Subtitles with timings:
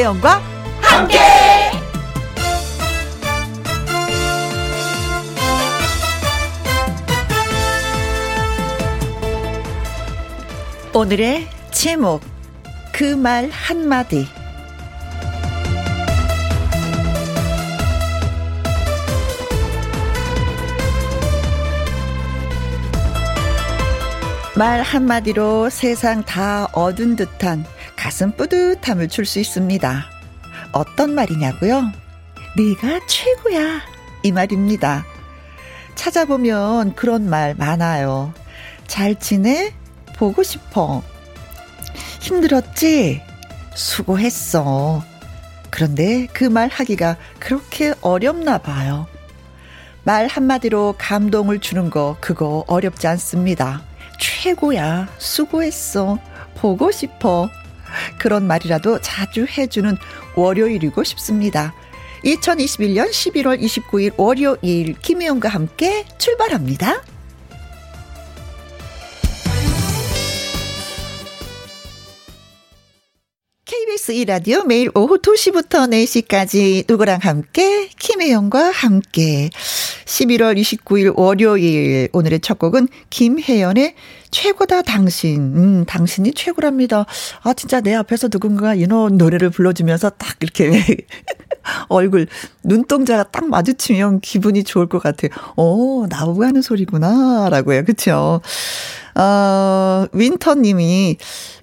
[0.00, 0.40] 김혜영과
[0.80, 1.18] 함께.
[10.94, 12.22] 오늘의 제목
[12.92, 14.26] 그 말 한마디
[24.56, 27.64] 말 한마디로 세상 다 얻은 듯한
[28.00, 30.06] 가슴 뿌듯함을 줄 수 있습니다.
[30.72, 31.92] 어떤 말이냐고요?
[32.56, 33.82] 네가 최고야.
[34.22, 35.04] 이 말입니다.
[35.96, 38.32] 찾아보면 그런 말 많아요.
[38.86, 39.74] 잘 지내?
[40.16, 41.02] 보고 싶어.
[42.20, 43.20] 힘들었지?
[43.74, 45.04] 수고했어.
[45.70, 49.06] 그런데 그 말 하기가 그렇게 어렵나 봐요.
[50.04, 53.82] 말 한마디로 감동을 주는 거, 그거 어렵지 않습니다.
[54.18, 55.08] 최고야.
[55.18, 56.18] 수고했어.
[56.54, 57.50] 보고 싶어.
[58.18, 59.96] 그런 말이라도 자주 해주는
[60.34, 61.74] 월요일이고 싶습니다.
[62.24, 67.02] 2021년 11월 29일 월요일 김혜영과 함께 출발합니다.
[73.70, 79.48] KBS 2라디오 매일 오후 2시부터 4시까지 누구랑 함께 김혜영과 함께
[80.06, 83.94] 11월 29일 월요일 오늘의 첫 곡은 김혜연의
[84.32, 85.56] 최고다 당신.
[85.56, 87.06] 음, 당신이 최고랍니다.
[87.44, 90.72] 아 진짜 내 앞에서 누군가 이런 노래를 불러주면서 딱 이렇게
[91.88, 92.26] 얼굴
[92.64, 95.30] 눈동자가 딱 마주치면 기분이 좋을 것 같아요.
[95.54, 97.84] 오, 나보고 하는 소리구나라고요.
[97.84, 98.40] 그렇죠?
[99.14, 101.18] 어, 윈터 님이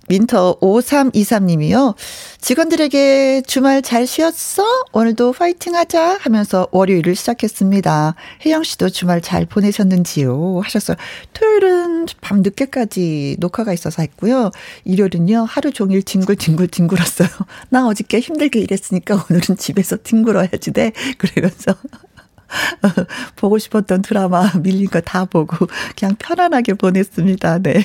[0.07, 1.95] 민터 5323님이요.
[2.39, 4.63] 직원들에게 주말 잘 쉬었어?
[4.93, 8.15] 오늘도 파이팅 하자 하면서 월요일을 시작했습니다.
[8.45, 10.61] 혜영 씨도 주말 잘 보내셨는지요?
[10.63, 10.97] 하셨어요.
[11.33, 14.51] 토요일은 밤 늦게까지 녹화가 있어서 했고요.
[14.85, 17.27] 일요일은요, 하루 종일 뒹굴뒹굴 뒹굴었어요.
[17.69, 20.93] 나 어저께 힘들게 일했으니까 오늘은 집에서 뒹굴어야지 돼.
[21.17, 21.75] 그러면서.
[23.35, 27.59] 보고 싶었던 드라마 밀린 거 다 보고 그냥 편안하게 보냈습니다.
[27.59, 27.83] 네.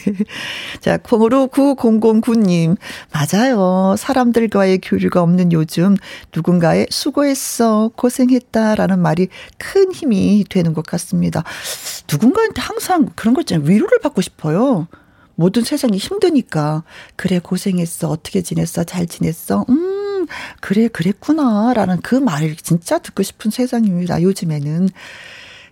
[0.80, 2.76] 자, 콩으로 9009님.
[3.12, 3.94] 맞아요.
[3.96, 5.96] 사람들과의 교류가 없는 요즘
[6.34, 9.28] 누군가의 수고했어, 고생했다라는 말이
[9.58, 11.44] 큰 힘이 되는 것 같습니다.
[12.10, 13.66] 누군가한테 항상 그런 거 있잖아요.
[13.68, 14.88] 위로를 받고 싶어요.
[15.34, 16.82] 모든 세상이 힘드니까.
[17.16, 18.08] 그래, 고생했어.
[18.08, 18.84] 어떻게 지냈어?
[18.84, 19.64] 잘 지냈어?
[19.68, 20.01] 음.
[20.60, 21.72] 그래, 그랬구나.
[21.74, 24.22] 라는 그 말을 진짜 듣고 싶은 세상입니다.
[24.22, 24.88] 요즘에는.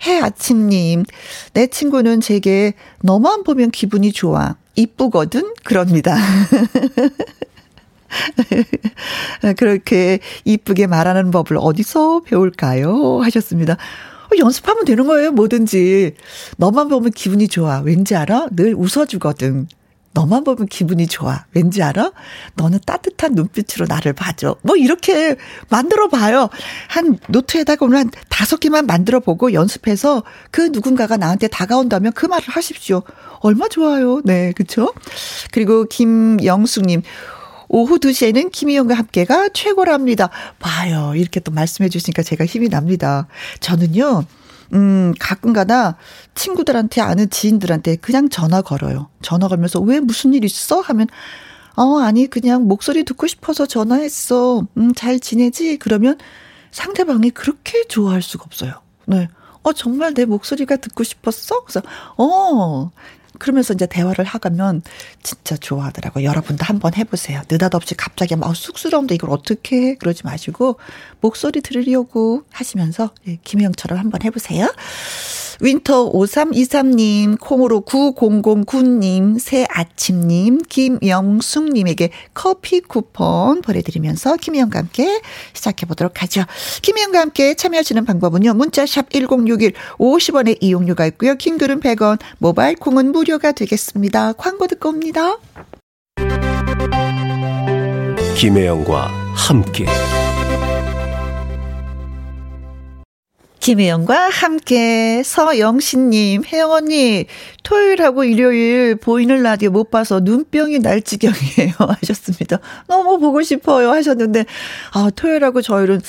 [0.06, 1.04] 해 아침님,
[1.52, 2.72] 내 친구는 제게
[3.02, 4.56] 너만 보면 기분이 좋아.
[4.74, 5.54] 이쁘거든?
[5.62, 6.16] 그럽니다.
[9.56, 13.20] 그렇게 이쁘게 말하는 법을 어디서 배울까요?
[13.20, 13.74] 하셨습니다.
[13.74, 16.14] 어, 연습하면 되는 거예요, 뭐든지.
[16.56, 17.80] 너만 보면 기분이 좋아.
[17.80, 18.48] 왠지 알아?
[18.52, 19.68] 늘 웃어주거든.
[20.12, 21.44] 너만 보면 기분이 좋아.
[21.54, 22.12] 왠지 알아?
[22.56, 24.56] 너는 따뜻한 눈빛으로 나를 봐줘.
[24.62, 25.36] 뭐 이렇게
[25.68, 26.48] 만들어 봐요.
[26.88, 32.44] 한 노트에다가 오늘 한 다섯 개만 만들어 보고 연습해서 그 누군가가 나한테 다가온다면 그 말을
[32.48, 33.02] 하십시오.
[33.40, 34.20] 얼마 좋아요.
[34.24, 34.92] 네, 그쵸?
[35.52, 37.02] 그리고 김영숙님.
[37.72, 40.28] 오후 2시에는 김희영과 함께가 최고랍니다.
[40.58, 41.12] 봐요.
[41.14, 43.28] 이렇게 또 말씀해 주시니까 제가 힘이 납니다.
[43.60, 44.24] 저는요,
[44.72, 45.96] 음, 가끔 가다
[46.34, 49.08] 친구들한테 아는 지인들한테 그냥 전화 걸어요.
[49.22, 50.80] 전화 걸면서 왜 무슨 일 있어?
[50.80, 51.08] 하면
[51.76, 54.66] 어, 아니, 그냥 목소리 듣고 싶어서 전화했어.
[54.76, 55.78] 음, 잘 지내지?
[55.78, 56.18] 그러면
[56.72, 58.74] 상대방이 그렇게 좋아할 수가 없어요.
[59.06, 59.28] 네.
[59.62, 61.62] 어, 정말 내 목소리가 듣고 싶었어?
[61.64, 61.80] 그래서,
[62.16, 62.90] 어,
[63.40, 64.82] 그러면서 이제 대화를 하가면
[65.24, 66.24] 진짜 좋아하더라고요.
[66.24, 67.42] 여러분도 한번 해보세요.
[67.50, 69.94] 느닷없이 갑자기 막 쑥스러운데 이걸 어떻게 해?
[69.96, 70.78] 그러지 마시고
[71.20, 74.72] 목소리 들으려고 하시면서 예, 김혜영처럼 한번 해보세요.
[75.60, 85.20] 윈터 5323님, 콩으로 9009님, 새아침님, 김영숙님에게 커피 쿠폰 보내드리면서 김혜영과 함께
[85.52, 86.44] 시작해보도록 하죠.
[86.82, 88.54] 김혜영과 함께 참여하시는 방법은요.
[88.54, 91.34] 문자샵 1061 50원의 이용료가 있고요.
[91.34, 94.32] 킹글은 100원, 모바일 콩은 무료가 되겠습니다.
[94.34, 95.36] 광고 듣고 옵니다.
[98.36, 99.84] 김혜영과 함께
[103.60, 107.26] 김혜영과 함께 서영신님, 혜영 언니,
[107.62, 111.74] 토요일하고 일요일 보이는 라디오 못 봐서 눈병이 날 지경이에요.
[112.00, 112.58] 하셨습니다.
[112.88, 113.90] 너무 보고 싶어요.
[113.90, 114.46] 하셨는데,
[114.94, 116.00] 아, 토요일하고 저일은,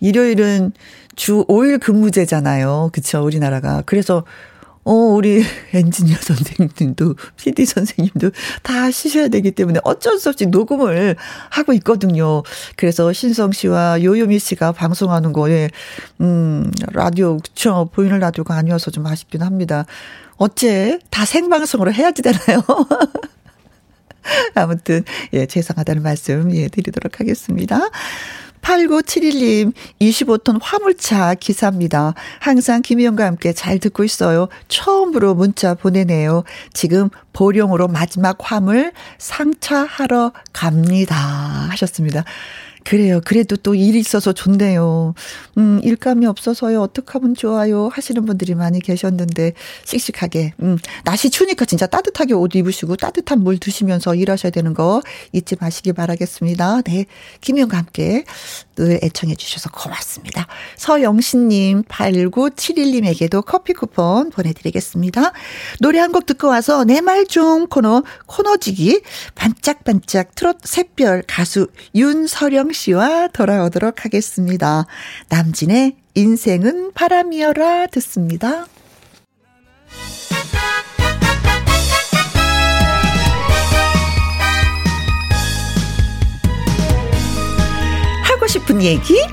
[0.00, 0.72] 일요일은
[1.16, 2.90] 주 5일 근무제잖아요.
[2.92, 3.82] 그쵸, 우리나라가.
[3.86, 4.24] 그래서
[4.84, 8.30] 어, 우리 엔지니어 선생님도, PD 선생님도
[8.62, 11.16] 다 쉬셔야 되기 때문에 어쩔 수 없이 녹음을
[11.50, 12.42] 하고 있거든요.
[12.76, 15.70] 그래서 신성 씨와 요요미 씨가 방송하는 거에,
[16.20, 17.88] 음, 라디오, 그쵸.
[17.92, 19.86] 보이는 라디오가 아니어서 좀 아쉽긴 합니다.
[20.36, 22.62] 어째 다 생방송으로 해야지 되나요?
[24.54, 27.88] 아무튼, 예, 죄송하다는 말씀, 예, 드리도록 하겠습니다.
[28.62, 32.14] 8971님, 25톤 화물차 기사입니다.
[32.38, 34.48] 항상 김희영과 함께 잘 듣고 있어요.
[34.68, 36.44] 처음으로 문자 보내네요.
[36.72, 41.16] 지금 보령으로 마지막 화물 상차하러 갑니다.
[41.70, 42.24] 하셨습니다.
[42.84, 43.20] 그래요.
[43.24, 45.14] 그래도 또 일이 있어서 좋네요.
[45.58, 46.80] 음, 일감이 없어서요.
[46.82, 47.88] 어떡 하면 좋아요.
[47.88, 49.52] 하시는 분들이 많이 계셨는데,
[49.84, 50.54] 씩씩하게.
[50.62, 55.02] 음, 날씨 추우니까 진짜 따뜻하게 옷 입으시고 따뜻한 물 드시면서 일하셔야 되는 거
[55.32, 56.82] 잊지 마시기 바라겠습니다.
[56.82, 57.06] 네.
[57.40, 58.24] 김희영과 함께
[58.82, 60.46] 늘 애청해 주셔서 고맙습니다.
[60.76, 65.32] 서영신님, 8971님에게도 커피 쿠폰 보내드리겠습니다.
[65.80, 69.02] 노래 한 곡 듣고 와서 내 말 좀 코너, 코너지기,
[69.36, 74.86] 반짝반짝 트롯 샛별 가수 윤서령 씨와 돌아오도록 하겠습니다.
[75.28, 78.66] 남진의 인생은 바람이어라 듣습니다.
[88.42, 89.24] 하고 싶은 얘기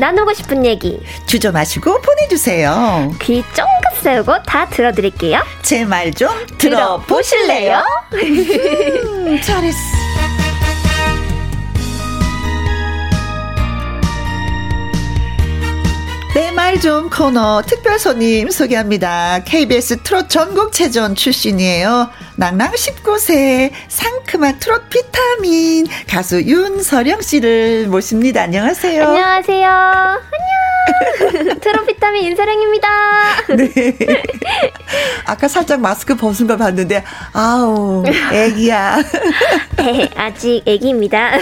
[0.00, 3.12] 나누고 싶은 얘기 주저 마시고 보내주세요.
[3.22, 5.40] 귀 쫑긋 세우고 다 들어드릴게요.
[5.62, 7.80] 제 말 좀 들어보실래요?
[8.12, 9.78] 음, 잘했어.
[16.34, 19.40] 내 말 좀 코너 특별 손님 소개합니다.
[19.44, 22.08] KBS 트롯 전국체전 출신이에요.
[22.36, 28.42] 낭낭 19세 상큼한 트롯 비타민 가수 윤서령 씨를 모십니다.
[28.42, 29.04] 안녕하세요.
[29.04, 29.68] 안녕하세요.
[29.68, 30.20] 안녕.
[31.60, 32.88] 트롯 비타민 윤서령입니다.
[33.56, 33.96] 네.
[35.26, 38.98] 아까 살짝 마스크 벗은 걸 봤는데 아우 애기야.
[39.76, 41.34] 네, 아직 애기입니다.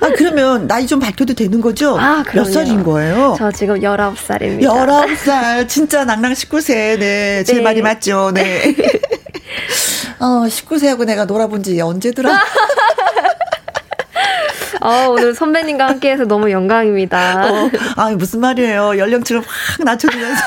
[0.00, 1.98] 아 그러면 나이 좀 밝혀도 되는 거죠?
[1.98, 3.34] 아, 몇 살인 거예요?
[3.38, 4.72] 저 지금 19살 입니다.
[4.72, 5.68] 19살.
[5.68, 6.98] 진짜 낭낭 19세.
[6.98, 7.44] 네.
[7.44, 7.60] 제 네.
[7.60, 8.32] 말이 맞죠.
[8.34, 8.74] 네.
[10.18, 12.40] 어, 19세하고 내가 놀아본 지 언제더라?
[14.80, 17.50] 어, 오늘 선배님과 함께해서 너무 영광입니다.
[17.50, 18.98] 어, 아, 무슨 말이에요.
[18.98, 20.42] 연령층을 확 낮춰주면서.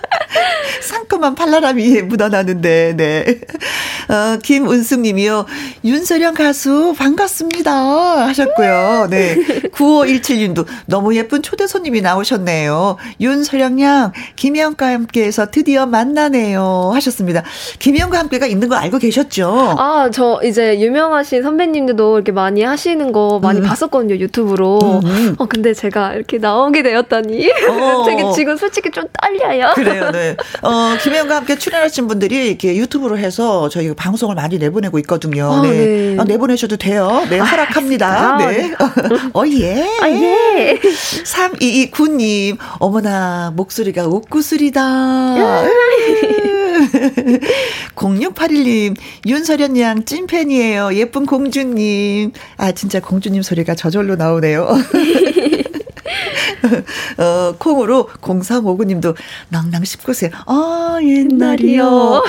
[0.80, 3.40] 상큼한 팔라람이 묻어나는데, 네.
[4.10, 5.46] 어, 김은숙 님이요.
[5.84, 8.26] 윤서령 가수 반갑습니다.
[8.26, 9.06] 하셨고요.
[9.08, 9.36] 네.
[9.72, 12.96] 9517 님도 너무 예쁜 초대 손님이 나오셨네요.
[13.20, 16.90] 윤서령 양, 김혜영과 함께해서 드디어 만나네요.
[16.94, 17.44] 하셨습니다.
[17.78, 19.76] 김혜영과 함께가 있는 거 알고 계셨죠?
[19.78, 23.64] 아, 저 이제 유명하신 선배님들도 이렇게 많이 하시는 거 많이 음.
[23.64, 24.16] 봤었거든요.
[24.16, 24.80] 유튜브로.
[25.04, 25.36] 음.
[25.38, 27.48] 어, 근데 제가 이렇게 나오게 되었다니.
[27.68, 28.04] 어.
[28.10, 29.72] 되게 지금 솔직히 좀 떨려요.
[29.76, 30.36] 그래요, 네.
[30.62, 35.52] 어, 김혜영과 함께 출연하신 분들이 이렇게 유튜브로 해서 저희 방송을 많이 내보내고 있거든요.
[35.52, 35.68] 아, 네.
[35.68, 36.16] 네.
[36.18, 37.26] 아, 내보내셔도 돼요.
[37.28, 38.34] 네, 아, 허락합니다.
[38.34, 38.68] 아, 네.
[38.68, 38.74] 네.
[39.34, 39.86] 어, 예.
[40.00, 40.80] 아, 예.
[40.80, 44.80] 3229님, 어머나, 목소리가 옥구슬이다.
[47.94, 48.96] 0681님,
[49.28, 50.94] 윤서련 양 찐팬이에요.
[50.94, 52.32] 예쁜 공주님.
[52.56, 54.66] 아, 진짜 공주님 소리가 저절로 나오네요.
[57.18, 59.14] 어, 콩으로 0359님도
[59.50, 60.30] 낭낭 19세.
[60.46, 62.22] 아, 옛날이요.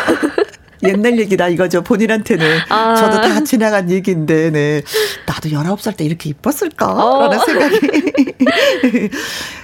[0.83, 1.83] 옛날 얘기다 이거죠.
[1.83, 2.45] 본인한테는.
[2.69, 2.95] 아.
[2.95, 4.81] 저도 다 지나간 얘기인데, 네.
[5.25, 6.93] 나도 19살 때 이렇게 이뻤을까?
[6.93, 7.27] 어.
[7.27, 7.79] 라는 생각이.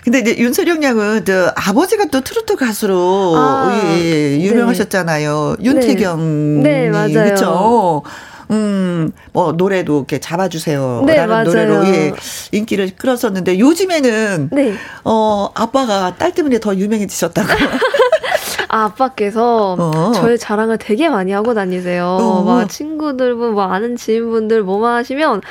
[0.03, 3.97] 근데 이제 윤서령 양은 저 아버지가 또 트로트 가수로 아.
[3.99, 5.55] 예, 유명하셨잖아요.
[5.59, 5.65] 네.
[5.65, 6.63] 윤태경.
[6.63, 7.13] 네, 네 맞아요.
[7.13, 8.03] 그렇죠.
[8.49, 11.03] 음, 뭐, 노래도 이렇게 잡아주세요.
[11.05, 11.43] 네, 라는 맞아요.
[11.43, 12.13] 노래로, 예,
[12.51, 14.73] 인기를 끌었었는데, 요즘에는, 네.
[15.03, 17.47] 어, 아빠가 딸 때문에 더 유명해지셨다고.
[18.67, 20.11] 아, 아빠께서 어.
[20.13, 22.05] 저의 자랑을 되게 많이 하고 다니세요.
[22.05, 22.43] 어.
[22.43, 25.41] 막 친구들, 뭐 아는 지인분들 뭐만 하시면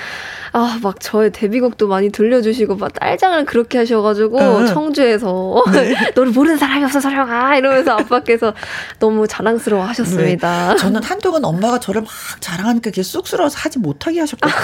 [0.53, 4.67] 아, 막 저의 데뷔곡도 많이 들려주시고, 막 딸장을 그렇게 하셔가지고, 응.
[4.67, 5.95] 청주에서, 네.
[6.17, 7.59] 너를 모르는 사람이 없어, 서령아!
[7.59, 8.55] 이러면서 아빠께서
[8.99, 10.71] 너무 자랑스러워 하셨습니다.
[10.73, 10.77] 네.
[10.79, 12.11] 저는 한동안 엄마가 저를 막
[12.41, 14.63] 자랑하니까 그게 쑥스러워서 하지 못하게 하셨거든요.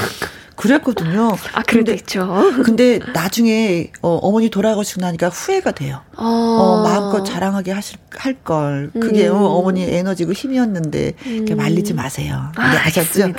[0.57, 1.37] 그랬거든요.
[1.55, 2.27] 아, 그런데 있죠.
[2.65, 6.03] 근데 나중에 어, 어머니 돌아가시고 나니까 후회가 돼요.
[6.17, 8.91] 어, 어 마음껏 자랑하게 하실 할 걸.
[8.93, 9.37] 그게 음.
[9.37, 11.47] 어, 머니 에너지고 힘이었는데 음.
[11.57, 12.53] 말리지 마세요.
[12.57, 13.27] 네, 아, 아셨죠?
[13.27, 13.35] 네.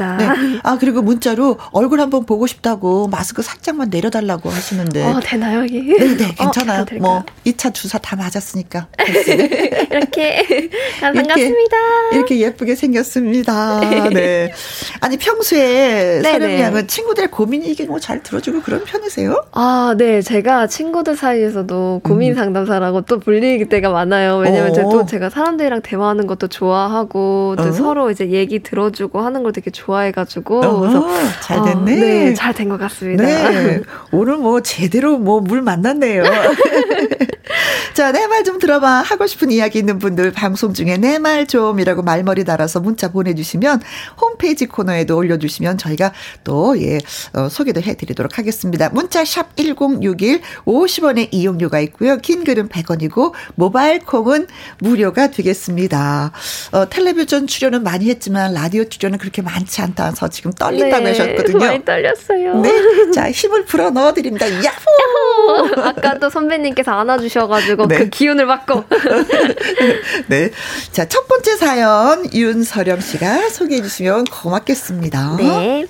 [0.63, 5.03] 아 그리고 문자로 얼굴 한번 보고 싶다고 마스크 살짝만 내려달라고 하시는데.
[5.03, 5.97] 어 되나요 이게?
[5.97, 6.81] 네, 네 괜찮아요.
[6.81, 8.87] 어, 뭐 2차 주사 다 맞았으니까.
[9.91, 10.43] 이렇게
[11.01, 11.77] 아, 반갑습니다.
[12.11, 13.79] 이렇게, 이렇게 예쁘게 생겼습니다.
[14.09, 14.51] 네.
[14.99, 19.45] 아니 평소에 사령 양은 친구들의 고민 얘기 뭐잘 들어주고 그런 편이세요?
[19.51, 20.21] 아, 네.
[20.21, 22.35] 제가 친구들 사이에서도 고민 음.
[22.35, 24.37] 상담사라고 또 불리기 때가 많아요.
[24.37, 25.05] 왜냐면 또 어.
[25.05, 27.71] 제가 사람들이랑 대화하는 것도 좋아하고 또 어.
[27.71, 30.79] 서로 이제 얘기 들어주고 하는 걸 되게 좋아해가지고 어.
[30.79, 31.07] 그래서
[31.41, 31.71] 잘 됐네.
[31.71, 31.95] 아, 네.
[31.95, 32.33] 네.
[32.33, 33.23] 잘 된 것 같습니다.
[33.23, 33.81] 네.
[34.11, 36.23] 오늘 뭐 제대로 뭐 물 만났네요.
[37.93, 38.87] 자, 내 말 좀 들어봐.
[39.03, 43.81] 하고 싶은 이야기 있는 분들 방송 중에 내 말 좀이라고 말머리 달아서 문자 보내주시면
[44.19, 46.11] 홈페이지 코너에도 올려주시면 저희가
[46.43, 46.97] 또, 예,
[47.33, 48.89] 어, 소개도 해드리도록 하겠습니다.
[48.89, 52.17] 문자 샵 1061, 50원의 이용료가 있고요.
[52.17, 54.47] 긴 글은 100원이고, 모바일 콩은
[54.79, 56.31] 무료가 되겠습니다.
[56.71, 61.57] 어, 텔레비전 출연은 많이 했지만, 라디오 출연은 그렇게 많지 않다서 지금 떨린다고 네, 하셨거든요.
[61.57, 62.61] 많이 떨렸어요.
[62.61, 62.71] 네.
[63.13, 64.45] 자, 힘을 불어 넣어 드립니다.
[64.47, 64.63] 야호!
[64.63, 65.81] 야호!
[65.81, 67.97] 아까 또 선배님께서 안아 주셔 가지고 네.
[67.97, 68.83] 그 기운을 받고.
[70.27, 70.49] 네.
[70.91, 75.35] 자, 첫 번째 사연 윤서령 씨가 소개해 주시면 고맙겠습니다.
[75.37, 75.85] 네.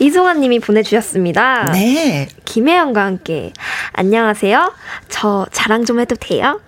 [0.00, 1.72] 이송환 님이 보내주셨습니다.
[1.72, 2.28] 네.
[2.44, 3.52] 김혜영과 함께.
[3.92, 4.72] 안녕하세요.
[5.08, 6.60] 저 자랑 좀 해도 돼요?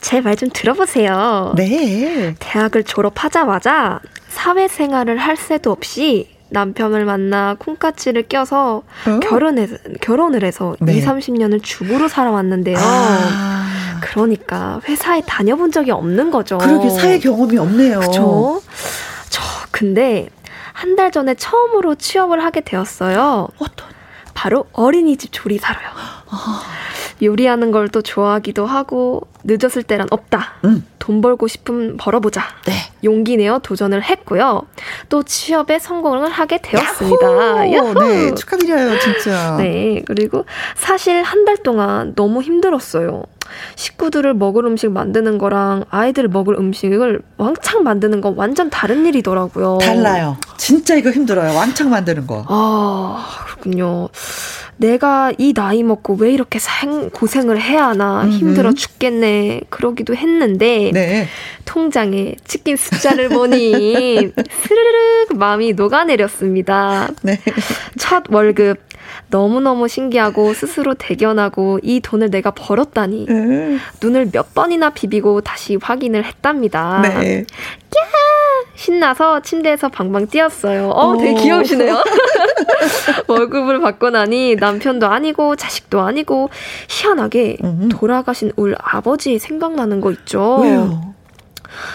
[0.00, 1.54] 제 말 좀 들어보세요.
[1.56, 2.34] 네.
[2.40, 9.20] 대학을 졸업하자마자 사회생활을 할 새도 없이 남편을 만나 콩깍지를 껴서 어?
[9.20, 9.68] 결혼해,
[10.00, 10.96] 결혼을 해서 네.
[10.98, 12.76] 2, 30년을 주부로 살아왔는데요.
[12.80, 13.98] 아.
[14.00, 16.58] 그러니까 회사에 다녀본 적이 없는 거죠.
[16.58, 18.00] 그러게 사회 경험이 없네요.
[18.00, 18.60] 그죠?
[19.30, 19.40] 저
[19.70, 20.28] 근데
[20.74, 23.48] 한 달 전에 처음으로 취업을 하게 되었어요.
[23.58, 23.88] 어떤?
[24.34, 25.88] 바로 어린이집 조리사로요.
[26.34, 26.62] 아.
[27.22, 30.54] 요리하는 걸 또 좋아하기도 하고 늦었을 때란 없다.
[30.64, 30.84] 음.
[30.98, 32.42] 돈 벌고 싶으면 벌어보자.
[32.66, 32.72] 네.
[33.04, 34.62] 용기 내어 도전을 했고요.
[35.10, 37.26] 또 취업에 성공을 하게 되었습니다.
[37.26, 37.72] 야호!
[37.74, 37.92] 야호!
[38.08, 39.56] 네, 축하드려요, 진짜.
[39.60, 40.44] 네, 그리고
[40.76, 43.22] 사실 한 달 동안 너무 힘들었어요.
[43.76, 49.76] 식구들을 먹을 음식 만드는 거랑 아이들 먹을 음식을 왕창 만드는 건 완전 다른 일이더라고요.
[49.82, 50.38] 달라요.
[50.56, 51.54] 진짜 이거 힘들어요.
[51.54, 52.44] 왕창 만드는 거.
[52.48, 54.08] 아, 그렇군요.
[54.76, 61.26] 내가 이 나이 먹고 왜 이렇게 생, 고생을 해야 하나 힘들어 죽겠네 그러기도 했는데 네.
[61.64, 63.72] 통장에 찍힌 숫자를 보니
[64.62, 67.08] 스르르 마음이 녹아내렸습니다.
[67.22, 67.38] 네.
[67.98, 68.78] 첫 월급
[69.28, 73.80] 너무너무 신기하고 스스로 대견하고 이 돈을 내가 벌었다니 음.
[74.02, 77.00] 눈을 몇 번이나 비비고 다시 확인을 했답니다.
[77.02, 77.44] 네.
[78.76, 80.88] 신나서 침대에서 방방 뛰었어요.
[80.90, 82.02] 어, 되게 귀여우시네요.
[83.28, 86.50] 월급을 받고 나니 남편도 아니고 자식도 아니고
[86.88, 87.88] 희한하게 음.
[87.90, 90.60] 돌아가신 울 아버지 생각나는 거 있죠.
[90.60, 91.13] 왜요?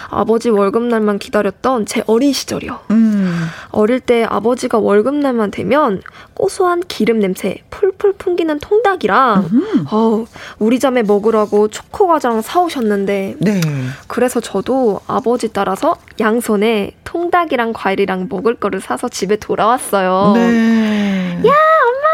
[0.08, 2.80] 아버지 월급날만 기다렸던 제 어린 시절이요.
[2.90, 3.46] 음.
[3.70, 6.02] 어릴 때 아버지가 월급날만 되면
[6.34, 9.86] 고소한 기름 냄새 풀풀 풍기는 통닭이랑 음.
[9.90, 10.24] 어,
[10.58, 13.60] 우리 자매 먹으라고 초코 과장 사오셨는데 네.
[14.06, 20.32] 그래서 저도 아버지 따라서 양손에 통닭이랑 과일이랑 먹을 거를 사서 집에 돌아왔어요.
[20.34, 21.42] 네.
[21.46, 22.09] 야 엄마.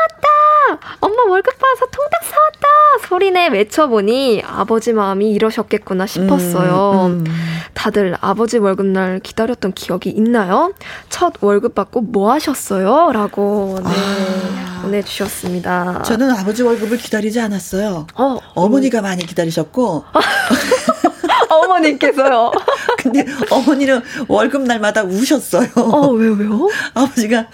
[1.00, 3.08] 엄마 월급 받아서 통닭 사왔다.
[3.08, 7.06] 소리내 외쳐보니 아버지 마음이 이러셨겠구나 싶었어요.
[7.06, 7.34] 음, 음.
[7.74, 10.72] 다들 아버지 월급날 기다렸던 기억이 있나요?
[11.08, 13.12] 첫 월급 받고 뭐 하셨어요?
[13.12, 14.80] 라고 네, 아.
[14.82, 16.02] 보내주셨습니다.
[16.02, 18.06] 저는 아버지 월급을 기다리지 않았어요.
[18.14, 19.02] 어, 어머니가 음.
[19.02, 20.04] 많이 기다리셨고.
[21.48, 22.52] 어머님께서요.
[22.98, 25.68] 근데 어머니는 월급 날마다 우셨어요.
[25.76, 26.68] 어, 왜요, 왜요?
[26.94, 27.46] 아버지가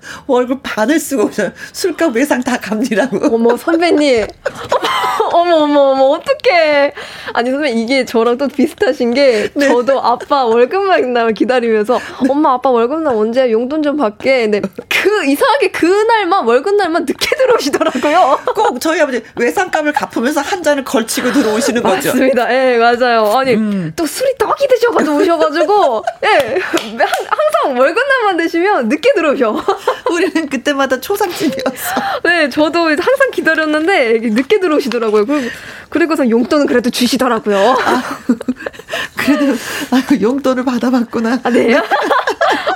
[0.26, 1.50] 월급 반을 쓰고 오셔요.
[1.72, 3.34] 술값 외상 다 갚니라고.
[3.34, 4.26] 어머, 선배님.
[5.32, 6.92] 어머, 어머, 어머, 어떡해.
[7.32, 9.68] 아니, 선배 이게 저랑 또 비슷하신 게, 네.
[9.68, 12.28] 저도 아빠 월급만 날 기다리면서, 네.
[12.30, 14.46] 엄마, 아빠 월급날 언제 용돈 좀 받게.
[14.46, 14.60] 네.
[14.88, 18.40] 그, 이상하게 그날만, 월급 날만 늦게 들어오시더라고요.
[18.54, 22.08] 꼭 저희 아버지 외상값을 갚으면서 한 잔을 걸치고 들어오시는 거죠.
[22.08, 22.52] 맞습니다.
[22.52, 23.32] 예, 네, 맞아요.
[23.36, 23.92] 아니, 음.
[23.96, 29.64] 또 술이 떡이 드셔가지고 오셔가지고, 예, 네, 항상 월급 날만 드시면 늦게 들어오셔.
[30.10, 31.94] 우리는 그때마다 초상집이었어.
[32.24, 35.26] 네, 저도 항상 기다렸는데 늦게 들어오시더라고요.
[35.26, 35.48] 그리고
[35.90, 37.56] 그리고서 용돈은 그래도 주시더라고요.
[37.56, 38.02] 아,
[39.16, 39.56] 그래도
[39.90, 41.40] 아유, 용돈을 받아봤구나.
[41.42, 41.80] 아, 네.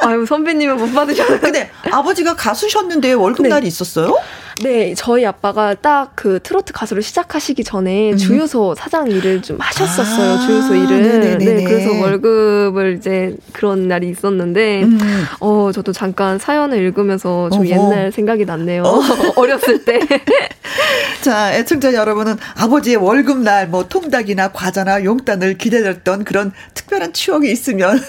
[0.02, 1.40] 아유 선배님은 못 받으셨어요.
[1.40, 3.68] 근데 아버지가 가수셨는데 월급날이 네.
[3.68, 4.16] 있었어요?
[4.60, 8.16] 네, 저희 아빠가 딱 그 트로트 가수를 시작하시기 전에 음.
[8.16, 10.32] 주유소 사장 일을 좀 하셨었어요.
[10.32, 11.02] 아, 주유소 일을.
[11.02, 11.44] 네네네네.
[11.44, 14.98] 네, 그래서 월급을 이제 그런 날이 있었는데, 음.
[15.40, 17.70] 어, 저도 잠깐 사연을 읽으면서 좀 어허.
[17.70, 18.82] 옛날 생각이 났네요.
[18.84, 19.00] 어.
[19.36, 19.98] 어렸을 때.
[21.22, 28.00] 자, 애청자 여러분은 아버지의 월급날 뭐 통닭이나 과자나 용단을 기다렸던 그런 특별한 추억이 있으면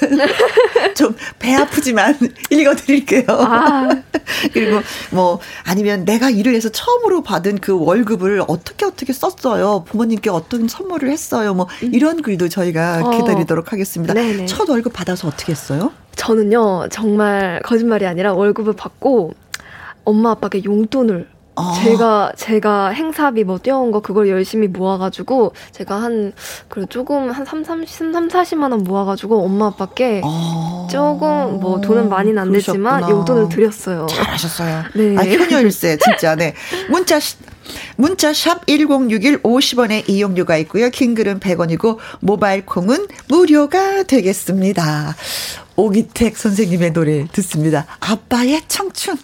[0.96, 2.18] 좀 배 아프지만
[2.50, 3.26] 읽어드릴게요.
[3.30, 3.90] 아.
[4.54, 4.82] 그리고
[5.12, 9.84] 뭐 아니면 내가 일을 해서 처음으로 받은 그 월급을 어떻게 어떻게 썼어요.
[9.88, 11.54] 부모님께 어떤 선물을 했어요.
[11.54, 11.92] 뭐 음.
[11.94, 13.10] 이런 글도 저희가 어.
[13.12, 14.14] 기다리도록 하겠습니다.
[14.14, 14.46] 네네.
[14.48, 15.92] 첫 월급 받아서 어떻게 했어요?
[16.16, 19.34] 저는요 정말 거짓말이 아니라 월급을 받고
[20.06, 21.80] 엄마 아빠께 용돈을 아.
[21.84, 26.34] 제가 제가 행사비 뭐 뛰어온 거 그걸 열심히 모아가지고 제가 한
[26.68, 30.88] 그래 조금 한 3, 30, 3, 40만 원 모아가지고 엄마 아빠께 아.
[30.92, 34.08] 조금 뭐 돈은 많이는 안 됐지만 용돈을 드렸어요.
[34.08, 34.84] 잘하셨어요.
[34.96, 35.16] 네.
[35.18, 36.54] 아, 효녀일세 진짜 네.
[36.90, 37.20] 문자
[37.96, 40.90] 문자 샵 1061 50원의 이용료가 있고요.
[40.90, 45.16] 킹글은 100원이고 모바일 콩은 무료가 되겠습니다.
[45.76, 47.86] 오기택 선생님의 노래 듣습니다.
[48.00, 49.18] 아빠의 청춘.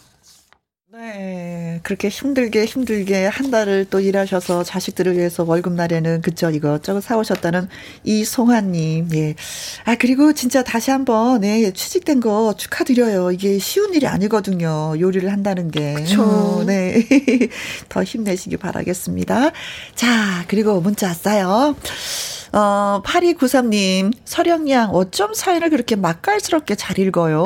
[1.00, 1.80] 네.
[1.84, 7.70] 그렇게 힘들게 힘들게 한 달을 또 일하셔서 자식들을 위해서 월급날에는 그쵸 이것저것 사오셨다는
[8.04, 9.08] 이송아님.
[9.14, 9.36] 예.
[9.86, 13.32] 아, 그리고 진짜 다시 한번, 네, 취직된 거 축하드려요.
[13.32, 14.96] 이게 쉬운 일이 아니거든요.
[15.00, 15.94] 요리를 한다는 게.
[15.94, 16.66] 그쵸.
[16.68, 17.08] 네.
[17.88, 19.52] 더 힘내시기 바라겠습니다.
[19.96, 21.78] 자, 그리고 문자 왔어요.
[22.52, 27.44] 어, 8293님, 서령양, 어쩜 사연을 그렇게 맛깔스럽게 잘 읽어요?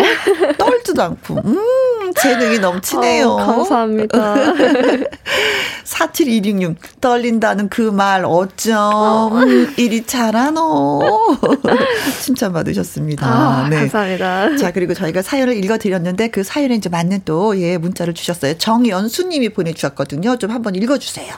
[0.57, 1.57] 떨지도 않고, 음,
[2.21, 3.27] 재능이 넘치네요.
[3.29, 4.35] 어, 감사합니다.
[5.83, 11.01] 47266, 떨린다는 그 말, 어쩜, 음, 이리 잘하노.
[12.21, 13.25] 칭찬받으셨습니다.
[13.27, 13.77] 아, 네.
[13.77, 14.57] 감사합니다.
[14.57, 18.57] 자, 그리고 저희가 사연을 읽어드렸는데 그 사연에 이제 맞는 또, 예, 문자를 주셨어요.
[18.57, 20.37] 정연수님이 보내주셨거든요.
[20.37, 21.33] 좀 한번 읽어주세요.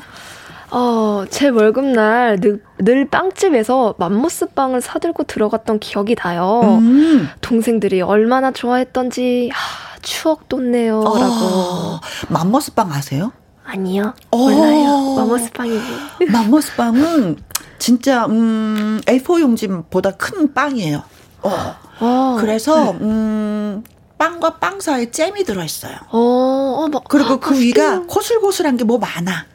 [0.71, 6.61] 어, 제 월급날 늘, 늘 빵집에서 맘모스 빵을 사들고 들어갔던 기억이 나요.
[6.81, 7.29] 음.
[7.41, 10.99] 동생들이 얼마나 좋아했던지, 하, 추억 돋네요.
[11.01, 11.99] 어, 라고.
[12.29, 13.31] 맘모스 빵 아세요?
[13.63, 14.13] 아니요.
[14.31, 14.37] 어.
[14.37, 15.15] 몰라요.
[15.15, 15.79] 맘모스 빵이.
[16.31, 17.37] 맘모스 빵은
[17.79, 21.03] 진짜, 음, A4 용지보다 큰 빵이에요.
[21.43, 21.75] 어.
[21.99, 22.37] 어.
[22.39, 22.97] 그래서, 네.
[23.01, 23.83] 음,
[24.17, 25.95] 빵과 빵 사이에 잼이 들어있어요.
[26.11, 29.45] 어, 어, 뭐, 그리고 그 아, 위가 고슬고슬한 게 뭐 많아.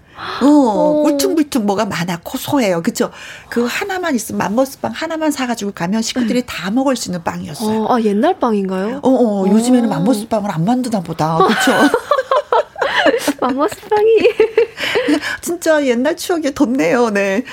[0.42, 2.20] 어, 어, 울퉁불퉁 뭐가 많아.
[2.22, 2.82] 고소해요.
[2.82, 3.10] 그쵸?
[3.48, 7.84] 그 하나만 있으면 맘머스빵 하나만 사가지고 가면 식구들이 다 먹을 수 있는 빵이었어요.
[7.84, 9.00] 어, 아, 옛날 빵인가요?
[9.02, 11.38] 어, 어, 요즘에는 맘머스빵을 안 만드나 보다.
[11.38, 11.72] 그쵸?
[13.40, 14.28] 맘머스빵이.
[15.40, 17.44] 진짜 옛날 추억이 돋네요, 네.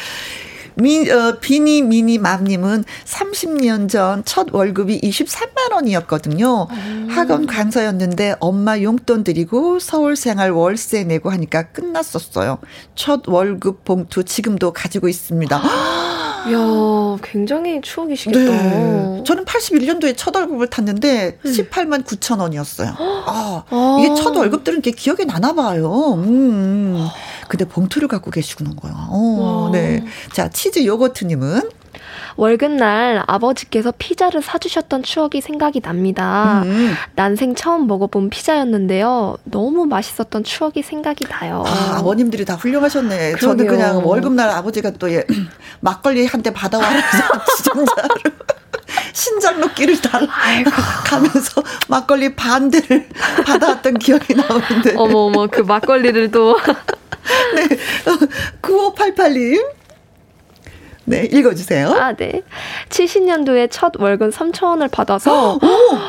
[0.78, 6.68] 미, 어, 비니 미니 맘님은 30년 전 첫 월급이 23만 원이었거든요.
[6.70, 7.08] 음.
[7.10, 12.60] 학원 강사였는데 엄마 용돈 드리고 서울 생활 월세 내고 하니까 끝났었어요.
[12.96, 15.62] 첫 월급 봉투 지금도 가지고 있습니다.
[16.50, 18.52] 이야, 굉장히 추억이시겠다.
[18.52, 19.24] 네.
[19.26, 21.52] 저는 81년도에 첫 월급을 탔는데 음.
[21.52, 22.96] 18만 9천 원이었어요.
[22.98, 26.14] 아, 아, 이게 첫 월급들은 이렇게 기억에 나나 봐요.
[26.16, 27.08] 음.
[27.48, 28.94] 근데 봉투를 갖고 계시는 거야.
[29.10, 30.04] 어, 네.
[30.34, 31.70] 자, 치즈 요거트님은
[32.38, 36.62] 월급날 아버지께서 피자를 사주셨던 추억이 생각이 납니다.
[36.66, 36.94] 음.
[37.16, 39.38] 난생 처음 먹어본 피자였는데요.
[39.44, 41.64] 너무 맛있었던 추억이 생각이 나요.
[41.66, 43.34] 아, 아버님들이 다 훌륭하셨네.
[43.34, 43.40] 그러게요.
[43.40, 45.26] 저는 그냥 월급날 아버지가 또 예,
[45.82, 46.96] 막걸리 한 대 받아와서
[47.64, 48.08] 진짜로.
[49.12, 50.28] 신장 녹기를 달라
[51.04, 53.10] 가면서 막걸리 반대를
[53.46, 54.94] 받아왔던 기억이 나오는데.
[54.96, 56.56] 어머, 어머, 그 막걸리를 또.
[57.56, 57.68] 네.
[58.62, 59.62] 9588님.
[61.10, 61.88] 네, 읽어주세요.
[61.88, 62.42] 아, 네.
[62.90, 65.58] 70년도에 첫 월급 3,000원을 받아서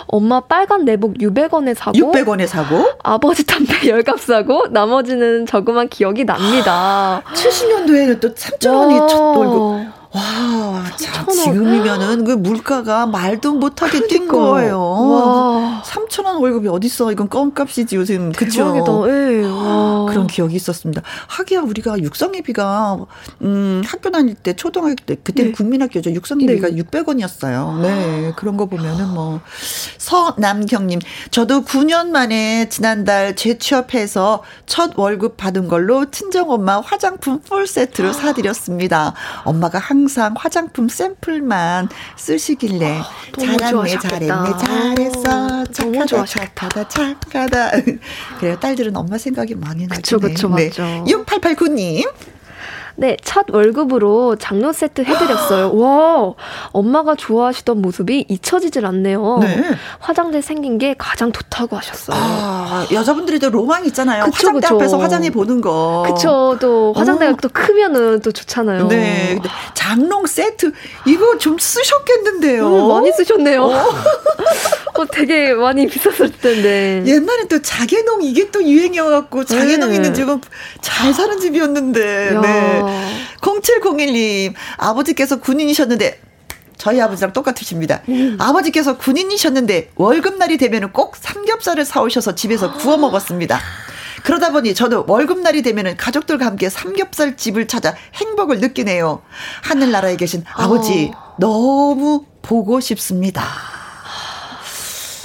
[0.08, 7.22] 엄마 빨간 내복 600원에 사고 600원에 사고 아버지 담배 10갑 사고 나머지는 저금한 기억이 납니다.
[7.32, 9.97] 70년도에는 또 3,000원이 첫 월급.
[10.11, 14.81] 와, 자, 지금이면은 그 물가가 말도 못하게 뛴 거예요.
[14.81, 15.83] 와.
[15.85, 17.12] 3천 원 월급이 어딨어?
[17.12, 18.33] 이건 껌값이지 요즘.
[18.33, 18.75] 그쵸?
[19.09, 19.42] 예.
[20.09, 21.03] 그런 기억이 있었습니다.
[21.27, 22.99] 하기야 우리가 육성예비가
[23.42, 25.53] 음, 학교 다닐 때 초등학교 때 그때 네.
[25.53, 26.12] 국민학교죠.
[26.12, 26.77] 육성예비가 네.
[26.77, 27.81] 600원이었어요.
[27.83, 28.33] 네.
[28.37, 29.40] 그런 거 보면은 뭐
[29.99, 39.12] 서남경님, 저도 9년 만에 지난달 재취업해서 첫 월급 받은 걸로 친정엄마 화장품 풀 세트를 사드렸습니다.
[39.44, 47.70] 엄마가 항상 화장품 샘플만 쓰시길래 아, 잘했네, 잘했네, 잘했어, 착하다, 착하다, 착하다.
[48.38, 50.20] 그래요, 딸들은 엄마 생각이 많이 나죠.
[50.20, 50.66] 그쵸, 그쵸, 네.
[50.68, 51.04] 맞죠.
[51.04, 52.08] 6889님.
[53.00, 55.70] 네, 첫 월급으로 장로 세트 해드렸어요.
[55.78, 56.34] 와,
[56.72, 59.38] 엄마가 좋아하시던 모습이 잊혀지질 않네요.
[59.40, 59.62] 네.
[60.00, 62.18] 화장대 생긴 게 가장 좋다고 하셨어요.
[62.20, 64.24] 아, 여자분들이 도 로망 있잖아요.
[64.24, 64.74] 그쵸, 화장대 그쵸.
[64.74, 66.04] 앞에서 화장해 보는 거.
[66.08, 67.37] 그쵸, 또 화장대가 어.
[67.40, 68.88] 또 크면은 또 좋잖아요.
[68.88, 69.38] 네,
[69.74, 70.72] 장롱 세트
[71.06, 72.66] 이거 좀 쓰셨겠는데요.
[72.66, 73.62] 음, 많이 쓰셨네요.
[73.62, 73.70] 어.
[74.98, 77.04] 어, 되게 많이 비쌌을 텐데.
[77.06, 79.94] 옛날에 또 자개농 이게 또 유행이어갖고 자개농 네.
[79.94, 80.40] 있는 집은
[80.80, 82.34] 잘 사는 집이었는데.
[82.34, 82.40] 야.
[82.40, 82.82] 네.
[83.40, 86.20] 0701님, 아버지께서 군인이셨는데,
[86.79, 88.03] 저희 아버지랑 똑같으십니다.
[88.09, 88.37] 음.
[88.40, 93.59] 아버지께서 군인이셨는데 월급날이 되면 꼭 삼겹살을 사오셔서 집에서 구워 먹었습니다.
[94.22, 99.22] 그러다 보니 저도 월급날이 되면 가족들과 함께 삼겹살 집을 찾아 행복을 느끼네요.
[99.62, 101.35] 하늘나라에 계신 아버지 어.
[101.38, 103.44] 너무 보고 싶습니다.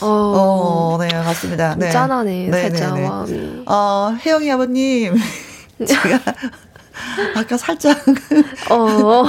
[0.01, 1.75] 어, 어 네, 맞습니다.
[1.75, 1.91] 네.
[1.91, 2.95] 짠하네, 네, 살짝.
[2.95, 3.63] 네, 네.
[3.65, 5.15] 어, 혜영이 아버님.
[5.87, 6.19] 제가
[7.35, 7.97] 아까 살짝.
[8.69, 9.25] 어.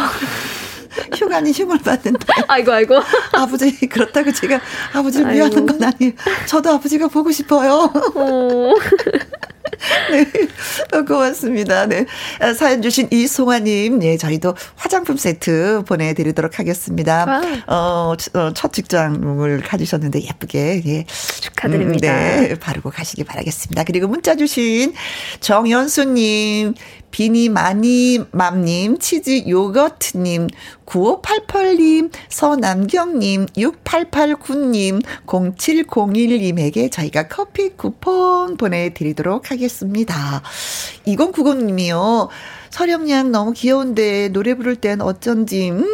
[1.16, 2.26] 휴가니 휴가를 받는데.
[2.48, 2.94] 아이고, 아이고.
[3.32, 4.60] 아버지, 그렇다고 제가
[4.92, 6.12] 아버지를 미워하는 건 아니에요.
[6.46, 7.90] 저도 아버지가 보고 싶어요.
[8.14, 8.74] 어.
[10.10, 11.02] 네.
[11.04, 11.86] 고맙습니다.
[11.86, 12.06] 네.
[12.40, 17.40] 아, 사연 주신 이송아님, 예, 저희도 화장품 세트 보내드리도록 하겠습니다.
[17.66, 21.04] 어, 어, 첫 직장을 가지셨는데 예쁘게, 예.
[21.40, 22.08] 축하드립니다.
[22.08, 22.54] 음, 네.
[22.58, 23.84] 바르고 가시기 바라겠습니다.
[23.84, 24.94] 그리고 문자 주신
[25.40, 26.74] 정연수님,
[27.14, 30.48] 비니마니맘님, 치즈 요거트님,
[30.84, 40.42] 9588님, 서남경님, 6889님, 0701님에게 저희가 커피 쿠폰 보내드리도록 하겠습니다.
[41.06, 42.30] 2090님이요.
[42.70, 45.86] 서령양 너무 귀여운데 노래 부를 땐 어쩐지, 음,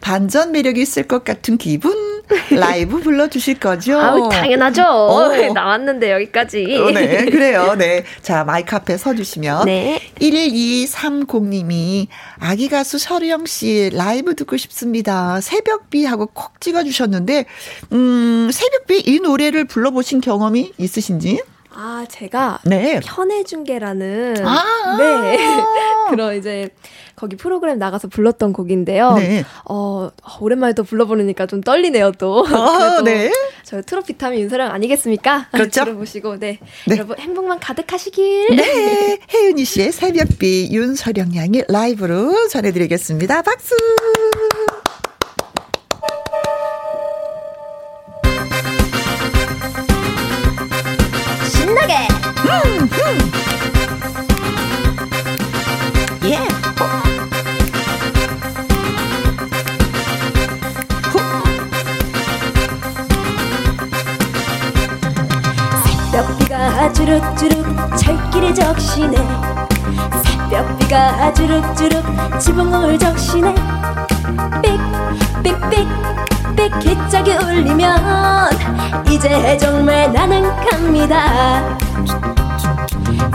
[0.00, 2.13] 반전 매력이 있을 것 같은 기분?
[2.50, 3.98] 라이브 불러주실 거죠?
[3.98, 4.82] 아우, 당연하죠.
[4.82, 5.28] 어.
[5.52, 6.76] 나왔는데 여기까지.
[6.80, 7.74] 어, 네, 그래요.
[7.76, 8.04] 네.
[8.22, 9.66] 자, 마이크 앞에 서주시면.
[9.66, 10.00] 네.
[10.20, 12.06] 1230님이
[12.38, 15.40] 아기 가수 서령 씨 라이브 듣고 싶습니다.
[15.40, 17.44] 새벽비 하고 콕 찍어주셨는데,
[17.92, 21.40] 음, 새벽비 이 노래를 불러보신 경험이 있으신지?
[21.76, 23.00] 아, 제가 네.
[23.00, 25.36] 편해준게라는 아~ 네
[26.08, 26.70] 그런 이제
[27.24, 29.14] 거기 프로그램 나가서 불렀던 곡인데요.
[29.14, 29.44] 네.
[29.64, 30.10] 어,
[30.40, 32.44] 오랜만에 또 불러보니까 좀 떨리네요, 또.
[32.46, 33.32] 아, 네.
[33.64, 35.48] 저 트로피타민 윤서령 아니겠습니까?
[35.52, 35.84] 그렇죠.
[35.88, 36.58] 들어보시고, 네.
[36.86, 36.96] 네.
[36.96, 38.56] 여러분, 행복만 가득하시길.
[38.56, 39.18] 네.
[39.32, 43.40] 혜은이 씨의 새벽비 윤서령 양이 라이브로 전해드리겠습니다.
[43.40, 43.74] 박수!
[66.84, 69.16] 새벽비가 주룩주룩 철길에 적시네.
[70.22, 73.54] 새벽비가 주룩주룩 지붕을 적시네.
[74.62, 75.88] 삑삑삑
[76.54, 78.50] 삑 기짝이 울리면
[79.08, 81.78] 이제 정말 나는 갑니다.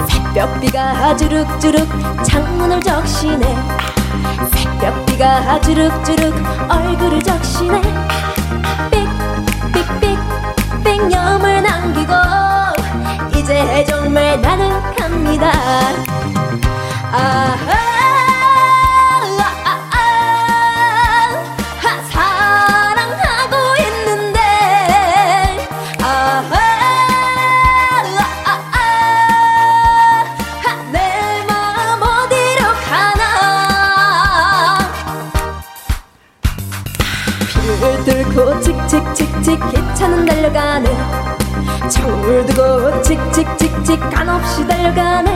[0.07, 1.87] 새벽비가 주룩주룩
[2.23, 3.57] 창문을 적시네.
[4.53, 6.35] 새벽비가 주룩주룩
[6.69, 7.81] 얼굴을 적시네.
[8.91, 10.19] 삑삑삑삑
[11.61, 12.48] 남기고
[13.49, 15.51] 이제 정말 나는 갑니다.
[17.11, 17.79] 아하
[38.61, 41.28] 칙칙칙칙 기차는 달려가네
[41.89, 45.29] 두고 칙칙칙칙 한없이 달려가네.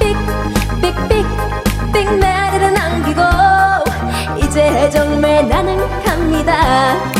[0.00, 1.26] 삑삑삑
[1.92, 3.20] 삑 나를 남기고
[4.38, 7.13] 이제 정말 나는 갑니다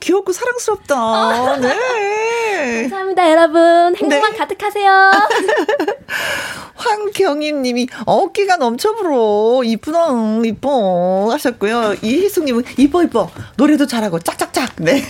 [0.00, 0.96] 귀엽고 사랑스럽다.
[0.96, 1.56] 아.
[1.56, 2.82] 네.
[2.88, 3.94] 감사합니다, 여러분.
[3.96, 4.38] 행복만 네.
[4.38, 5.12] 가득하세요.
[6.84, 9.62] 황경임 님이 어깨가 넘쳐 불어.
[9.64, 10.08] 이쁘다,
[10.44, 11.30] 이뻐.
[11.32, 11.94] 하셨고요.
[12.02, 13.30] 이희숙 님은 이뻐, 이뻐.
[13.56, 14.74] 노래도 잘하고 짝짝짝.
[14.76, 15.02] 네.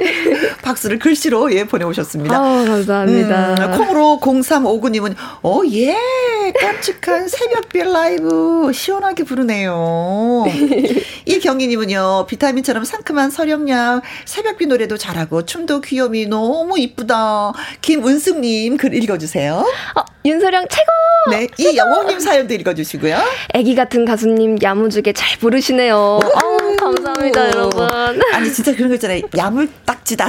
[0.62, 2.36] 박수를 글씨로 예, 보내오셨습니다.
[2.36, 3.54] 아 감사합니다.
[3.54, 5.96] 음, 콩으로 0359 님은 어, 예.
[6.42, 10.44] 네, 깜찍한 새벽별 라이브 시원하게 부르네요.
[11.24, 17.52] 이경희님은요, 비타민처럼 상큼한 서령양, 새벽비 노래도 잘하고, 춤도 귀염이 너무 이쁘다.
[17.80, 19.54] 김은숙님 글 읽어주세요.
[19.54, 21.11] 어, 윤서령 최고!
[21.30, 23.16] 네, 이 영호님 사연도 읽어주시고요.
[23.54, 25.94] 애기 같은 가수님 야무지게 잘 부르시네요.
[25.96, 27.88] 어우, 감사합니다, 여러분.
[28.32, 29.22] 아니, 진짜 그런 거 있잖아요.
[29.36, 30.26] 야물딱지다.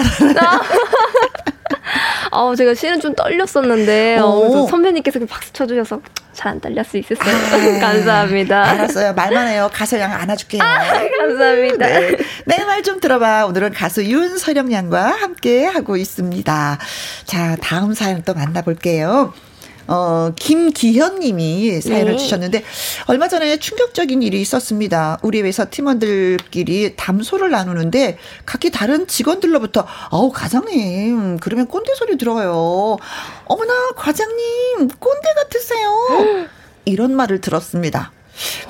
[2.31, 5.99] 아, 제가 실은 좀 떨렸었는데 어, 선배님께서 박수 쳐주셔서
[6.33, 7.35] 잘 안 떨릴 수 있었어요.
[7.35, 8.63] 아, 감사합니다.
[8.63, 9.13] 알았어요.
[9.13, 9.69] 말만 해요.
[9.71, 10.61] 가수 양 안아줄게요.
[10.63, 10.77] 아,
[11.19, 11.87] 감사합니다.
[11.87, 13.45] 네, 내 말 좀 들어봐.
[13.45, 16.77] 오늘은 가수 윤서령 양과 함께 하고 있습니다.
[17.25, 19.33] 자, 다음 사연 또 만나볼게요.
[19.87, 22.17] 어, 김기현 님이 사연을 네.
[22.17, 22.63] 주셨는데,
[23.07, 25.19] 얼마 전에 충격적인 일이 있었습니다.
[25.21, 32.97] 우리 회사 팀원들끼리 담소를 나누는데, 각기 다른 직원들로부터, 어우, 과장님, 그러면 꼰대 소리 들어요.
[33.45, 36.47] 어머나, 과장님, 꼰대 같으세요.
[36.85, 38.11] 이런 말을 들었습니다.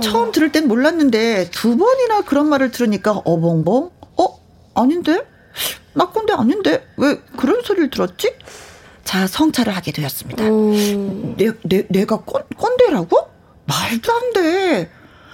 [0.01, 3.91] 처음 들을 땐 몰랐는데, 두 번이나 그런 말을 들으니까, 어벙벙?
[4.17, 4.39] 어?
[4.73, 5.21] 아닌데?
[5.93, 6.85] 나 꼰대 아닌데?
[6.97, 8.33] 왜 그런 소리를 들었지?
[9.03, 10.43] 자, 성찰을 하게 되었습니다.
[11.37, 13.29] 내, 내, 내가 꼰, 꼰대라고?
[13.65, 14.89] 말도 안 돼.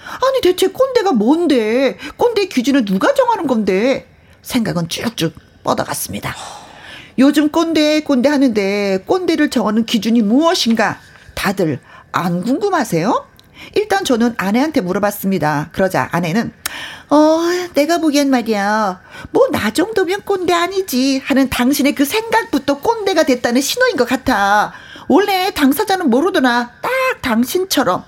[0.05, 1.97] 아니, 대체 꼰대가 뭔데?
[2.17, 4.07] 꼰대 기준을 누가 정하는 건데?
[4.41, 6.35] 생각은 쭉쭉 뻗어갔습니다.
[7.19, 10.99] 요즘 꼰대, 꼰대 하는데 꼰대를 정하는 기준이 무엇인가?
[11.35, 11.79] 다들
[12.11, 13.28] 안 궁금하세요?
[13.75, 15.69] 일단 저는 아내한테 물어봤습니다.
[15.71, 16.51] 그러자 아내는
[17.09, 17.39] 어,
[17.73, 19.01] 내가 보기엔 말이야.
[19.31, 24.71] 뭐 나 정도면 꼰대 아니지 하는 당신의 그 생각부터 꼰대가 됐다는 신호인 것 같아.
[25.07, 26.91] 원래 당사자는 모르더나 딱
[27.21, 28.03] 당신처럼.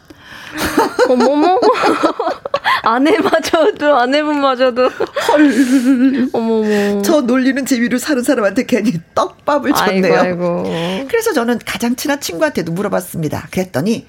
[1.09, 1.59] 어머머.
[2.83, 6.29] 아내마저도 아내분마저도 헐.
[6.33, 7.01] 어머머.
[7.01, 10.19] 저 놀리는 재미로 사는 사람한테 괜히 떡밥을 줬네요.
[10.19, 11.07] 아이고, 아이고.
[11.09, 13.47] 그래서 저는 가장 친한 친구한테도 물어봤습니다.
[13.51, 14.07] 그랬더니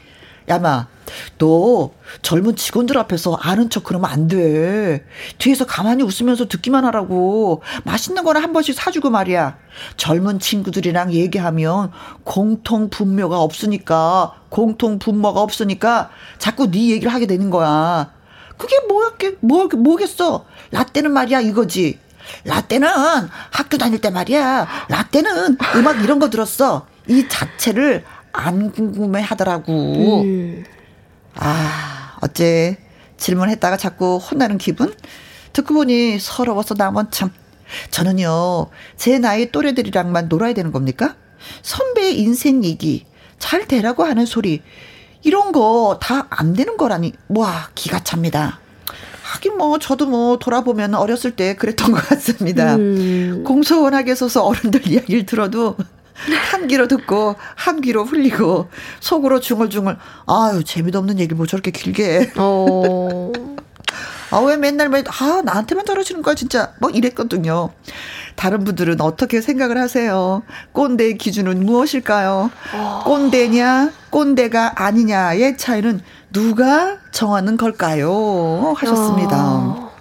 [0.49, 0.87] 야마
[1.39, 5.05] 너 젊은 직원들 앞에서 아는 척 그러면 안 돼.
[5.39, 7.63] 뒤에서 가만히 웃으면서 듣기만 하라고.
[7.85, 9.57] 맛있는 거나 한 번씩 사주고 말이야.
[9.97, 11.91] 젊은 친구들이랑 얘기하면
[12.25, 18.13] 공통 분묘가 없으니까, 공통 분모가 없으니까 자꾸 네 얘기를 하게 되는 거야.
[18.57, 20.45] 그게 뭐였게, 뭐, 뭐겠어.
[20.71, 21.99] 라떼는 말이야, 이거지.
[22.45, 22.89] 라떼는
[23.51, 24.69] 학교 다닐 때 말이야.
[24.89, 26.87] 라떼는 음악 이런 거 들었어.
[27.09, 30.23] 이 자체를 안 궁금해 하더라고.
[30.23, 30.65] 음.
[31.35, 32.79] 아, 어째
[33.17, 34.95] 질문했다가 자꾸 혼나는 기분?
[35.53, 37.31] 듣고 보니 서러워서 나만 참.
[37.91, 41.17] 저는요, 제 나이 또래들이랑만 놀아야 되는 겁니까?
[41.63, 43.07] 선배의 인생 얘기,
[43.39, 44.63] 잘 되라고 하는 소리,
[45.23, 48.61] 이런 거 다 안 되는 거라니, 와, 기가 찹니다.
[49.23, 52.77] 하긴 뭐, 저도 뭐, 돌아보면 어렸을 때 그랬던 것 같습니다.
[52.77, 53.43] 음.
[53.47, 55.77] 공소원하게 서서 어른들 이야기를 들어도
[56.51, 58.69] 한 귀로 듣고 한 귀로 흘리고
[59.01, 63.33] 속으로 중얼중얼 아유 재미도 없는 얘기 뭐 저렇게 길게 어.
[64.31, 67.71] 아왜 맨날 맨아 나한테만 저러시는 거야 진짜 뭐 이랬거든요.
[68.35, 70.43] 다른 분들은 어떻게 생각을 하세요?
[70.73, 72.51] 꼰대의 기준은 무엇일까요?
[72.75, 73.03] 어.
[73.05, 76.01] 꼰대냐 꼰대가 아니냐의 차이는
[76.33, 78.75] 누가 정하는 걸까요?
[78.79, 79.37] 하셨습니다.
[79.39, 79.92] 어.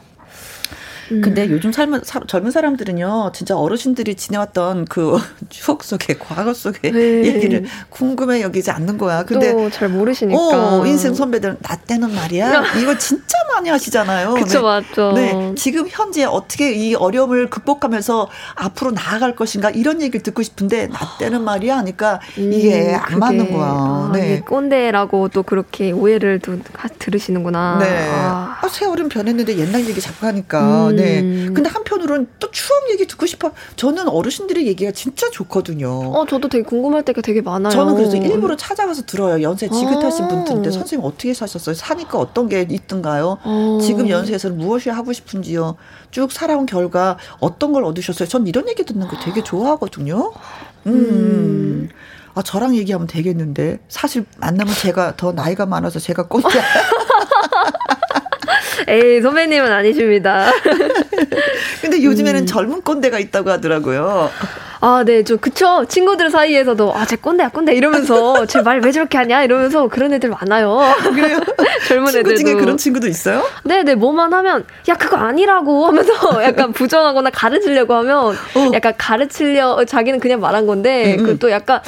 [1.21, 1.51] 근데 음.
[1.51, 5.17] 요즘 삶은 사, 젊은 사람들은요, 진짜 어르신들이 지내왔던 그
[5.49, 7.25] 추억 속에 과거 속에 네.
[7.25, 9.23] 얘기를 궁금해 여기지 않는 거야.
[9.23, 10.39] 근데 잘 모르시니까.
[10.39, 12.63] 어, 인생 선배들 나 때는 말이야.
[12.81, 14.35] 이거 진짜 많이 하시잖아요.
[14.35, 14.61] 그쵸 네.
[14.61, 15.11] 맞죠.
[15.13, 21.17] 네, 지금 현재 어떻게 이 어려움을 극복하면서 앞으로 나아갈 것인가 이런 얘기를 듣고 싶은데 나
[21.19, 23.65] 때는 말이야 하니까 이게 음, 안 맞는 거야.
[23.67, 24.39] 아, 네.
[24.41, 26.57] 꼰대라고 또 그렇게 오해를 또
[26.99, 27.77] 들으시는구나.
[27.79, 28.09] 네.
[28.11, 28.57] 아.
[28.61, 30.89] 아, 세월은 변했는데 옛날 얘기 자꾸 하니까.
[30.89, 30.95] 음.
[31.01, 31.21] 네.
[31.53, 33.51] 근데 한편으로는 또 추억 얘기 듣고 싶어.
[33.75, 35.89] 저는 어르신들의 얘기가 진짜 좋거든요.
[35.89, 37.71] 어, 저도 되게 궁금할 때가 되게 많아요.
[37.71, 39.41] 저는 그래서 일부러 찾아가서 들어요.
[39.41, 40.27] 연세 지긋하신 아.
[40.27, 41.75] 분들인데 선생님 어떻게 사셨어요?
[41.75, 43.37] 사니까 어떤 게 있던가요?
[43.43, 43.79] 아.
[43.81, 45.75] 지금 연세에서는 무엇이 하고 싶은지요?
[46.11, 48.27] 쭉 살아온 결과 어떤 걸 얻으셨어요?
[48.27, 50.31] 전 이런 얘기 듣는 거 되게 좋아하거든요.
[50.87, 50.91] 음.
[50.93, 51.89] 음.
[52.33, 53.79] 아, 저랑 얘기하면 되겠는데.
[53.89, 56.47] 사실 만나면 제가 더 나이가 많아서 제가 꼰대.
[58.87, 60.51] 에이, 선배님은 아니십니다.
[61.81, 62.45] 근데 요즘에는 음.
[62.45, 64.29] 젊은 꼰대가 있다고 하더라고요.
[64.83, 65.85] 아, 네, 저 그쵸.
[65.87, 70.79] 친구들 사이에서도 아, 쟤 꼰대야 꼰대 이러면서 쟤말왜 저렇게 하냐 이러면서 그런 애들 많아요.
[71.13, 71.39] 그래요?
[71.87, 73.43] 젊은 친구 중에 그런 친구도 있어요?
[73.63, 76.13] 네, 네, 뭐만 하면 야 그거 아니라고 하면서
[76.43, 78.71] 약간 부정하거나 가르치려고 하면 어.
[78.73, 81.25] 약간 가르치려 자기는 그냥 말한 건데 음, 음.
[81.25, 81.81] 그또 약간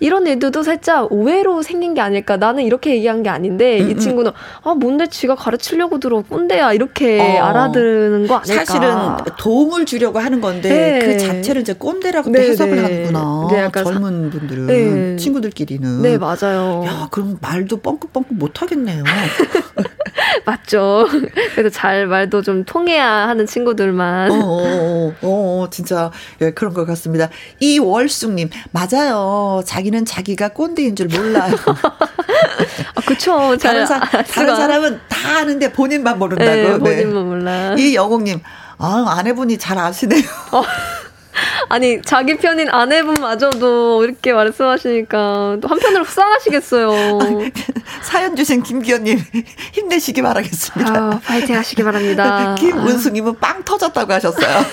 [0.00, 2.36] 이런 애들도 살짝 오해로 생긴 게 아닐까.
[2.36, 3.98] 나는 이렇게 얘기한 게 아닌데 음, 이 음.
[3.98, 4.32] 친구는
[4.64, 7.44] 아 뭔데 지가 가르치려고 들어 꼰대야 이렇게 어.
[7.44, 8.64] 알아들는 거 아닐까.
[8.64, 8.90] 사실은
[9.38, 10.98] 도움을 주려고 하는 건데 네.
[10.98, 12.39] 그 자체를 이제 꼰대라고 네.
[12.40, 12.82] 네, 해석을 네.
[12.82, 13.48] 하는구나.
[13.50, 15.16] 네, 약간 젊은 분들은 네.
[15.16, 16.02] 친구들끼리는.
[16.02, 16.84] 네, 맞아요.
[16.86, 19.04] 야, 그럼 말도 뻥긋뻥긋 못 하겠네요.
[20.44, 21.06] 맞죠.
[21.54, 24.30] 그래서 잘 말도 좀 통해야 하는 친구들만.
[24.30, 27.28] 어, 어, 어, 어, 어 진짜 예, 그런 것 같습니다.
[27.60, 29.62] 이월숙님 맞아요.
[29.64, 31.54] 자기는 자기가 꼰대인 줄 몰라요.
[32.94, 33.56] 아, 그쵸.
[33.56, 36.50] 다른, 사, 다른 사람은 다 아는데 본인만 모른다고.
[36.50, 37.22] 네, 본인만 네.
[37.22, 37.74] 몰라.
[37.78, 38.40] 이 여공님
[38.78, 40.22] 아 아내분이 잘 아시네요.
[41.70, 41.74] 어.
[41.74, 46.90] 아니 자기 편인 아내분마저도 이렇게 말씀하시니까 또 한편으로 속상하시겠어요.
[48.02, 49.18] 사연 주신 김기현님
[49.72, 50.92] 힘내시기 바라겠습니다.
[50.92, 52.54] 아, 파이팅 하시기 바랍니다.
[52.58, 54.64] 김은숙님은 빵 터졌다고 하셨어요.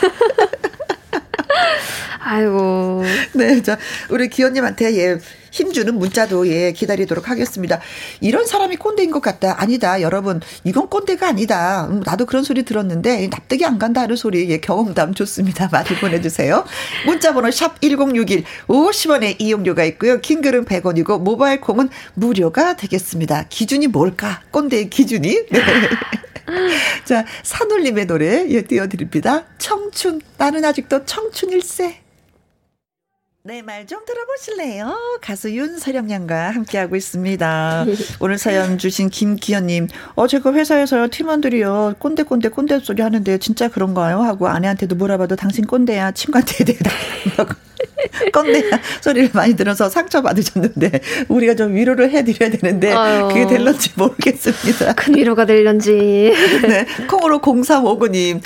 [2.20, 3.04] 아이고.
[3.34, 3.78] 네, 자
[4.10, 5.18] 우리 기현님한테 예
[5.52, 7.80] 힘주는 문자도 예 기다리도록 하겠습니다.
[8.22, 9.62] 이런 사람이 꼰대인 것 같다.
[9.62, 10.02] 아니다.
[10.02, 11.88] 여러분 이건 꼰대가 아니다.
[11.90, 15.70] 음, 나도 그런 소리 들었는데 납득이 안 간다 하는 소리 예 경험담 좋습니다.
[15.72, 16.66] 많이 보내주세요.
[17.06, 20.20] 문자번호 샵 #1061 50원의 이용료가 있고요.
[20.20, 23.46] 킹글은 100원이고 모바일 콩은 무료가 되겠습니다.
[23.50, 24.42] 기준이 뭘까?
[24.52, 25.46] 꼰대의 기준이.
[25.50, 25.62] 네.
[27.06, 29.46] 자 산울림의 노래 예 띄워드립니다.
[29.58, 32.02] 청춘 나는 아직도 청춘일세.
[33.44, 35.20] 네, 말 좀 들어보실래요?
[35.22, 37.86] 가수 윤서령 양과 함께하고 있습니다.
[38.20, 44.22] 오늘 사연 주신 김기현님, 어, 제가 회사에서요, 팀원들이요, 꼰대, 꼰대, 꼰대 소리 하는데 진짜 그런가요?
[44.22, 47.54] 하고 아내한테도 물어봐도 당신 꼰대야, 친구한테 대답한다고.
[48.34, 53.28] 꼰대야 소리를 많이 들어서 상처받으셨는데 우리가 좀 위로를 해드려야 되는데 아유.
[53.28, 54.94] 그게 될런지 모르겠습니다.
[54.94, 55.92] 큰 위로가 될런지.
[56.68, 58.42] 네, 콩으로 0359님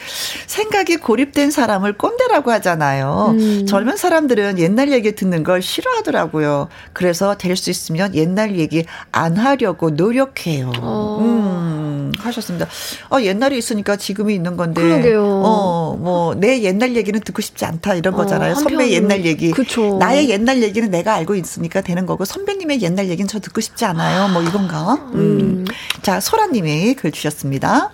[0.48, 3.36] 생각이 고립된 사람을 꼰대라고 하잖아요.
[3.38, 3.66] 음.
[3.68, 6.70] 젊은 사람들은 옛날 얘기 듣는 걸 싫어하더라고요.
[6.94, 10.72] 그래서 될 수 있으면 옛날 얘기 안 하려고 노력해요.
[10.80, 11.20] 어.
[11.22, 12.66] 음, 하셨습니다.
[13.12, 14.82] 어, 옛날이 있으니까 지금이 있는 건데.
[14.82, 15.22] 그러게요.
[15.24, 18.54] 어, 뭐 내 옛날 얘기는 듣고 싶지 않다 이런 어, 거잖아요.
[18.54, 19.41] 어, 선배 옛날 얘기.
[19.50, 19.98] 그쵸.
[19.98, 24.28] 나의 옛날 얘기는 내가 알고 있으니까 되는 거고 선배님의 옛날 얘기는 저 듣고 싶지 않아요.
[24.28, 24.94] 뭐 이건가?
[25.14, 25.16] 음.
[25.16, 25.66] 음.
[26.04, 27.92] 자, 소라님이 글 주셨습니다.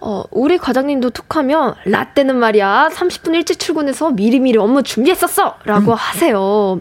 [0.00, 5.96] 어, 우리 과장님도 툭하면 라떼는 말이야 30분 일찍 출근해서 미리미리 업무 준비했었어 라고 음.
[5.96, 6.78] 하세요.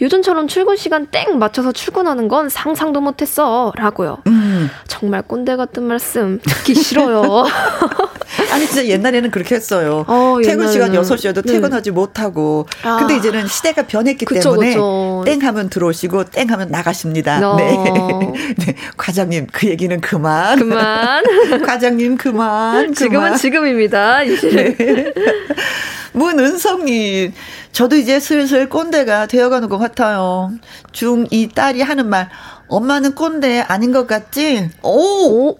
[0.00, 3.72] 요즘처럼 출근 시간 땡 맞춰서 출근하는 건 상상도 못했어.
[3.76, 4.18] 라고요.
[4.26, 4.70] 음.
[4.88, 7.44] 정말 꼰대 같은 말씀 듣기 싫어요.
[8.50, 10.04] 아니, 진짜 옛날에는 그렇게 했어요.
[10.06, 11.52] 어, 퇴근 시간 6시여도 네.
[11.52, 12.66] 퇴근하지 못하고.
[12.82, 12.96] 아.
[12.98, 15.22] 근데 이제는 시대가 변했기 그쵸, 때문에 그쵸.
[15.26, 17.50] 땡 하면 들어오시고 땡 하면 나가십니다.
[17.50, 17.56] 어.
[17.56, 17.76] 네.
[18.58, 18.74] 네.
[18.96, 20.58] 과장님, 그 얘기는 그만.
[20.58, 21.22] 그만.
[21.66, 22.94] 과장님, 그만.
[22.94, 23.36] 지금은 그만.
[23.36, 24.20] 지금입니다.
[24.20, 25.12] 네.
[26.12, 27.32] 문은성님,
[27.72, 30.52] 저도 이제 슬슬 꼰대가 되어가는 것 같아요.
[30.92, 32.28] 중2 딸이 하는 말,
[32.68, 34.70] 엄마는 꼰대 아닌 것 같지?
[34.82, 35.56] 오!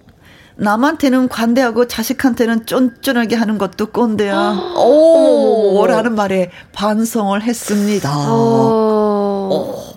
[0.57, 4.75] 남한테는 관대하고 자식한테는 쫀쫀하게 하는 것도 꼰대야.
[4.77, 5.87] 오!
[5.87, 8.11] 라는 말에 반성을 했습니다.
[8.13, 9.49] 어.
[9.51, 9.91] 오.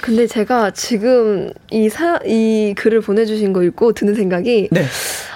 [0.00, 4.84] 근데 제가 지금 이 사, 이 글을 보내주신 거 읽고 드는 생각이, 네.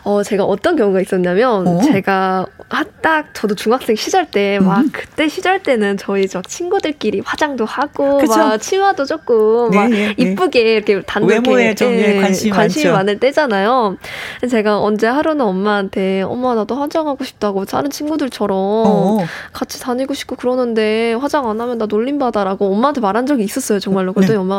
[0.05, 1.83] 어, 제가 어떤 경우가 있었냐면, 오.
[1.83, 2.47] 제가
[3.01, 4.91] 딱 저도 중학생 시절 때, 막 음.
[4.93, 8.37] 그때 시절 때는 저희 저 친구들끼리 화장도 하고, 그쵸?
[8.37, 10.15] 막 치마도 조금, 네, 막 네, 네.
[10.17, 13.97] 이쁘게 이렇게 단독에 외모에 좀 예, 관심이, 관심이 많을 때잖아요.
[14.51, 19.19] 제가 언제 하루는 엄마한테, 엄마 나도 화장하고 싶다고 다른 친구들처럼 어.
[19.53, 24.13] 같이 다니고 싶고 그러는데 화장 안 하면 나 놀림받아라고 엄마한테 말한 적이 있었어요, 정말로.
[24.13, 24.41] 그랬더니 네.
[24.41, 24.54] 엄마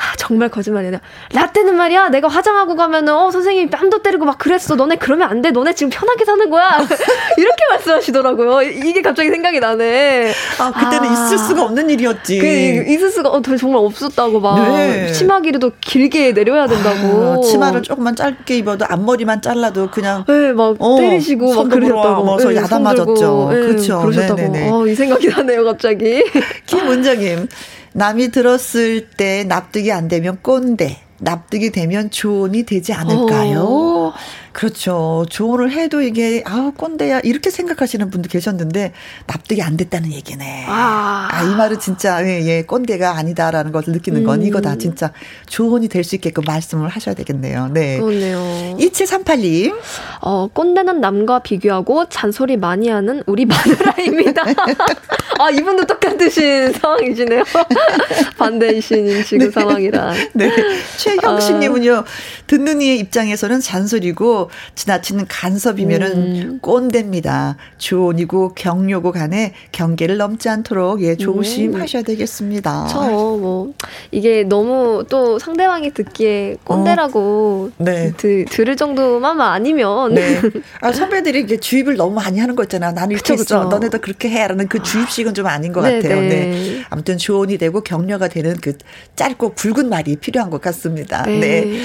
[0.00, 1.00] 아, 정말 거짓말이야.
[1.32, 2.10] 라떼는 말이야.
[2.10, 4.76] 내가 화장하고 가면은 어 선생님이 뺨도 때리고 막 그랬어.
[4.76, 5.50] 너네 그러면 안 돼.
[5.50, 6.78] 너네 지금 편하게 사는 거야.
[7.36, 8.62] 이렇게 말씀하시더라고요.
[8.62, 10.32] 이게 갑자기 생각이 나네.
[10.60, 12.38] 아 그때는 아, 있을 수가 없는 일이었지.
[12.38, 15.10] 그 있을 수가 어, 정말 없었다고 막 네.
[15.10, 17.32] 치마 길이도 길게 내려야 된다고.
[17.32, 22.36] 아, 치마를 조금만 짧게 입어도 앞머리만 잘라도 그냥 네 막 어, 때리시고 막 그러셨다고.
[22.50, 23.48] 네, 야단 맞았죠.
[23.50, 24.00] 네, 그렇죠.
[24.00, 24.42] 그러셨다고.
[24.70, 26.22] 어, 이 생각이 나네요 갑자기.
[26.66, 27.48] 김은정님.
[27.92, 33.60] 남이 들었을 때 납득이 안 되면 꼰대, 납득이 되면 조언이 되지 않을까요?
[33.62, 34.12] 오.
[34.58, 35.24] 그렇죠.
[35.30, 38.92] 조언을 해도 이게 아 꼰대야 이렇게 생각하시는 분도 계셨는데
[39.28, 40.64] 납득이 안 됐다는 얘기네.
[40.66, 44.46] 아, 아 이 말은 진짜 예, 예 꼰대가 아니다라는 것을 느끼는 건 음.
[44.46, 45.12] 이거 다 진짜
[45.46, 47.68] 조언이 될 수 있게끔 말씀을 하셔야 되겠네요.
[47.68, 47.98] 네.
[48.00, 48.76] 그렇네요.
[48.80, 49.76] 2738님.
[50.22, 54.42] 어 꼰대는 남과 비교하고 잔소리 많이 하는 우리 마누라입니다.
[55.38, 57.44] 아 이분도 똑같으신 상황이시네요.
[58.38, 59.50] 반대이신 지금 네.
[59.52, 60.14] 상황이라.
[60.34, 60.50] 네.
[60.96, 62.04] 최형식님은요.
[62.48, 66.58] 듣는 이의 입장에서는 잔소리고 지나치는 간섭이면은 음.
[66.60, 67.56] 꼰대입니다.
[67.76, 72.88] 조언이고 격려고 간에 경계를 넘지 않도록 예 조심하셔야 되겠습니다.
[72.88, 73.74] 저뭐
[74.10, 77.84] 이게 너무 또 상대방이 듣기에 꼰대라고 어.
[77.84, 78.12] 네.
[78.16, 80.40] 드, 들을 정도만 아니면 네.
[80.80, 82.92] 아, 선배들이 이게 주입을 너무 많이 하는 거 있잖아.
[82.92, 83.64] 나는 이렇게 했어.
[83.64, 86.20] 너네도 그렇게 해라는 그 주입식은 좀 아닌 것 네, 같아요.
[86.22, 86.28] 네.
[86.28, 86.82] 네.
[86.88, 88.72] 아무튼 조언이 되고 격려가 되는 그
[89.16, 91.24] 짧고 굵은 말이 필요한 것 같습니다.
[91.26, 91.38] 네.
[91.40, 91.78] 네.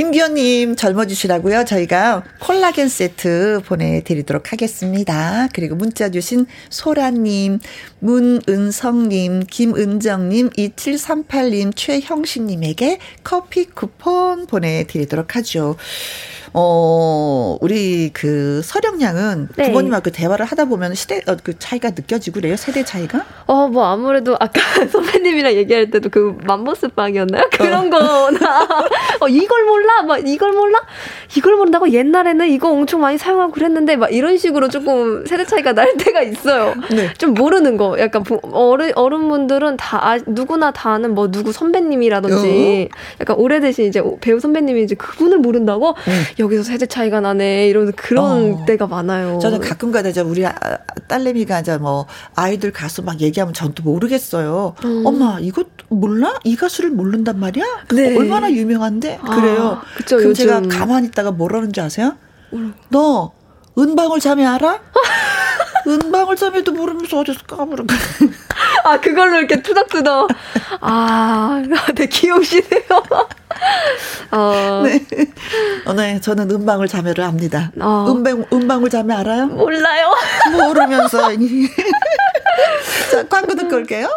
[0.00, 1.66] 김기현님 젊어지시라고요.
[1.66, 5.46] 저희가 콜라겐 세트 보내드리도록 하겠습니다.
[5.52, 7.58] 그리고 문자 주신 소라님,
[7.98, 15.76] 문은성님, 김은정님, 2738님, 최형식님에게 커피 쿠폰 보내드리도록 하죠.
[16.52, 19.66] 어, 우리 그 서령양은 네.
[19.68, 22.56] 부모님하고 대화를 하다 보면 시대, 어, 그 차이가 느껴지고 그래요?
[22.56, 23.24] 세대 차이가?
[23.46, 27.50] 어, 뭐 아무래도 아까 선배님이랑 얘기할 때도 그 맘보스빵이었나요?
[27.52, 27.98] 그런 어.
[27.98, 28.66] 거나,
[29.20, 30.02] 어, 이걸 몰라?
[30.02, 30.80] 막 이걸 몰라?
[31.36, 35.96] 이걸 모른다고 옛날에는 이거 엄청 많이 사용하고 그랬는데 막 이런 식으로 조금 세대 차이가 날
[35.96, 36.74] 때가 있어요.
[36.90, 37.12] 네.
[37.18, 37.96] 좀 모르는 거.
[38.00, 42.96] 약간 어른, 어른분들은 다, 아, 누구나 다 아는 뭐 누구 선배님이라든지 어?
[43.20, 46.24] 약간 오래되신 이제 배우 선배님이 이제 그분을 모른다고 음.
[46.40, 48.64] 여기서 세대 차이가 나네 이런 그런 어.
[48.66, 49.38] 때가 많아요.
[49.40, 50.54] 저는 가끔가다 이제 우리 아,
[51.08, 54.74] 딸내미가 이제 뭐 아이들 가수 막 얘기하면 전 또 모르겠어요.
[54.84, 55.02] 음.
[55.06, 56.34] 엄마 이거 몰라?
[56.42, 57.64] 이 가수를 모른단 말이야?
[57.94, 58.16] 네.
[58.16, 59.20] 얼마나 유명한데?
[59.22, 59.78] 아, 그래요.
[59.96, 60.44] 그쵸, 그럼 요즘.
[60.46, 62.16] 제가 가만히 있다가 뭐라는 줄 아세요?
[62.52, 62.74] 음.
[62.88, 63.30] 너
[63.78, 64.80] 은방울 자매 알아?
[65.86, 67.40] 은방울 자매도 모르면서 어디서
[67.86, 67.98] 거야.
[68.84, 70.28] 아, 그걸로 이렇게 투닥투닥.
[70.80, 71.62] 아,
[71.94, 72.82] 네, 귀여우시네요.
[74.32, 74.82] 어.
[74.84, 75.04] 네.
[75.86, 77.72] 어, 네, 저는 은방울 자매를 압니다.
[77.80, 78.06] 어.
[78.08, 79.46] 은방, 은방울 자매 알아요?
[79.46, 80.14] 몰라요.
[80.52, 81.30] 모르면서.
[83.10, 84.08] 자, 광고 듣고 올게요.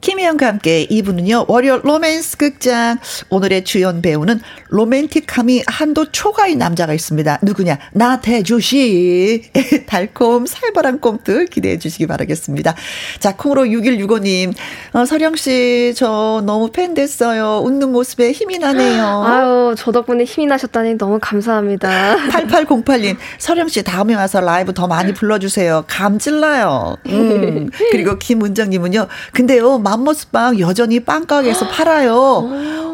[0.00, 2.98] 김혜영과 함께 2부는요, 월요 로맨스 극장.
[3.28, 7.40] 오늘의 주연 배우는 로맨틱함이 한도 초과의 남자가 있습니다.
[7.42, 7.78] 누구냐?
[7.92, 9.42] 나태주 씨.
[9.86, 12.74] 달콤 살벌한 꽁트 기대해 주시기 바라겠습니다.
[13.18, 14.54] 자, 콩으로 6165님.
[14.94, 17.60] 어, 서령 씨, 저 너무 팬 됐어요.
[17.64, 19.04] 웃는 모습에 힘이 나네요.
[19.26, 22.16] 아유, 저 덕분에 힘이 나셨다니 너무 감사합니다.
[22.32, 23.16] 8808님.
[23.38, 25.84] 서령 씨, 다음에 와서 라이브 더 많이 불러주세요.
[25.86, 26.96] 감질나요.
[27.06, 27.68] 음.
[27.92, 29.06] 그리고 김은정님은요.
[29.32, 32.14] 근데요, 맘모스빵 여전히 빵가게에서 팔아요.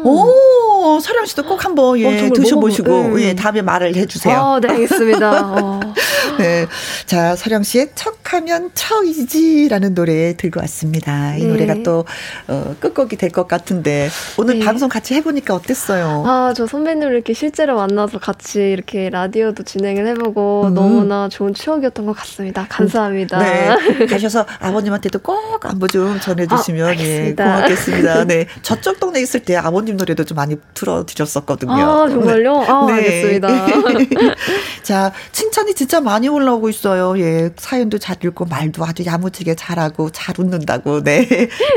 [0.03, 3.29] 오, 서령 씨도 꼭 한번 예, 어, 드셔보시고 먹어보, 네.
[3.29, 4.37] 예, 다음에 말을 해주세요.
[4.37, 5.41] 어, 네, 알겠습니다.
[5.45, 5.79] 어.
[6.37, 6.67] 네,
[7.05, 11.35] 자 서령 씨의 척하면 척이지라는 노래 들고 왔습니다.
[11.37, 11.47] 이 네.
[11.47, 12.05] 노래가 또
[12.47, 14.65] 어, 끝곡이 될 것 같은데 오늘 네.
[14.65, 16.23] 방송 같이 해보니까 어땠어요?
[16.25, 20.73] 아, 저 선배님을 이렇게 실제로 만나서 같이 이렇게 라디오도 진행을 해보고 음.
[20.73, 22.65] 너무나 좋은 추억이었던 것 같습니다.
[22.69, 23.37] 감사합니다.
[23.39, 28.23] 네, 가셔서 아버님한테도 꼭 안부 좀 전해주시면 아, 예, 고맙겠습니다.
[28.25, 31.73] 네, 저쪽 동네 있을 때 아버님 노래도 좀 많이 들어드렸었거든요.
[31.73, 32.61] 아, 정말요?
[32.67, 32.93] 아, 네.
[32.93, 33.47] 알겠습니다.
[34.83, 37.17] 자, 칭찬이 진짜 많이 올라오고 있어요.
[37.19, 41.03] 예, 사연도 잘 읽고 말도 아주 야무지게 잘하고 잘 웃는다고.
[41.03, 41.27] 네,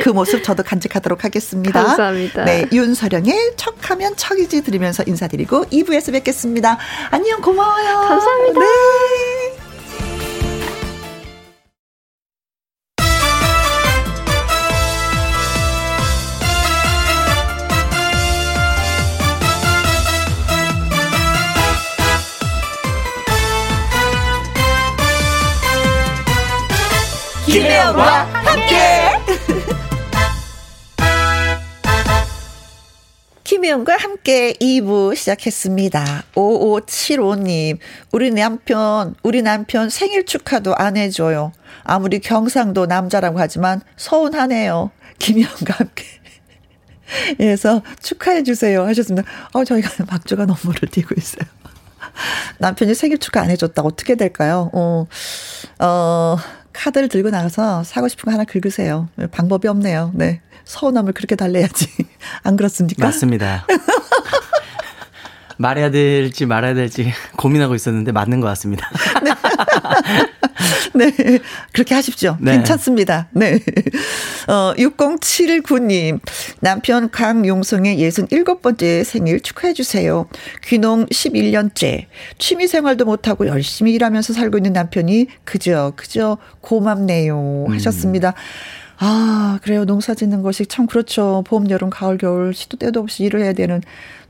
[0.03, 1.83] 그 모습 저도 간직하도록 하겠습니다.
[1.83, 2.45] 감사합니다.
[2.45, 6.79] 네, 윤서령의 척하면 척이지 들으면서 인사드리고 2부에서 뵙겠습니다.
[7.11, 8.09] 안녕, 고마워요.
[8.09, 8.61] 감사합니다.
[8.61, 9.60] 네.
[27.91, 29.11] 김혜영과 함께.
[33.43, 36.25] 김혜영과 함께 2부 시작했습니다.
[36.37, 37.79] 5575님,
[38.13, 41.51] 우리 남편, 우리 남편 생일 축하도 안 해줘요.
[41.83, 44.93] 아무리 경상도 남자라고 하지만 서운하네요.
[45.19, 46.05] 김혜영과 함께.
[47.39, 49.29] 그래서 축하해주세요 하셨습니다.
[49.53, 51.43] 어, 저희가 막주가 너무를 띄고 있어요.
[52.59, 53.83] 남편이 생일 축하 안 해줬다.
[53.83, 54.71] 어떻게 될까요?
[54.73, 55.07] 어,
[55.81, 56.37] 어,
[56.73, 59.09] 카드를 들고 나가서 사고 싶은 거 하나 긁으세요.
[59.33, 60.13] 방법이 없네요.
[60.15, 60.41] 네.
[60.65, 61.89] 서운함을 그렇게 달래야지.
[62.45, 63.05] 안 그렇습니까?
[63.07, 63.67] 맞습니다.
[65.61, 68.91] 말해야 될지 말아야 될지 고민하고 있었는데 맞는 것 같습니다.
[70.95, 71.13] 네.
[71.73, 72.37] 그렇게 하십시오.
[72.41, 72.53] 네.
[72.53, 73.29] 괜찮습니다.
[73.33, 73.61] 네.
[74.49, 76.19] 어, 6079님.
[76.61, 80.27] 남편 강용성의 67번째 생일 축하해주세요.
[80.65, 82.07] 귀농 11년째.
[82.39, 87.67] 취미 생활도 못하고 열심히 일하면서 살고 있는 남편이 그저, 그저 고맙네요.
[87.69, 87.75] 음.
[87.75, 88.31] 하셨습니다.
[88.31, 88.81] 음.
[89.03, 89.87] 아, 그래요.
[89.87, 91.43] 농사 짓는 것이 참 그렇죠.
[91.47, 93.81] 봄, 여름, 가을, 겨울, 시도 때도 없이 일을 해야 되는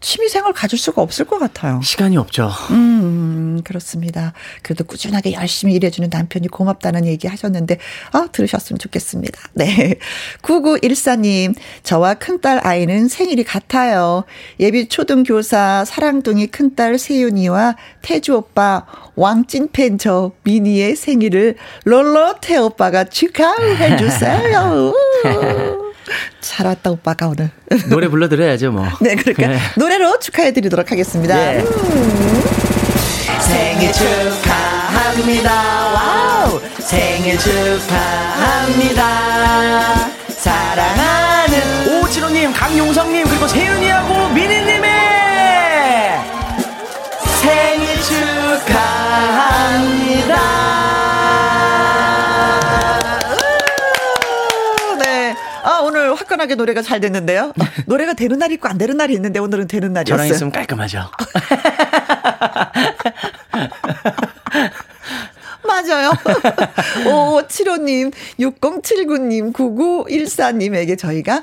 [0.00, 1.80] 취미생활 가질 수가 없을 것 같아요.
[1.82, 2.50] 시간이 없죠.
[2.70, 4.32] 음, 그렇습니다.
[4.62, 7.78] 그래도 꾸준하게 열심히 일해주는 남편이 고맙다는 얘기 하셨는데,
[8.12, 9.40] 아, 들으셨으면 좋겠습니다.
[9.52, 9.96] 네.
[10.42, 14.24] 9914님, 저와 큰딸 아이는 생일이 같아요.
[14.58, 18.86] 예비 초등교사 사랑둥이 큰딸 세윤이와 태주 오빠,
[19.16, 24.94] 왕찐팬 저 미니의 생일을 로로테 오빠가 축하해 주세요.
[26.40, 27.50] 잘 왔다 오빠가 오늘.
[27.88, 28.86] 노래 불러드려야죠 뭐.
[29.00, 29.58] 네, 그러니까 네.
[29.76, 31.34] 노래로 축하해드리도록 하겠습니다.
[31.34, 31.60] 네.
[31.60, 32.42] 음.
[33.40, 35.52] 생일 축하합니다.
[35.92, 36.60] 와우.
[36.78, 39.00] 생일 축하합니다.
[40.28, 44.90] 사랑하는 오진호님, 강용성님 그리고 세윤이하고 미니님의
[47.42, 48.00] 생일
[49.60, 50.79] 축하합니다.
[56.30, 57.52] 화끈하게 노래가 잘 됐는데요.
[57.86, 60.16] 노래가 되는 날이 있고 안 되는 날이 있는데 오늘은 되는 날이었어요.
[60.16, 61.10] 저랑 있으면 깔끔하죠.
[65.80, 66.12] 맞아요.
[67.06, 71.42] 5575님, 6079님, 9914님에게 저희가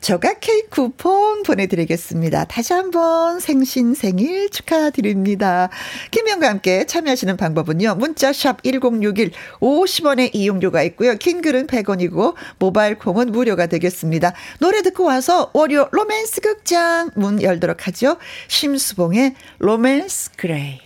[0.00, 2.44] 저가 케이크 쿠폰 보내드리겠습니다.
[2.44, 5.70] 다시 한번 생신 생일 축하드립니다.
[6.10, 7.94] 김혜영과 함께 참여하시는 방법은요.
[7.94, 11.16] 문자 샵 1061 50원의 이용료가 있고요.
[11.16, 14.34] 긴 글은 100원이고 모바일 콩은 무료가 되겠습니다.
[14.60, 18.18] 노래 듣고 와서 월요 로맨스 극장 문 열도록 하죠.
[18.48, 20.80] 심수봉의 로맨스 그레이.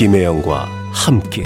[0.00, 1.42] 김혜영과 함께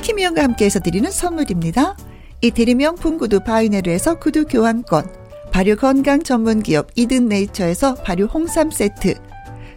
[0.00, 1.96] 김혜영과 함께해서 드리는 선물입니다.
[2.40, 5.10] 이태리 명품 구두 바이네르에서 구두 교환권
[5.50, 9.14] 발효 건강 전문 기업 이든 네이처에서 발효 홍삼 세트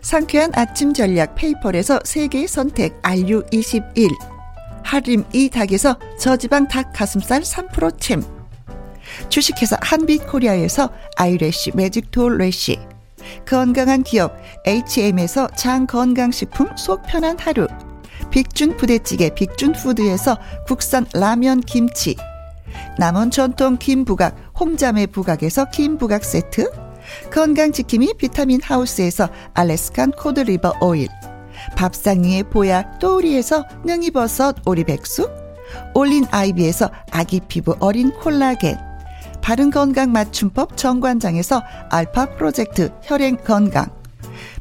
[0.02, 4.37] 상쾌한 아침 전략 페이퍼에서 세계 선택 RU21
[4.88, 8.24] 하림 이 닭에서 저지방 닭 가슴살 3% 챔.
[9.28, 12.80] 주식회사 한빛코리아에서 아이래쉬 매직톨 래쉬.
[13.46, 17.68] 건강한 기업 H&M에서 장 건강식품 속 편한 하루.
[18.32, 22.16] 빅준 부대찌개 빅준푸드에서 국산 라면 김치.
[22.98, 26.72] 남원 전통 김부각 홍자매 부각에서 김부각 세트.
[27.34, 31.10] 건강지킴이 비타민 하우스에서 알래스칸 코드리버 오일.
[31.78, 35.30] 밥상 위의 보약 또우리에서 능이버섯 오리백숙
[35.93, 38.78] 올린 아이비에서 아기 피부 어린 콜라겐
[39.41, 41.61] 바른 건강 맞춤법 정관장에서
[41.91, 43.89] 알파 프로젝트 혈행 건강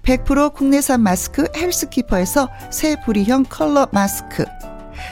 [0.03, 4.45] 100% 국내산 마스크 헬스키퍼에서 새 부리형 컬러 마스크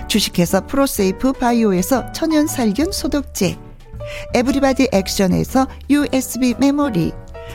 [0.07, 3.57] 주식회사 프로세이프 바이오에서 천연 살균 소독제
[4.35, 7.13] 에브리바디 액션에서 USB 메모리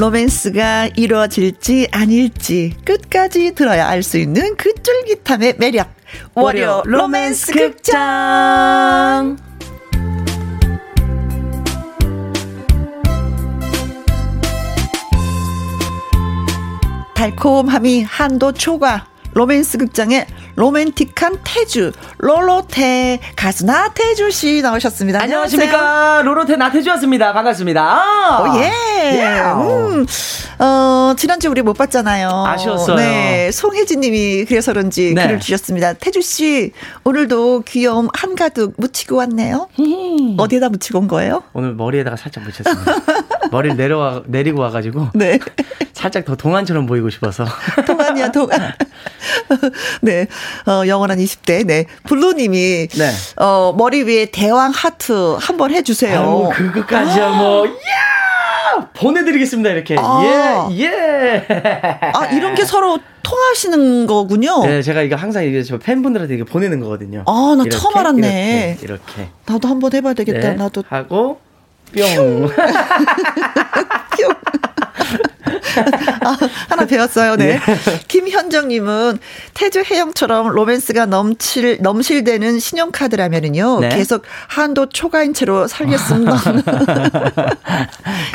[0.00, 5.90] 로맨스가 이루어질지 아닐지 끝까지 들어야 알 수 있는 그 쫄깃함의 매력.
[6.34, 9.36] 월요 로맨스 극장.
[17.14, 19.06] 달콤함이 한도 초과.
[19.34, 20.26] 로맨스 극장의
[20.56, 25.22] 로맨틱한 태주 로로테 가수 나태주 씨 나오셨습니다.
[25.22, 27.32] 안녕하십니까 로로테 나태주였습니다.
[27.32, 28.42] 반갑습니다.
[28.42, 28.70] 오, 예.
[29.02, 29.40] 예.
[29.40, 30.06] 음,
[30.58, 32.28] 어 지난주 우리 못 봤잖아요.
[32.46, 32.96] 아쉬웠어요.
[32.96, 35.22] 네, 송혜진님이 그래서 그런지 네.
[35.22, 35.94] 글을 주셨습니다.
[35.94, 36.72] 태주 씨
[37.04, 39.68] 오늘도 귀여움 한가득 묻히고 왔네요.
[40.38, 41.42] 어디에다 묻히고 온 거예요?
[41.52, 42.94] 오늘 머리에다가 살짝 묻혔습니다.
[43.50, 45.38] 머리를 내려와 내리고 와가지고 네.
[45.92, 47.44] 살짝 더 동안처럼 보이고 싶어서.
[47.86, 48.72] 동안이야 동안.
[50.02, 50.26] 네.
[50.66, 51.66] 어, 영원한 20대.
[51.66, 51.86] 네.
[52.04, 52.88] 블루님이.
[52.88, 53.10] 네.
[53.36, 56.18] 어, 머리 위에 대왕 하트 한번 해주세요.
[56.20, 58.90] 아유, 그거까지야 뭐, 야!
[58.94, 59.96] 보내드리겠습니다, 이렇게.
[59.98, 60.68] 아.
[60.72, 61.46] 예, 예.
[62.14, 64.62] 아, 이런 게 서로 통하시는 거군요.
[64.64, 67.24] 네, 제가 이거 항상 이게 저 팬분들한테 이게 보내는 거거든요.
[67.26, 68.78] 아, 나 이렇게, 처음 알았네.
[68.80, 69.30] 이렇게, 이렇게.
[69.46, 70.50] 나도 한번 해봐야 되겠다.
[70.50, 70.84] 네, 나도.
[70.88, 71.40] 하고,
[71.94, 72.48] 뿅.
[75.74, 75.84] 뿅.
[76.28, 76.36] 아,
[76.68, 77.36] 하나 배웠어요.
[77.36, 77.58] 네.
[77.58, 78.00] 네.
[78.08, 79.18] 김현정님은
[79.54, 83.80] 태주 해영처럼 로맨스가 넘칠 넘실대는 신용카드라면은요.
[83.80, 83.88] 네.
[83.90, 86.36] 계속 한도 초과인 채로 살겠습니다.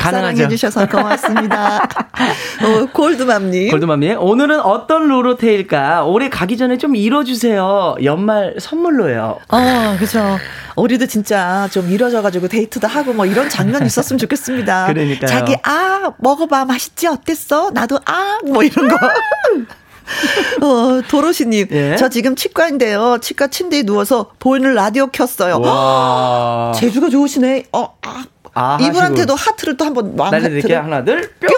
[0.00, 1.82] 사랑해 주셔서 고맙습니다.
[1.82, 3.70] 어, 골드맘님.
[3.70, 6.04] 골드맘님 오늘은 어떤 로로테일까?
[6.04, 7.96] 올해 가기 전에 좀 이뤄주세요.
[8.04, 9.38] 연말 선물로요.
[9.48, 10.38] 아, 그렇죠.
[10.76, 14.86] 우리도 진짜 좀 이뤄져가지고 데이트도 하고 뭐 이런 장면 있었으면 좋겠습니다.
[14.86, 17.70] 그러니까 자기 아 먹어봐 맛있지 어 땠어?
[17.72, 18.96] 나도 아 뭐 이런 거.
[20.62, 21.96] 어, 도로시님, 예?
[21.98, 23.18] 저 지금 치과인데요.
[23.20, 25.58] 치과 침대에 누워서 보이는 라디오 켰어요.
[25.60, 26.72] 와.
[26.78, 27.64] 제주가 좋으시네.
[27.72, 28.24] 어, 아,
[28.54, 30.78] 아, 이분한테도 하트를 또 한번 날려드릴게요.
[30.78, 31.48] 하나, 둘, 뿅!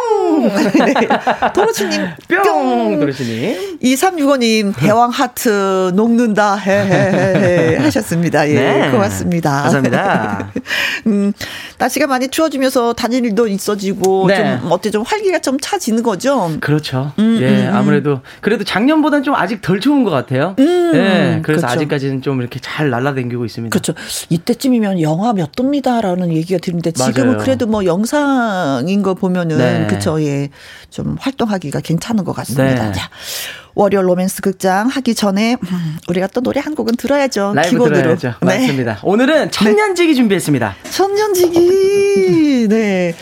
[0.85, 0.95] 네.
[1.55, 2.43] 도로치님, 뿅!
[2.43, 3.01] 뿅!
[3.01, 3.79] 도로치님.
[3.83, 6.57] 2365님, 대왕 하트 녹는다.
[6.57, 8.49] 헤헤헤 하셨습니다.
[8.49, 8.91] 예, 네.
[8.91, 9.63] 고맙습니다.
[9.63, 10.53] 감사합니다.
[11.07, 11.33] 음,
[11.79, 14.59] 날씨가 많이 추워지면서 다닐 일도 있어지고, 네.
[14.61, 16.51] 좀, 어때, 좀 활기가 좀 차지는 거죠?
[16.61, 17.13] 그렇죠.
[17.19, 17.75] 음, 예, 음, 음.
[17.75, 20.55] 아무래도, 그래도 작년보다는 좀 아직 덜 추운 것 같아요.
[20.59, 21.67] 음, 예, 그래서 그렇죠.
[21.67, 23.73] 아직까지는 좀 이렇게 잘 날라다니고 있습니다.
[23.73, 23.95] 그렇죠.
[24.29, 27.39] 이때쯤이면 영하 몇 도입니다라는 얘기가 있는데 지금은 맞아요.
[27.45, 29.87] 그래도 뭐 영상인 거 보면은 네.
[29.89, 30.28] 그쵸 예.
[30.91, 32.87] 좀 활동하기가 괜찮은 것 같습니다.
[32.87, 32.93] 네.
[32.93, 33.11] 자,
[33.75, 37.53] 월요 로맨스 극장 하기 전에 음, 우리가 또 노래 한 곡은 들어야죠.
[37.55, 37.97] 라이브 기본으로.
[37.97, 38.35] 들어야죠.
[38.43, 38.59] 네.
[38.61, 39.01] 맞습니다.
[39.03, 40.15] 오늘은 천년지기 네.
[40.15, 40.77] 준비했습니다.
[40.91, 42.67] 천년지기.
[42.69, 43.15] 네.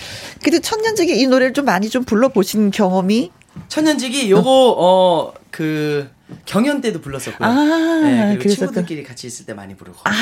[0.43, 3.31] 근데 천년지기 이 노래를 좀 많이 좀 불러보신 경험이?
[3.69, 6.11] 천년지기 요거 어 그
[6.45, 7.49] 경연 때도 불렀었고요.
[7.49, 7.55] 아,
[8.03, 9.97] 네, 그리고 친구들끼리 같이 있을 때 많이 부르고.
[10.05, 10.17] 아, 네.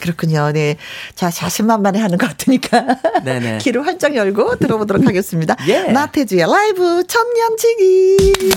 [0.00, 0.52] 그렇군요.
[0.52, 0.76] 네.
[1.14, 2.98] 자, 자신만만해 하는 것 같으니까.
[3.24, 3.58] 네네.
[3.62, 5.56] 귀를 활짝 열고 들어보도록 하겠습니다.
[5.68, 5.82] 예.
[5.92, 8.52] 나태주의 라이브 천년지기.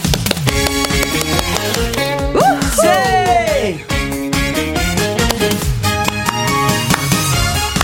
[2.81, 3.83] 세!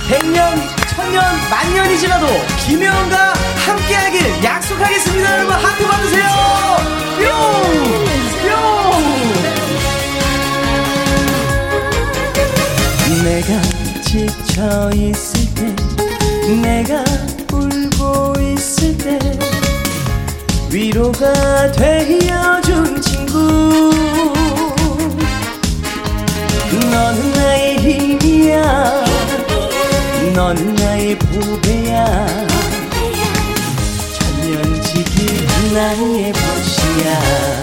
[0.10, 0.56] 100년,
[0.96, 2.28] 천년, 만년이 지나도
[2.66, 3.34] 김혜원과
[3.66, 5.38] 함께하길 약속하겠습니다.
[5.38, 6.28] 여러분, 하트 받으세요!
[7.18, 8.13] 뿅!
[13.24, 13.62] 내가
[14.02, 15.74] 지쳐 있을 때
[16.62, 17.06] 내가
[17.54, 19.18] 울고 있을 때
[20.70, 23.94] 위로가 되어준 친구.
[26.92, 29.06] 너는 나의 힘이야.
[30.36, 32.28] 너는 나의 보배야.
[34.20, 37.63] 천년지기 나의 벗이야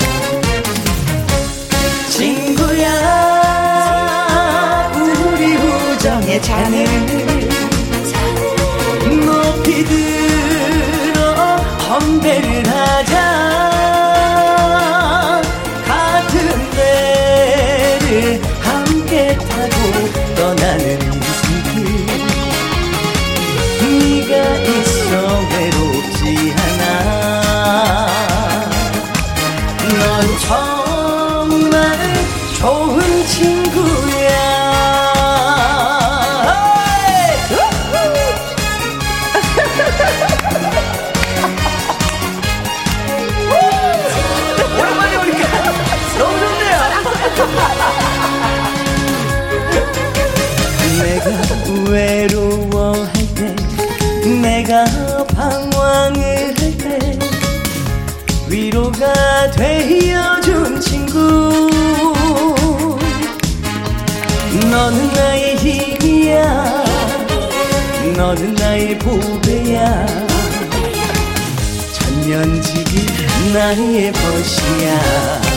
[6.41, 6.87] 우정의
[8.03, 11.57] 잔을 높이 들어
[11.89, 13.70] 건배를 하자
[51.91, 53.55] 외로워할 때,
[54.41, 54.85] 내가
[55.35, 57.19] 방황을 할 때,
[58.49, 61.69] 위로가 되어준 친구.
[64.71, 66.85] 너는 나의 힘이야.
[68.17, 70.07] 너는 나의 보배야.
[71.93, 73.07] 천년지기
[73.53, 75.50] 나의 벗이야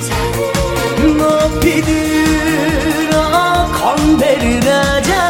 [0.00, 5.24] 잔을 높이 들어 건배를 하자.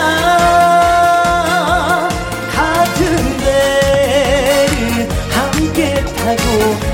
[6.25, 6.41] 타고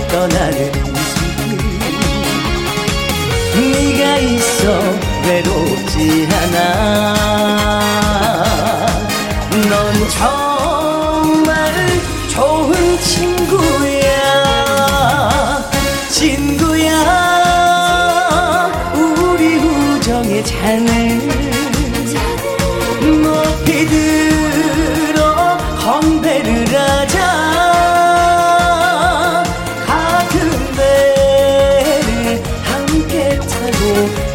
[0.09, 1.59] 떠나는 이승길.
[3.55, 4.65] 네가 있어
[5.25, 7.30] 외롭지 않아
[33.73, 34.30] 떠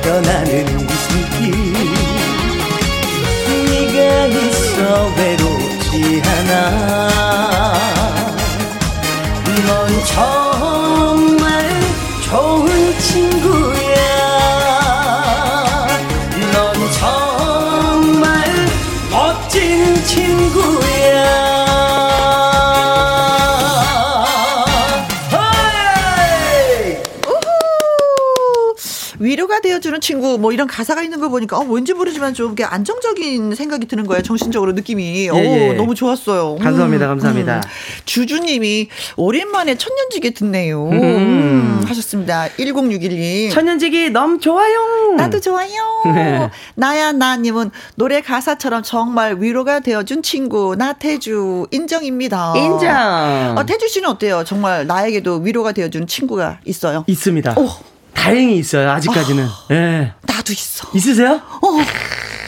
[29.95, 34.05] 되어주는 친구 뭐 이런 가사가 있는 거 보니까 어, 뭔지 모르지만 좀 안정적인 생각이 드는
[34.05, 34.21] 거예요.
[34.21, 35.25] 정신적으로 느낌이.
[35.25, 35.73] 예, 오, 예.
[35.73, 36.57] 너무 좋았어요.
[36.57, 37.05] 감사합니다.
[37.05, 37.55] 음, 감사합니다.
[37.57, 37.61] 음.
[38.05, 40.89] 주주님이 오랜만에 천년지기 듣네요.
[40.89, 41.03] 음.
[41.03, 42.47] 음 하셨습니다.
[42.57, 43.51] 1061님.
[43.51, 45.13] 천년지기 너무 좋아요.
[45.17, 45.69] 나도 좋아요.
[46.13, 46.49] 네.
[46.75, 52.53] 나야 나님은 노래 가사처럼 정말 위로가 되어준 친구 나태주 인정입니다.
[52.57, 53.55] 인정.
[53.57, 54.43] 어, 태주 씨는 어때요?
[54.45, 57.03] 정말 나에게도 위로가 되어준 친구가 있어요?
[57.07, 57.55] 있습니다.
[57.57, 57.94] 오.
[58.15, 58.89] 다행히 있어요.
[58.91, 59.45] 아직까지는.
[59.45, 60.13] 아, 네.
[60.23, 60.89] 나도 있어.
[60.95, 61.33] 있으세요?
[61.61, 61.67] 어.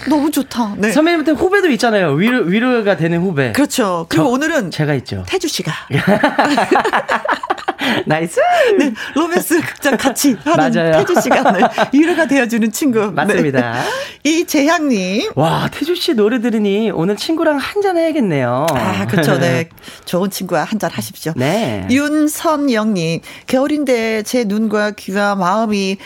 [0.09, 0.75] 너무 좋다.
[0.77, 0.91] 네.
[0.91, 2.13] 선배님한테 후배도 있잖아요.
[2.13, 3.51] 위로, 위로가 되는 후배.
[3.51, 4.05] 그렇죠.
[4.09, 5.23] 그리고 오늘은 제가 있죠.
[5.27, 5.71] 태주 씨가.
[8.05, 8.39] Nice.
[8.79, 10.91] 네, 로맨스 극장 같이 하는 맞아요.
[11.05, 11.59] 태주 씨가 네,
[11.93, 13.11] 위로가 되어주는 친구.
[13.11, 13.73] 맞습니다.
[14.23, 14.29] 네.
[14.29, 15.31] 이재향님.
[15.35, 18.67] 와, 태주 씨 노래 들으니 오늘 친구랑 한잔 해야겠네요.
[18.71, 19.37] 아, 그렇죠.
[19.37, 19.69] 네.
[20.05, 21.33] 좋은 친구와 한잔 하십시오.
[21.35, 21.87] 네.
[21.89, 23.21] 윤선영님.
[23.47, 25.97] 겨울인데 제 눈과 귀와 마음이,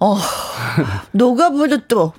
[0.00, 0.16] 어,
[1.12, 2.12] 녹아버렸또.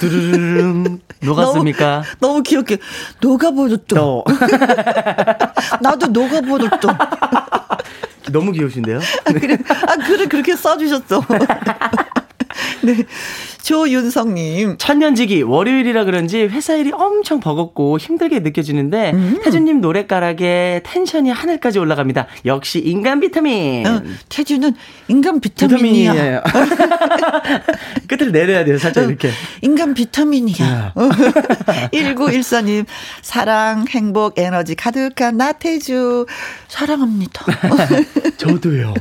[0.00, 1.00] 두루루릉.
[1.22, 2.02] 녹았습니까?
[2.20, 2.78] 너무, 너무 귀엽게.
[3.20, 4.24] 녹아버렸또.
[5.80, 6.88] 나도 녹아버렸또.
[8.32, 8.98] 너무 귀여우신데요?
[9.24, 11.22] 아, 그래, 아, 그래, 그렇게 써주셨어.
[12.82, 13.04] 네.
[13.62, 14.76] 조윤성님.
[14.78, 19.40] 천년지기 월요일이라 그런지 회사 일이 엄청 버겁고 힘들게 느껴지는데 음.
[19.42, 22.26] 태주님 노래가락에 텐션이 하늘까지 올라갑니다.
[22.44, 23.86] 역시 인간 비타민.
[23.86, 24.72] 어, 태주는
[25.08, 26.12] 인간 비타민이야.
[26.12, 26.42] 비타민이에요.
[28.08, 28.78] 끝을 내려야 돼요.
[28.78, 29.30] 살짝 어, 이렇게.
[29.62, 30.94] 인간 비타민이야.
[31.92, 32.86] 1914님.
[33.22, 36.26] 사랑, 행복, 에너지 가득한 나태주.
[36.68, 37.44] 사랑합니다.
[38.36, 38.94] 저도요.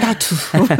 [0.00, 0.76] 나도.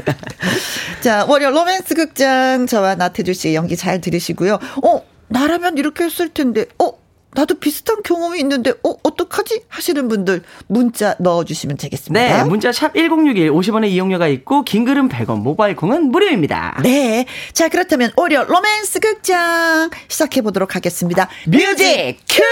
[1.01, 4.59] 자, 월요 로맨스 극장 저와 나태주 씨의 연기 잘 들으시고요.
[4.85, 6.67] 어, 나라면 이렇게 했을 텐데.
[6.79, 7.03] 어,
[7.35, 12.43] 나도 비슷한 경험이 있는데 어 어떡하지 하시는 분들 문자 넣어주시면 되겠습니다.
[12.43, 16.79] 네, 문자 샵 #1061 50원의 이용료가 있고 긴 글은 100원, 모바일 콩은 무료입니다.
[16.83, 17.25] 네,
[17.55, 21.29] 자 그렇다면 월요 로맨스 극장 시작해 보도록 하겠습니다.
[21.47, 22.43] music cue.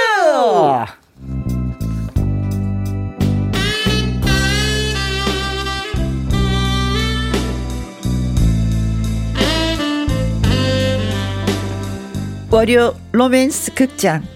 [12.53, 14.26] 월요 로맨스 극장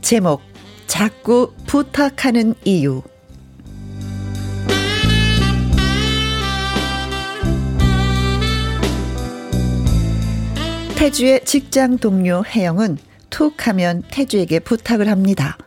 [0.00, 0.40] 제목
[0.86, 3.02] 자꾸 부탁하는 이유
[10.96, 12.96] 태주의 직장 동료 혜영은
[13.28, 15.58] 툭 하면 태주에게 부탁을 합니다.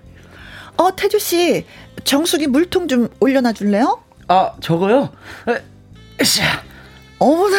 [0.77, 1.63] 어, 태주 씨,
[2.03, 4.01] 정수기 물통 좀 올려놔 줄래요?
[4.27, 5.11] 아, 저거요?
[6.19, 6.43] 에샤.
[7.19, 7.57] 어머나,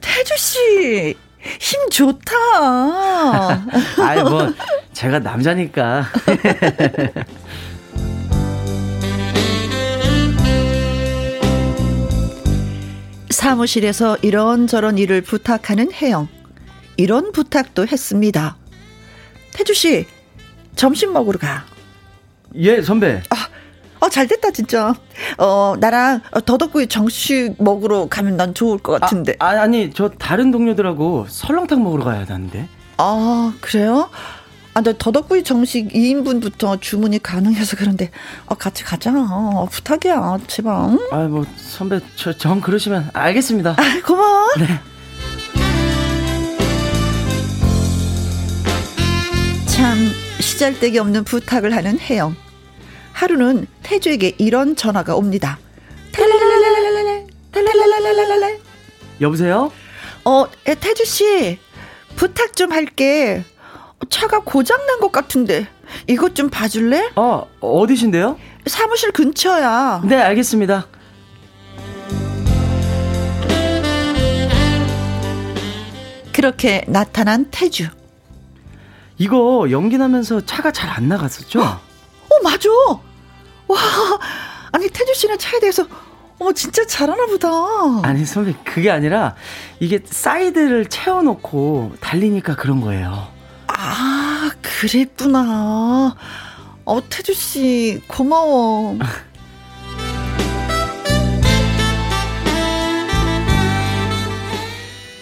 [0.00, 1.16] 태주 씨,
[1.60, 2.32] 힘 좋다.
[4.02, 4.52] 아이, 뭐,
[4.92, 6.06] 제가 남자니까.
[13.30, 16.28] 사무실에서 이런저런 일을 부탁하는 혜영.
[16.96, 18.56] 이런 부탁도 했습니다.
[19.52, 20.06] 태주 씨,
[20.76, 21.64] 점심 먹으러 가.
[22.54, 23.22] 예, 선배.
[23.30, 23.48] 아,
[24.04, 24.94] 어, 잘 됐다, 진짜.
[25.38, 29.34] 어, 나랑 더덕구이 정식 먹으러 가면 난 좋을 것 같은데.
[29.38, 32.68] 아, 아니, 저 다른 동료들하고 설렁탕 먹으러 가야 하는데.
[32.98, 34.10] 아, 그래요?
[34.74, 38.10] 아, 나 더덕구이 정식 2인분부터 주문이 가능해서 그런데,
[38.44, 39.10] 어, 같이 가자.
[39.16, 40.74] 어, 부탁이야, 제발.
[40.90, 40.98] 응?
[41.10, 43.70] 아, 뭐, 선배, 저, 정 그러시면 알겠습니다.
[43.70, 44.48] 아, 고마워.
[44.58, 44.80] 네.
[49.66, 49.96] 참,
[50.40, 52.36] 시잘데기 없는 부탁을 하는 혜영.
[53.24, 55.58] 하루는 태주에게 이런 전화가 옵니다.
[59.20, 59.70] 여보세요?
[60.24, 61.58] 어, 태주 씨,
[62.16, 63.44] 부탁 좀 할게.
[64.10, 65.66] 차가 고장 난 것 같은데
[66.08, 67.10] 이것 좀 봐줄래?
[67.16, 68.38] 어, 어디신데요?
[68.66, 70.02] 사무실 근처야.
[70.04, 70.86] 네, 알겠습니다.
[76.32, 77.88] 그렇게 나타난 태주.
[79.18, 81.80] 이거 연기 나면서 차가 잘 안 나갔었죠?
[82.34, 82.68] 어, 맞아.
[83.66, 83.78] 와,
[84.72, 85.86] 아니 태주 씨는 차에 대해서
[86.38, 87.48] 어 진짜 잘하나 보다.
[88.02, 89.34] 아니 선배 그게 아니라
[89.80, 93.28] 이게 사이드를 채워놓고 달리니까 그런 거예요.
[93.68, 96.14] 아 그랬구나.
[96.84, 98.98] 어 태주 씨 고마워.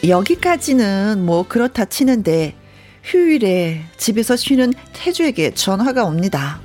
[0.09, 2.57] 여기까지는 뭐 그렇다 치는데
[3.05, 6.61] 휴일에 집에서 쉬는 태주에게 전화가 옵니다.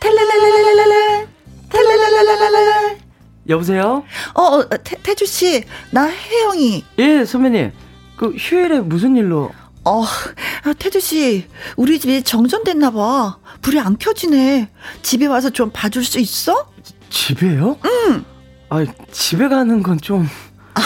[0.00, 1.26] 탈랄랄랄랄랄라
[1.70, 2.96] 탈랄랄랄랄라
[3.48, 4.04] 여보세요?
[4.34, 6.84] 어, 어 태, 태주 씨, 나 혜영이.
[6.98, 7.72] 예, 선배님.
[8.16, 9.52] 그 휴일에 무슨 일로?
[9.84, 13.38] 어, 아, 태주 씨, 우리 집이 정전됐나 봐.
[13.62, 14.68] 불이 안 켜지네.
[15.02, 16.68] 집에 와서 좀 봐줄 수 있어?
[17.08, 17.78] 집에요?
[17.84, 18.24] 응.
[18.68, 20.28] 아, 집에 가는 건 좀.
[20.74, 20.80] 아,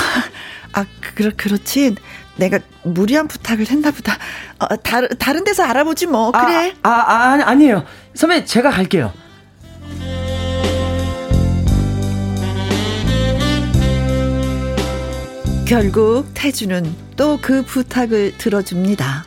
[0.72, 0.84] 아,
[1.14, 1.94] 그렇, 그렇지.
[2.40, 4.14] 내가 무리한 부탁을 했나 보다.
[4.58, 6.30] 어, 다른, 다른 데서 알아보지 뭐.
[6.34, 6.74] 아, 그래.
[6.82, 7.84] 아, 아, 아, 아니에요.
[8.14, 9.12] 선배, 제가 갈게요.
[15.66, 19.24] 결국 태주는 또 그 부탁을 들어줍니다.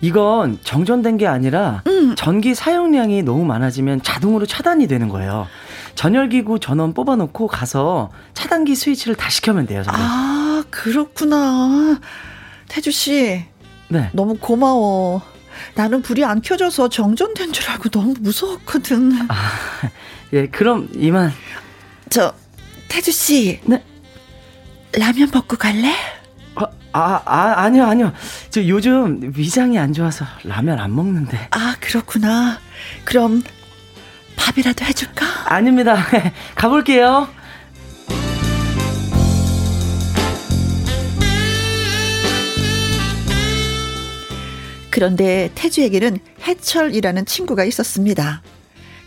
[0.00, 2.14] 이건 정전된 게 아니라 음.
[2.16, 5.48] 전기 사용량이 너무 많아지면 자동으로 차단이 되는 거예요.
[5.96, 9.82] 전열기구 전원 뽑아놓고 가서 차단기 스위치를 다시 켜면 돼요.
[9.82, 9.98] 선배.
[10.00, 10.37] 아
[10.70, 12.00] 그렇구나.
[12.68, 13.44] 태주 씨.
[13.88, 14.10] 네.
[14.12, 15.22] 너무 고마워.
[15.74, 19.12] 나는 불이 안 켜져서 정전된 줄 알고 너무 무서웠거든.
[19.28, 19.34] 아,
[20.32, 21.32] 예, 그럼 이만.
[22.10, 22.32] 저
[22.88, 23.60] 태주 씨.
[23.64, 23.82] 네.
[24.92, 25.94] 라면 먹고 갈래?
[26.54, 28.12] 아, 아, 아, 아니요, 아니요.
[28.50, 31.48] 저 요즘 위장이 안 좋아서 라면 안 먹는데.
[31.50, 32.58] 아, 그렇구나.
[33.04, 33.42] 그럼
[34.36, 35.26] 밥이라도 해줄까?
[35.52, 35.96] 아닙니다.
[36.54, 37.28] 가볼게요.
[45.08, 48.42] 그런데 태주에게는 해철이라는 친구가 있었습니다.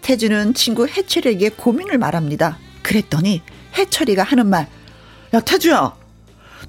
[0.01, 2.57] 태주는 친구 해철에게 고민을 말합니다.
[2.81, 3.41] 그랬더니
[3.75, 4.67] 해철이가 하는 말,
[5.33, 5.93] 야 태주야,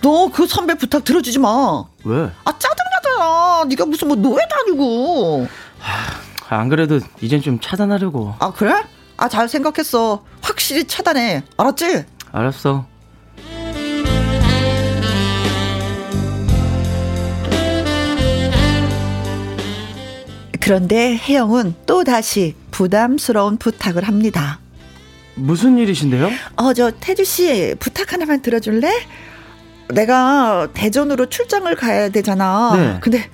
[0.03, 1.85] 너 그 선배 부탁 들어주지 마.
[2.05, 2.31] 왜?
[2.45, 3.65] 아 짜증나잖아.
[3.69, 5.47] 네가 무슨 뭐 노예도 아니고.
[5.79, 8.35] 하, 안 그래도 이젠 좀 차단하려고.
[8.41, 8.75] 아 그래?
[9.19, 10.25] 아 잘 생각했어.
[10.41, 11.45] 확실히 차단해.
[11.57, 12.07] 알았지?
[12.33, 12.87] 알았어.
[20.63, 24.61] 그런데 혜영은 또 다시 부담스러운 부탁을 합니다.
[25.35, 26.31] 무슨 일이신데요?
[26.55, 28.89] 어, 저 태주 씨 부탁 하나만 들어줄래?
[29.93, 32.77] 내가 대전으로 출장을 가야 되잖아.
[32.77, 32.99] 네.
[33.01, 33.29] 근데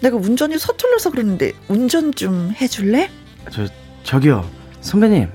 [0.00, 3.10] 내가 운전이 서툴러서 그러는데 운전 좀 해줄래?
[3.50, 3.66] 저
[4.02, 4.46] 저기요
[4.82, 5.30] 선배님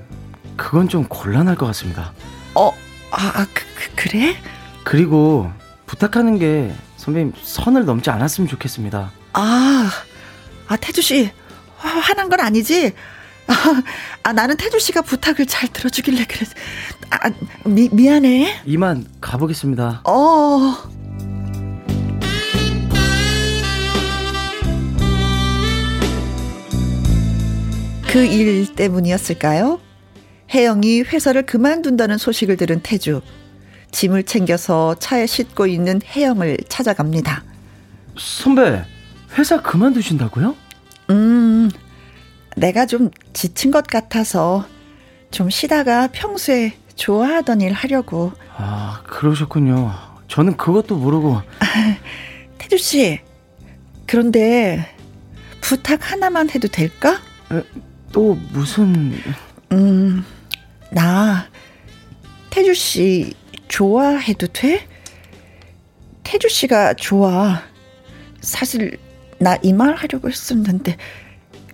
[0.56, 2.12] 그건 좀 곤란할 것 같습니다.
[2.54, 2.68] 어,
[3.10, 4.36] 아, 아 그, 그, 그래?
[4.84, 5.50] 그리고
[5.86, 9.10] 부탁하는 게 선배님 선을 넘지 않았으면 좋겠습니다.
[9.32, 9.90] 아,
[10.68, 11.32] 아 태주 씨
[11.88, 12.92] 화난 건 아니지?
[14.22, 16.52] 아, 나는 태주 씨가 부탁을 잘 들어주길래 그래서
[17.10, 17.30] 아,
[17.64, 18.60] 미, 미안해.
[18.66, 20.02] 이만 가보겠습니다.
[20.04, 20.76] 어.
[28.12, 29.80] 그 일 때문이었을까요?
[30.52, 33.22] 혜영이 회사를 그만둔다는 소식을 들은 태주.
[33.92, 37.44] 짐을 챙겨서 차에 싣고 있는 혜영을 찾아갑니다.
[38.18, 38.84] 선배,
[39.38, 40.56] 회사 그만두신다고요?
[41.10, 41.70] 음,
[42.56, 44.66] 내가 좀 지친 것 같아서
[45.30, 48.32] 좀 쉬다가 평소에 좋아하던 일 하려고.
[48.56, 49.92] 아, 그러셨군요.
[50.28, 51.42] 저는 그것도 모르고.
[52.58, 53.20] 태주 씨,
[54.06, 54.86] 그런데
[55.60, 57.20] 부탁 하나만 해도 될까?
[57.52, 57.62] 에,
[58.12, 59.18] 또 무슨?
[59.72, 60.24] 음,
[60.90, 61.48] 나
[62.50, 63.34] 태주 씨
[63.68, 64.86] 좋아해도 돼?
[66.22, 67.62] 태주 씨가 좋아.
[68.40, 68.98] 사실
[69.40, 70.96] 나 이 말 하려고 했었는데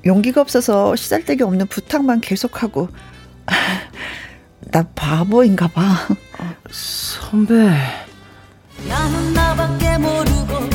[0.06, 2.88] 용기가 없어서 시달데기 없는 부탁만 계속하고
[4.72, 5.82] 나 바보인가 봐.
[6.70, 7.54] 선배.
[8.88, 10.68] 나는 나밖에 모르고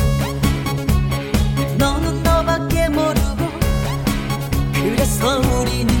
[1.78, 3.48] 너는 너밖에 모르고
[4.74, 5.91] 그래서 우리는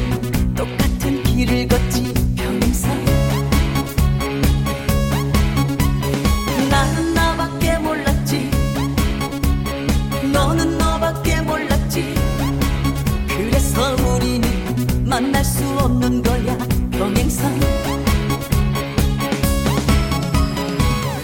[15.22, 16.58] 만날 수 없는 거야
[16.90, 17.60] 평행선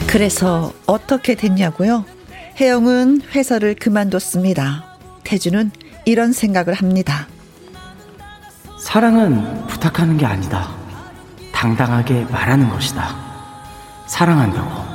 [0.07, 2.05] 그래서 어떻게 됐냐고요?
[2.59, 4.96] 혜영은 회사를 그만뒀습니다.
[5.24, 5.70] 태주는
[6.07, 7.26] 이런 생각을 합니다.
[8.80, 10.70] 사랑은 부탁하는 게 아니다.
[11.53, 13.14] 당당하게 말하는 것이다.
[14.07, 14.86] 사랑한다고.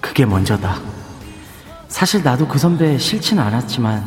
[0.00, 0.78] 그게 먼저다.
[1.88, 4.06] 사실 나도 그 선배 싫진 않았지만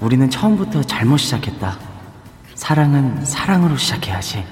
[0.00, 1.89] 우리는 처음부터 잘못 시작했다.
[2.60, 4.44] 사랑은 사랑으로 시작해야지.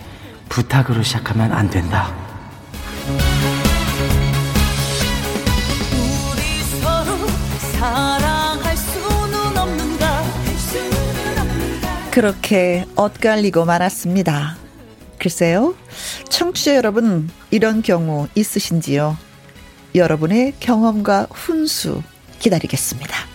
[0.48, 2.11] 부탁으로 시작하면 안 된다.
[12.11, 14.56] 그렇게 엇갈리고 말았습니다.
[15.18, 15.74] 글쎄요,
[16.30, 19.18] 청취자 여러분, 이런 경우 있으신지요?
[19.94, 22.02] 여러분의 경험과 훈수
[22.38, 23.28] 기다리겠습니다.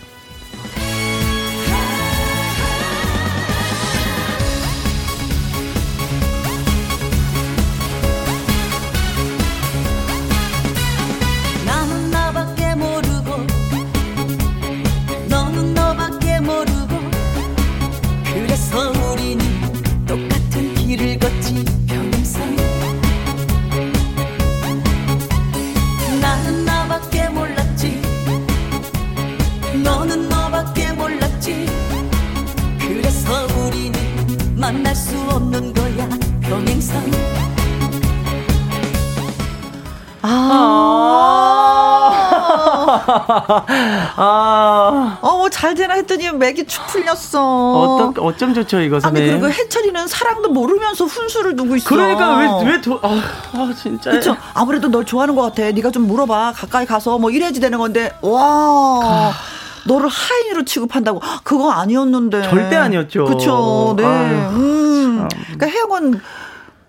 [44.16, 45.18] 아.
[45.20, 47.72] 어, 뭐 잘 되나 했더니 맥이 축 풀렸어.
[47.72, 49.20] 어떤, 어쩜 좋죠, 이거 선배.
[49.22, 51.88] 아니, 그리고 해철이는 사랑도 모르면서 훈수를 두고 있어.
[51.88, 53.20] 그러니까 왜, 왜, 도, 아,
[53.52, 54.10] 아 진짜.
[54.10, 54.36] 그쵸.
[54.52, 55.70] 아무래도 널 좋아하는 것 같아.
[55.70, 56.52] 네가 좀 물어봐.
[56.56, 59.32] 가까이 가서 뭐 이래야지 되는 건데, 와.
[59.86, 63.26] 너를 하인으로 취급한다고 그거 아니었는데 절대 아니었죠.
[63.26, 63.94] 그렇죠.
[63.96, 64.04] 네.
[64.04, 65.28] 아유, 음.
[65.54, 66.20] 그러니까 혜영은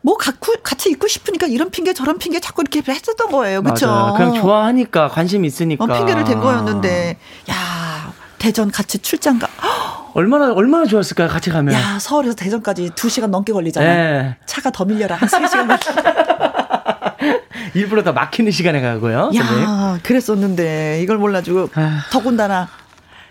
[0.06, 3.64] 뭐 갖고 같이 있고 싶으니까 이런 핑계 저런 핑계 자꾸 이렇게 했었던 거예요.
[3.64, 4.14] 그렇죠.
[4.16, 7.18] 그냥 좋아하니까 관심 있으니까 어, 핑계를 댄 거였는데
[7.50, 9.48] 야 대전 같이 출장 가
[10.14, 11.28] 얼마나 얼마나 좋았을까요?
[11.28, 11.74] 같이 가면.
[11.74, 13.86] 야 서울에서 대전까지 2 시간 넘게 걸리잖아.
[13.86, 14.38] 네.
[14.46, 15.68] 차가 더 밀려라 한3 시간.
[17.74, 19.32] 일부러 더 막히는 시간에 가고요.
[19.34, 20.00] 야 선생님.
[20.04, 22.04] 그랬었는데 이걸 몰라주고 아...
[22.12, 22.70] 더군다나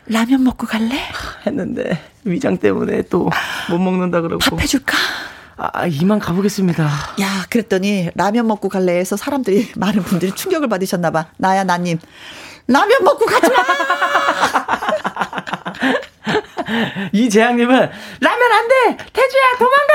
[0.07, 0.99] 라면 먹고 갈래?
[1.47, 3.31] 했는데 위장 때문에 또
[3.71, 4.99] 못 먹는다 그러고 밥 해줄까?
[5.57, 6.83] 아, 이만 가보겠습니다.
[6.85, 11.27] 야, 그랬더니 라면 먹고 갈래 해서 사람들이 많은 분들이 충격을 받으셨나 봐.
[11.37, 11.99] 나야 나님.
[12.67, 13.57] 라면 먹고 가지 마.
[17.13, 17.91] 이재양님은
[18.21, 18.97] 라면 안 돼.
[19.13, 19.93] 태주야 도망가.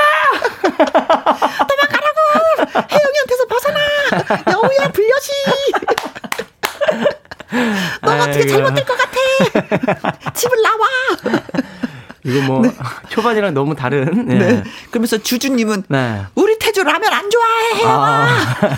[1.66, 2.20] 도망가라고.
[2.90, 3.80] 혜영이한테서 벗어나.
[4.52, 5.32] 여우야 불려시.
[8.02, 9.16] 너 어떻게 잘못될 것 같아.
[10.32, 10.86] 집을 나와.
[12.24, 12.70] 이거 뭐 네.
[13.10, 14.26] 초반이랑 너무 다른.
[14.26, 14.38] 네.
[14.38, 14.64] 네.
[14.90, 16.22] 그러면서 주주님은 네.
[16.34, 17.84] 우리 태주 라면 안 좋아해.
[17.86, 18.28] 아,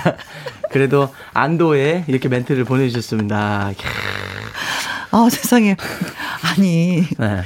[0.70, 3.72] 그래도 안도에 이렇게 멘트를 보내주셨습니다.
[5.14, 5.76] 아 세상에
[6.42, 7.42] 아니 네.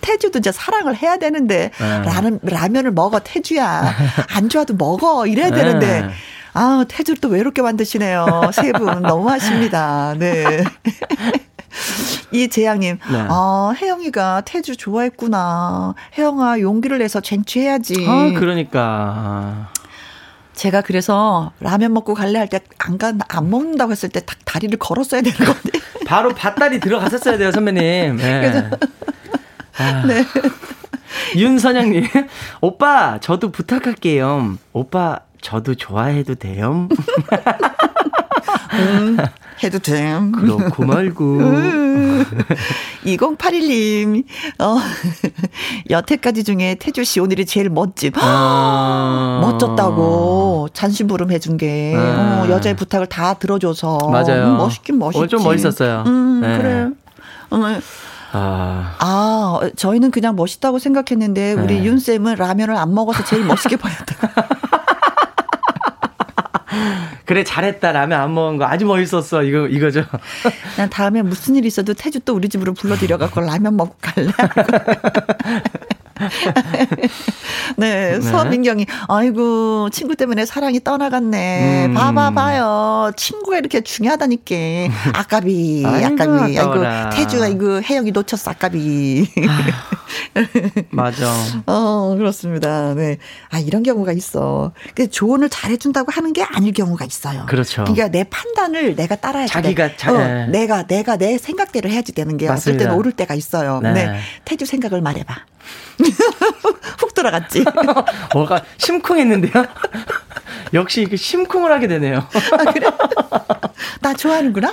[0.00, 2.02] 태주도 이제 사랑을 해야 되는데 네.
[2.04, 3.94] 라면 라면을 먹어 태주야
[4.34, 6.10] 안 좋아도 먹어 이래야 되는데 네.
[6.54, 8.50] 아, 태주를 또 외롭게 만드시네요.
[8.52, 10.14] 세 분 너무하십니다.
[10.18, 10.64] 네.
[12.32, 13.26] 이재양님, 네.
[13.28, 15.94] 아, 혜영이가 태주 좋아했구나.
[16.16, 18.04] 혜영아, 용기를 내서 쟁취해야지.
[18.08, 19.68] 아, 그러니까.
[20.54, 25.22] 제가 그래서 라면 먹고 갈래 할 때안 간, 안 먹는다고 했을 때 딱 다리를 걸었어야
[25.22, 25.78] 되는 건데.
[26.06, 28.16] 바로 밭다리 들어갔었어야 돼요, 선배님.
[28.16, 28.70] 네.
[29.78, 30.04] 아.
[30.06, 30.24] 네.
[31.36, 32.06] 윤선영님,
[32.60, 34.56] 오빠, 저도 부탁할게요.
[34.72, 36.88] 오빠, 저도 좋아해도 돼요?
[38.74, 39.16] 음,
[39.62, 40.32] 해도 됨.
[40.32, 41.38] 그렇고 말고.
[43.04, 44.24] 2081님,
[44.58, 44.76] 어,
[45.88, 48.12] 여태까지 중에 태주 씨 오늘이 제일 멋짐.
[48.16, 53.98] 아~ 멋졌다고 잔심부름 해준 게, 아~ 어, 여자의 부탁을 다 들어줘서.
[54.10, 54.46] 맞아요.
[54.52, 55.28] 음, 멋있긴 멋있지.
[55.28, 56.04] 좀 멋있었어요.
[56.06, 56.58] 음, 네.
[56.58, 56.88] 그래.
[57.50, 57.80] 어,
[58.32, 58.96] 아.
[58.98, 61.84] 아, 저희는 그냥 멋있다고 생각했는데, 우리 네.
[61.84, 64.16] 윤 쌤은 라면을 안 먹어서 제일 멋있게 보였다.
[67.30, 70.04] 그래 잘했다 라면 안 먹은 거 아주 멋있었어 이거 이거죠.
[70.76, 74.32] 난 다음에 무슨 일 있어도 태주 또 우리 집으로 불러들여 갖고 라면 먹고 갈래.
[77.76, 81.86] 네, 네, 서민경이, 아이고, 친구 때문에 사랑이 떠나갔네.
[81.86, 81.94] 음.
[81.94, 83.12] 봐봐봐요.
[83.16, 84.54] 친구가 이렇게 중요하다니까.
[85.14, 86.58] 아까비, 아까비.
[86.58, 89.28] 아이고, 태주가 이거 혜영이 놓쳤어, 아까비.
[90.90, 91.32] 맞아.
[91.66, 92.94] 어, 그렇습니다.
[92.94, 93.18] 네.
[93.50, 94.72] 아, 이런 경우가 있어.
[94.94, 97.46] 그 조언을 잘해준다고 하는 게 아닐 경우가 있어요.
[97.46, 97.84] 그렇죠.
[97.84, 99.52] 그러니까 내 판단을 내가 따라야 돼.
[99.52, 100.46] 자기가, 자, 어, 네.
[100.48, 102.70] 내가, 내가 내 생각대로 해야지 되는 게 맞습니다.
[102.70, 103.80] 어떨 때는 오를 때가 있어요.
[103.80, 103.92] 네.
[103.92, 104.20] 네.
[104.44, 105.34] 태주 생각을 말해봐.
[106.98, 107.64] 훅 들어갔지.
[108.34, 109.52] 뭐가 심쿵했는데요?
[110.74, 112.26] 역시 이렇게 심쿵을 하게 되네요.
[112.52, 112.90] 아, 그래?
[114.00, 114.72] 나 좋아하는구나?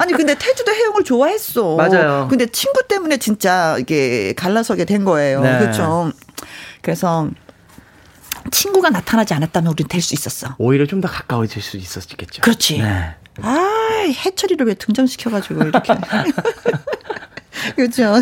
[0.00, 1.76] 아니, 근데 태주도 혜영을 좋아했어.
[1.76, 2.26] 맞아요.
[2.28, 5.40] 근데 친구 때문에 진짜 이게 갈라서게 된 거예요.
[5.42, 5.58] 네.
[5.58, 6.12] 그렇죠.
[6.82, 7.28] 그래서
[8.50, 10.54] 친구가 나타나지 않았다면 우리는 될수 있었어.
[10.58, 12.42] 오히려 좀 더 가까워질 수 있었겠죠.
[12.42, 12.78] 그렇지.
[12.82, 13.14] 네.
[13.42, 15.94] 아, 해철이를 왜 등장시켜가지고 이렇게.
[17.78, 18.14] 그렇죠.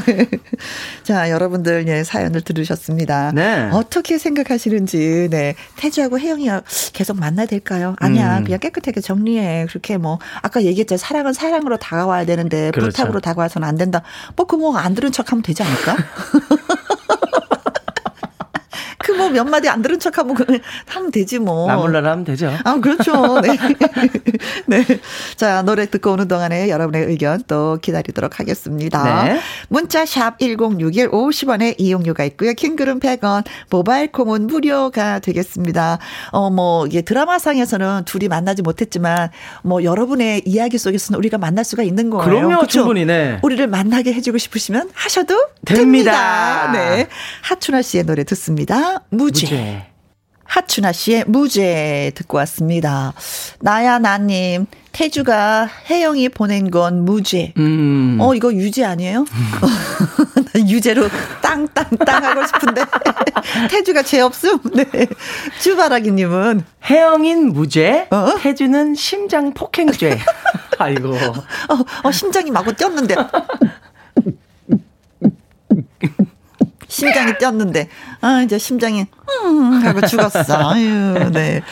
[1.02, 3.32] 자, 여러분들 예, 사연을 들으셨습니다.
[3.34, 3.70] 네.
[3.72, 5.54] 어떻게 생각하시는지 네.
[5.76, 6.48] 태주하고 혜영이
[6.92, 7.96] 계속 만나야 될까요?
[7.98, 8.38] 아니야.
[8.38, 8.44] 음.
[8.44, 9.64] 그냥 깨끗하게 정리해.
[9.68, 10.98] 그렇게 뭐 아까 얘기했죠.
[10.98, 12.90] 사랑은 사랑으로 다가와야 되는데 그렇죠.
[12.90, 14.02] 부탁으로 다가와서는 안 된다.
[14.36, 15.96] 뭐 그 뭐 안 들은 척 하면 되지 않을까?
[19.16, 20.36] 그뭐몇 마디 안 들은 척하면
[20.86, 21.66] 하면 되지 뭐.
[21.68, 22.52] 나몰라라 하면 되죠.
[22.64, 23.40] 아 그렇죠.
[23.40, 23.56] 네.
[24.66, 24.84] 네.
[25.36, 29.24] 자 노래 듣고 오는 동안에 여러분의 의견 또 기다리도록 하겠습니다.
[29.24, 29.40] 네.
[29.68, 32.52] 문자 샵 #1061 50원의 이용료가 있고요.
[32.54, 35.98] 킹글은 100원, 모바일 콩은 무료가 되겠습니다.
[36.32, 39.28] 어 뭐 이게 드라마상에서는 둘이 만나지 못했지만
[39.62, 42.24] 뭐 여러분의 이야기 속에서는 우리가 만날 수가 있는 거예요.
[42.24, 42.66] 그럼요?
[42.66, 43.38] 충분히 네.
[43.42, 46.12] 우리를 만나게 해주고 싶으시면 하셔도 됩니다.
[46.12, 46.72] 됩니다.
[46.72, 47.08] 네.
[47.42, 49.02] 하춘아 씨의 노래 듣습니다.
[49.11, 49.46] 무죄.
[49.46, 49.86] 무죄.
[50.48, 53.12] 하춘아 씨의 무죄 듣고 왔습니다.
[53.61, 57.52] 나야 나님 태주가 혜영이 보낸 건 무죄.
[57.57, 58.16] 음.
[58.20, 59.24] 어 이거 유죄 아니에요?
[60.57, 61.09] 유죄로
[61.42, 62.82] 땅땅땅 하고 싶은데
[63.70, 64.59] 태주가 죄 없음.
[64.72, 65.07] 네.
[65.61, 68.36] 주바라기님은 혜영인 무죄, 어?
[68.38, 70.18] 태주는 심장 폭행죄.
[70.78, 71.14] 아이고.
[71.14, 73.16] 어, 어, 심장이 마구 뛰었는데.
[76.97, 77.88] 심장이 뛰었는데,
[78.22, 80.70] 아, 이제 심장이, 음, 하고 죽었어.
[80.70, 81.62] 아유, 네.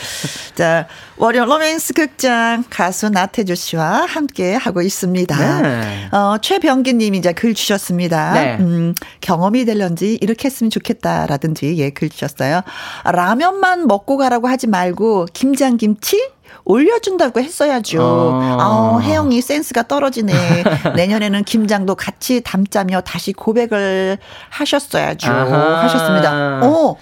[0.54, 0.86] 자,
[1.16, 5.62] 월요 로맨스 극장 가수 나태주 씨와 함께 하고 있습니다.
[5.62, 6.08] 네.
[6.12, 8.32] 어, 최병기 님이 이제 글 주셨습니다.
[8.34, 8.56] 네.
[8.60, 12.62] 음, 경험이 될런지 이렇게 했으면 좋겠다라든지 예, 글 주셨어요.
[13.04, 16.34] 라면만 먹고 가라고 하지 말고 김장김치
[16.64, 18.00] 올려준다고 했어야죠.
[18.02, 18.58] 어.
[18.60, 20.32] 아, 혜영이 센스가 떨어지네.
[20.96, 24.18] 내년에는 김장도 같이 담자며 다시 고백을
[24.50, 25.30] 하셨어야죠.
[25.30, 25.82] 아하.
[25.84, 26.60] 하셨습니다.
[26.62, 26.96] 어.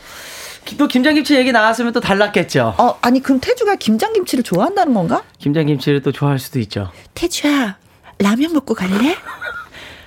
[0.78, 2.74] 또 김장김치 얘기 나왔으면 또 달랐겠죠.
[2.78, 5.22] 어, 아니 그럼 태주가 김장김치를 좋아한다는 건가?
[5.38, 6.90] 김장김치를 또 좋아할 수도 있죠.
[7.14, 7.76] 태주야,
[8.18, 9.16] 라면 먹고 갈래?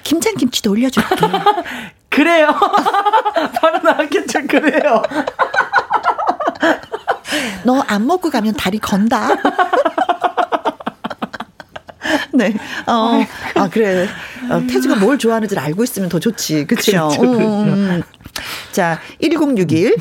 [0.04, 1.16] 김장김치도 올려줄게.
[2.10, 2.48] 그래요.
[3.60, 4.48] 바로 나왔겠죠.
[4.48, 5.02] 그래요.
[7.66, 9.30] 너 안 먹고 가면 다리 건다.
[12.34, 12.54] 네.
[12.88, 13.24] 어,
[13.56, 14.08] 아, 그래.
[14.50, 16.66] 어, 태주가 뭘 좋아하는지를 알고 있으면 더 좋지.
[16.66, 16.92] 그쵸?
[16.92, 17.44] 그렇죠, 그렇죠.
[17.64, 18.04] 음.
[18.72, 19.96] 자, 1061.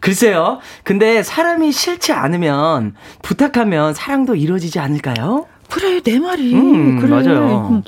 [0.00, 0.58] 글쎄요.
[0.84, 5.46] 근데 사람이 싫지 않으면 부탁하면 사랑도 이루어지지 않을까요?
[5.70, 6.54] 그래, 내 말이.
[6.54, 7.10] 음, 그래.
[7.10, 7.68] 맞아요.
[7.70, 7.82] 음,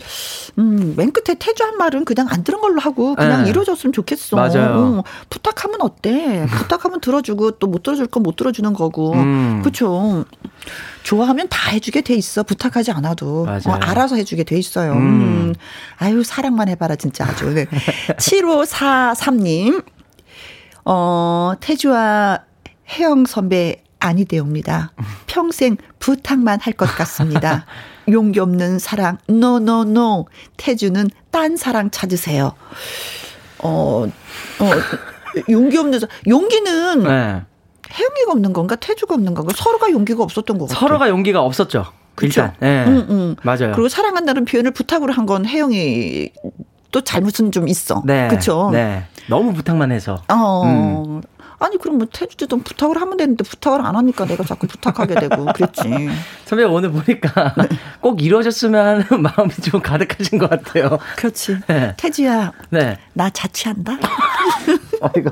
[0.59, 3.49] 음, 맨 끝에 태주 한 말은 그냥 안 들은 걸로 하고 그냥 네.
[3.49, 4.37] 이루어졌으면 좋겠어.
[4.37, 4.99] 맞아요.
[4.99, 6.47] 어, 부탁하면 어때?
[6.51, 9.15] 부탁하면 들어주고 또 못 들어줄 건 못 들어주는 거고.
[9.15, 9.63] 음.
[9.65, 10.27] 그쵸.
[11.05, 12.43] 좋아하면 다 해주게 돼 있어.
[12.43, 13.47] 부탁하지 않아도.
[13.49, 14.93] 어, 알아서 해주게 돼 있어요.
[14.93, 14.99] 음.
[14.99, 15.55] 음.
[15.97, 17.55] 아유, 사랑만 해봐라, 진짜 아주.
[17.55, 17.67] 네.
[18.19, 19.83] 7543님.
[20.85, 22.41] 어, 태주와
[22.89, 24.93] 혜영 선배 아니 되옵니다.
[25.27, 27.67] 평생 부탁만 할 것 같습니다.
[28.11, 29.61] 용기 없는 사랑, 노노노.
[29.61, 30.25] No, no, no.
[30.57, 32.53] 태주는 딴 사랑 찾으세요.
[33.59, 34.07] 어,
[34.59, 34.71] 어,
[35.51, 37.43] 용기 없는, 용기는 네.
[37.93, 38.77] 혜영이가 없는 건가?
[38.77, 39.53] 태주가 없는 건가?
[39.55, 40.81] 서로가 용기가 없었던 것 같아요.
[40.81, 41.85] 서로가 용기가 없었죠.
[42.15, 42.41] 그렇죠.
[42.41, 42.55] 일단.
[42.61, 42.85] 네.
[42.89, 43.37] 응, 응.
[43.43, 43.73] 맞아요.
[43.73, 46.31] 그리고 사랑한다는 표현을 부탁으로 한 건 혜영이
[46.91, 48.03] 또 잘못은 좀 있어.
[48.07, 48.29] 네.
[48.29, 48.71] 그렇죠.
[48.73, 49.05] 네.
[49.31, 50.23] 너무 부탁만 해서.
[50.29, 50.63] 어.
[50.65, 51.23] 음.
[51.63, 56.09] 아니 그럼 뭐 태주도 부탁을 하면 되는데 부탁을 안 하니까 내가 자꾸 부탁하게 되고 그랬지.
[56.47, 57.69] 선배 오늘 보니까 네.
[58.01, 60.99] 꼭 이루어졌으면 하는 마음이 좀 가득하신 것 같아요.
[61.17, 61.59] 그렇지.
[61.67, 61.95] 네.
[61.99, 62.53] 태주야.
[62.71, 62.99] 네.
[63.13, 63.93] 나 자취한다.
[65.03, 65.31] 아이고.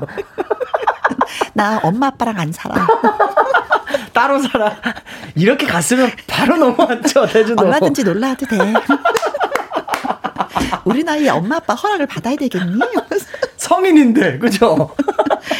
[1.53, 2.87] 나 엄마 아빠랑 안 살아.
[4.13, 4.75] 따로 살아.
[5.35, 7.63] 이렇게 갔으면 바로 넘어왔죠, 태주도.
[7.63, 8.57] 얼마든지 놀라도 돼.
[10.85, 12.79] 우리 나이에 엄마 아빠 허락을 받아야 되겠니?
[13.69, 14.89] 성인인데, 그죠?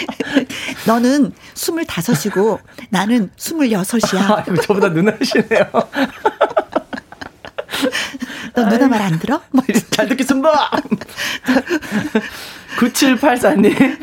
[0.87, 4.23] 너는 스물다섯이고 나는 스물여섯이야.
[4.27, 5.65] 아, 저보다 누나시네요.
[8.55, 9.39] 너 누나 말 안 들어?
[9.51, 10.71] 뭐 잘 듣겠습니다.
[12.79, 13.95] 9784님.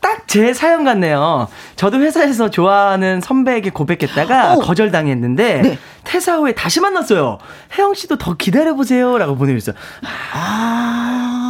[0.00, 1.46] 딱제 사연 같네요.
[1.76, 4.60] 저도 회사에서 좋아하는 선배에게 고백했다가 오.
[4.60, 4.64] 어.
[4.64, 5.78] 거절당했는데 네.
[6.04, 7.38] 퇴사 후에 다시 만났어요.
[7.78, 9.80] 혜영 씨도 더 기다려보세요라고 보내주셨어요.
[10.32, 11.41] 아,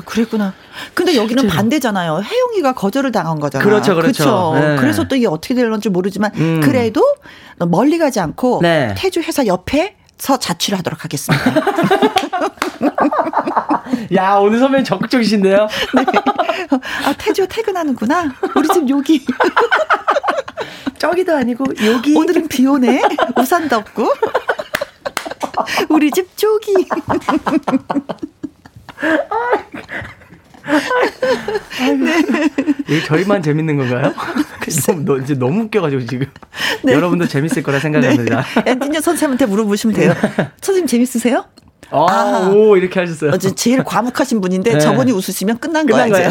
[0.00, 0.54] 그랬구나.
[0.94, 1.56] 근데 여기는 실제로.
[1.56, 2.22] 반대잖아요.
[2.22, 3.68] 혜영이가 거절을 당한 거잖아요.
[3.68, 4.52] 그렇죠, 그렇죠.
[4.54, 4.76] 네.
[4.76, 6.60] 그래서 또 이게 어떻게 될런지 모르지만 음.
[6.62, 7.02] 그래도
[7.58, 8.94] 멀리 가지 않고 네.
[8.96, 11.44] 태주 회사 옆에 서 자취를 하도록 하겠습니다.
[14.14, 15.66] 야, 오늘 선배님 적극적이신데요?
[15.96, 16.04] 네.
[17.04, 18.32] 아, 태주 퇴근하는구나.
[18.54, 19.24] 우리 집 여기.
[20.98, 22.16] 저기도 아니고 여기.
[22.16, 23.02] 오늘은 비 오네.
[23.36, 24.08] 우산도 없고.
[25.88, 26.72] 우리 집 저기.
[31.98, 32.22] 네.
[32.88, 34.14] 이게 저희만 재밌는 건가요?
[35.04, 36.26] 너무, 이제 너무 웃겨가지고 지금
[36.84, 36.92] 네.
[36.92, 38.44] 여러분도 재밌을 거라 생각합니다.
[38.64, 38.70] 네.
[38.70, 40.14] 엔지니어 선생님한테 물어보시면 돼요.
[40.60, 41.44] 선생님 재밌으세요?
[41.90, 43.32] 아, 아, 오 이렇게 하셨어요.
[43.32, 44.78] 어제 제일 과묵하신 분인데 네.
[44.78, 46.30] 저분이 웃으시면 끝난, 끝난 거예요.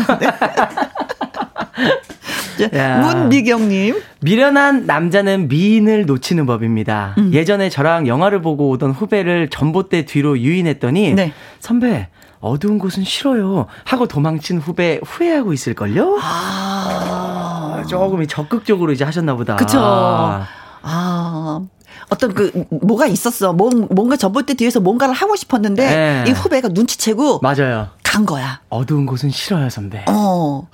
[2.70, 2.98] 네.
[3.02, 4.02] 문미경님.
[4.22, 7.16] 미련한 남자는 미인을 놓치는 법입니다.
[7.18, 7.32] 음.
[7.34, 11.34] 예전에 저랑 영화를 보고 오던 후배를 전봇대 뒤로 유인했더니 네.
[11.60, 12.08] 선배
[12.42, 13.68] 어두운 곳은 싫어요.
[13.86, 16.18] 하고 도망친 후배 후회하고 있을걸요?
[16.22, 17.84] 아.
[17.88, 19.56] 조금 적극적으로 이제 하셨나 보다.
[19.56, 19.80] 그쵸.
[19.80, 21.62] 아.
[22.10, 23.54] 어떤 그 뭐가 있었어.
[23.54, 26.24] 뭔, 뭔가 전봇대 뒤에서 뭔가를 하고 싶었는데 네.
[26.28, 27.88] 이 후배가 눈치채고 맞아요.
[28.04, 28.60] 간 거야.
[28.70, 30.04] 어두운 곳은 싫어요, 선배.
[30.10, 30.68] 어.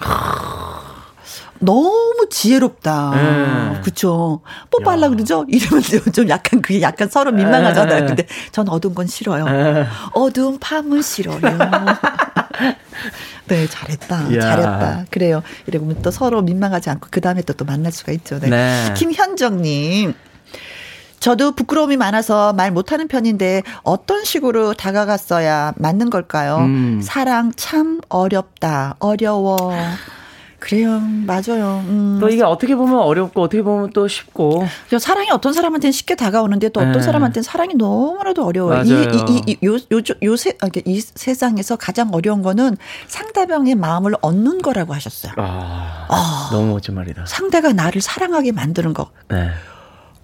[1.59, 3.11] 너무 지혜롭다.
[3.73, 3.81] 네.
[3.81, 4.41] 그쵸.
[4.71, 5.45] 뽀뽀하려고 그러죠?
[5.47, 8.01] 이러면 좀 약간 그게 약간 서로 민망하잖아요.
[8.01, 8.07] 네.
[8.07, 9.45] 근데 전 어두운 건 싫어요.
[9.45, 9.85] 네.
[10.13, 11.39] 어두운 밤은 싫어요.
[13.47, 14.27] 네, 잘했다.
[14.31, 14.41] 이야.
[14.41, 15.05] 잘했다.
[15.09, 15.41] 그래요.
[15.67, 18.39] 이러면 또 서로 민망하지 않고 그 다음에 또, 또 만날 수가 있죠.
[18.39, 18.49] 네.
[18.49, 18.93] 네.
[18.95, 20.13] 김현정님.
[21.19, 26.57] 저도 부끄러움이 많아서 말 못하는 편인데 어떤 식으로 다가갔어야 맞는 걸까요?
[26.57, 27.01] 음.
[27.03, 28.95] 사랑 참 어렵다.
[28.99, 29.57] 어려워.
[30.59, 31.83] 그래요, 맞아요.
[31.87, 32.17] 음.
[32.19, 34.65] 또 이게 어떻게 보면 어렵고 어떻게 보면 또 쉽고.
[34.99, 37.01] 사랑이 어떤 사람한테는 쉽게 다가오는데 또 어떤 네.
[37.01, 38.81] 사람한테는 사랑이 너무나도 어려워요.
[38.83, 42.75] 이, 이, 이, 요, 요, 요새, 아, 이 세상에서 가장 어려운 거는
[43.07, 45.33] 상대방의 마음을 얻는 거라고 하셨어요.
[45.37, 47.25] 아, 아, 너무 멋진 말이다.
[47.27, 49.11] 상대가 나를 사랑하게 만드는 거.
[49.29, 49.51] 네.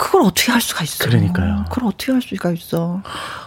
[0.03, 1.05] 그걸 어떻게 할 수가 있어?
[1.05, 1.63] 그러니까요.
[1.69, 3.01] 그걸 어떻게 할 수가 있어?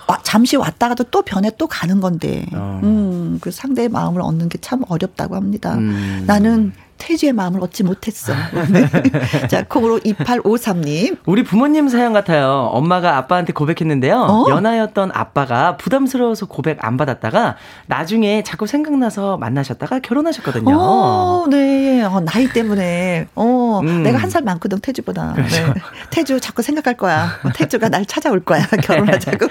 [0.07, 2.81] 아, 잠시 왔다가도 또 변해 또 가는 건데, 어.
[2.83, 5.75] 음, 그 상대의 마음을 얻는 게 참 어렵다고 합니다.
[5.75, 6.25] 음.
[6.27, 8.33] 나는 태주의 마음을 얻지 못했어.
[8.71, 8.89] 네.
[9.49, 11.19] 자, 콩으로 2853님.
[11.27, 12.71] 우리 부모님 사연 같아요.
[12.73, 14.17] 엄마가 아빠한테 고백했는데요.
[14.17, 14.47] 어?
[14.49, 17.57] 연하였던 아빠가 부담스러워서 고백 안 받았다가
[17.87, 20.77] 나중에 자꾸 생각나서 만나셨다가 결혼하셨거든요.
[20.79, 22.03] 어, 네.
[22.03, 23.29] 어, 나이 때문에.
[23.35, 24.03] 어, 음.
[24.03, 25.33] 내가 한 살 많거든, 태주보다.
[25.35, 25.57] 그렇죠.
[25.69, 25.75] 네.
[26.11, 27.31] 태주 자꾸 생각할 거야.
[27.55, 28.67] 태주가 날 찾아올 거야.
[28.83, 29.47] 결혼하자고.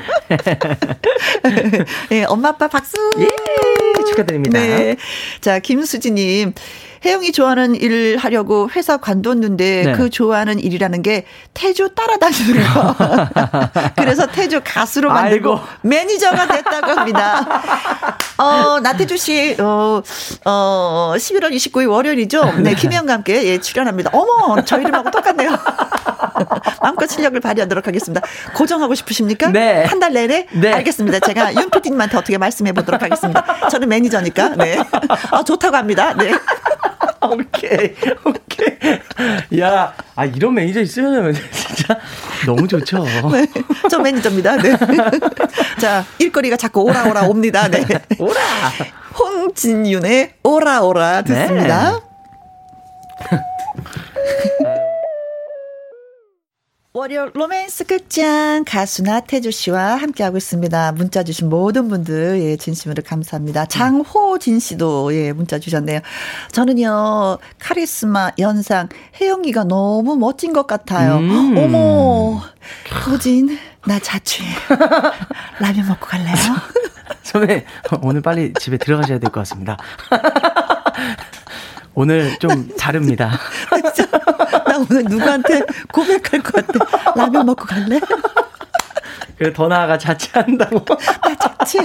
[2.09, 2.95] 네, 엄마, 아빠 박수!
[3.19, 3.27] 예,
[4.09, 4.59] 축하드립니다.
[4.59, 4.95] 네.
[5.41, 6.53] 자, 김수지님.
[7.05, 9.91] 혜영이 좋아하는 일을 하려고 회사 관뒀는데 네.
[9.93, 12.95] 그 좋아하는 일이라는 게 태주 따라다니는 거.
[13.95, 15.65] 그래서 태주 가수로 만들고 아이고.
[15.81, 17.61] 매니저가 됐다고 합니다.
[18.37, 20.01] 어, 나태주 씨, 어,
[20.45, 22.53] 어, 11월 29일 월요일이죠?
[22.59, 24.09] 네, 김혜영과 함께 예, 출연합니다.
[24.11, 25.51] 어머, 저 이름하고 똑같네요.
[26.81, 28.21] 마음껏 실력을 발휘하도록 하겠습니다.
[28.55, 29.49] 고정하고 싶으십니까?
[29.51, 29.85] 네.
[29.85, 30.47] 한 달 내내?
[30.51, 30.73] 네.
[30.73, 31.19] 알겠습니다.
[31.19, 33.69] 제가 윤 PD님한테 어떻게 말씀해 보도록 하겠습니다.
[33.69, 34.49] 저는 매니저니까.
[34.57, 34.77] 네.
[35.31, 36.13] 아, 좋다고 합니다.
[36.17, 36.31] 네.
[37.31, 37.95] 오케이,
[38.25, 39.59] 오케이.
[39.59, 41.99] 야, 아, 이런 매니저 있으면 진짜
[42.45, 43.03] 너무 좋죠.
[43.31, 43.47] 네,
[43.89, 44.57] 저 매니저입니다.
[44.57, 44.77] 네.
[45.79, 47.67] 자, 일거리가 자꾸 오라오라 옵니다.
[47.67, 47.83] 네.
[48.19, 48.41] 오라!
[49.17, 51.99] 홍진윤의 오라오라 듣습니다.
[53.31, 53.45] 네.
[56.97, 60.93] 월요 로맨스 극장 가수 나태주 씨와 함께하고 있습니다.
[60.93, 63.65] 문자 주신 모든 분들, 예, 진심으로 감사합니다.
[63.65, 65.99] 장호진 씨도, 예, 문자 주셨네요.
[66.53, 68.87] 저는요, 카리스마, 연상,
[69.19, 71.17] 혜영이가 너무 멋진 것 같아요.
[71.17, 71.57] 음.
[71.57, 72.41] 어머,
[73.05, 74.47] 호진, 나 자취해.
[75.59, 76.33] 라면 먹고 갈래요?
[77.23, 77.65] 선배,
[78.01, 79.75] 오늘 빨리 집에 들어가셔야 될 것 같습니다.
[81.95, 83.39] 오늘 좀 다릅니다.
[84.67, 85.61] 나 오늘 누구한테
[85.91, 87.13] 고백할 것 같아.
[87.15, 87.99] 라면 먹고 갈래?
[89.37, 90.83] 그래 더 나아가 자취한다고.
[90.85, 91.79] 나 자취.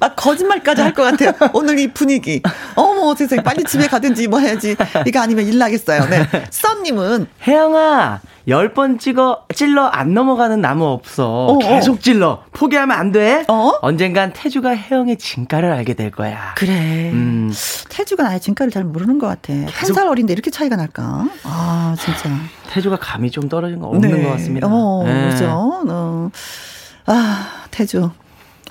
[0.00, 1.32] 막 거짓말까지 할 것 같아요.
[1.52, 2.42] 오늘 이 분위기.
[2.74, 4.76] 어머 세상에 빨리 집에 가든지 뭐 해야지.
[5.06, 6.06] 이거 아니면 일 나겠어요.
[6.08, 6.28] 네.
[6.50, 11.46] 썬님은 혜영아 10번 찍어, 찔러 안 넘어가는 나무 없어.
[11.46, 11.58] 어, 어.
[11.58, 12.42] 계속 찔러.
[12.52, 13.44] 포기하면 안 돼.
[13.48, 13.72] 어?
[13.82, 16.54] 언젠간 태주가 혜영의 진가를 알게 될 거야.
[16.56, 17.10] 그래.
[17.12, 17.52] 음.
[17.88, 19.52] 태주가 나의 진가를 잘 모르는 것 같아.
[19.52, 21.26] 한 살 어린데 이렇게 차이가 날까?
[21.44, 22.30] 아, 진짜.
[22.70, 24.22] 태주가 감이 좀 떨어진 거 없는 네.
[24.24, 24.66] 것 같습니다.
[24.70, 25.28] 어, 네.
[25.30, 25.46] 그죠.
[25.50, 26.30] 어.
[27.06, 28.10] 아, 태주.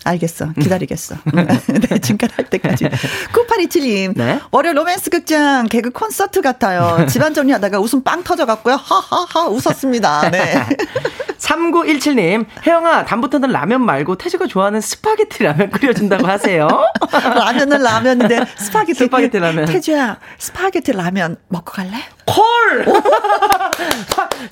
[0.03, 0.53] 알겠어.
[0.53, 1.15] 기다리겠어.
[1.33, 2.85] 네, 지금까지 할 때까지.
[3.33, 4.13] 9827님.
[4.15, 4.39] 네?
[4.51, 7.05] 월요 로맨스 극장 개그 콘서트 같아요.
[7.07, 8.75] 집안 정리하다가 웃음 빵 터져갖고요.
[8.75, 10.31] 하하하 웃었습니다.
[10.31, 10.65] 네.
[11.41, 16.67] 3917님, 혜영아, 다음부터는 라면 말고 태주가 좋아하는 스파게티 라면 끓여준다고 하세요.
[17.11, 18.99] 라면은 라면인데 스파게티.
[18.99, 19.65] 스파게티 라면.
[19.65, 21.97] 태주야, 스파게티 라면 먹고 갈래?
[22.25, 22.85] 콜!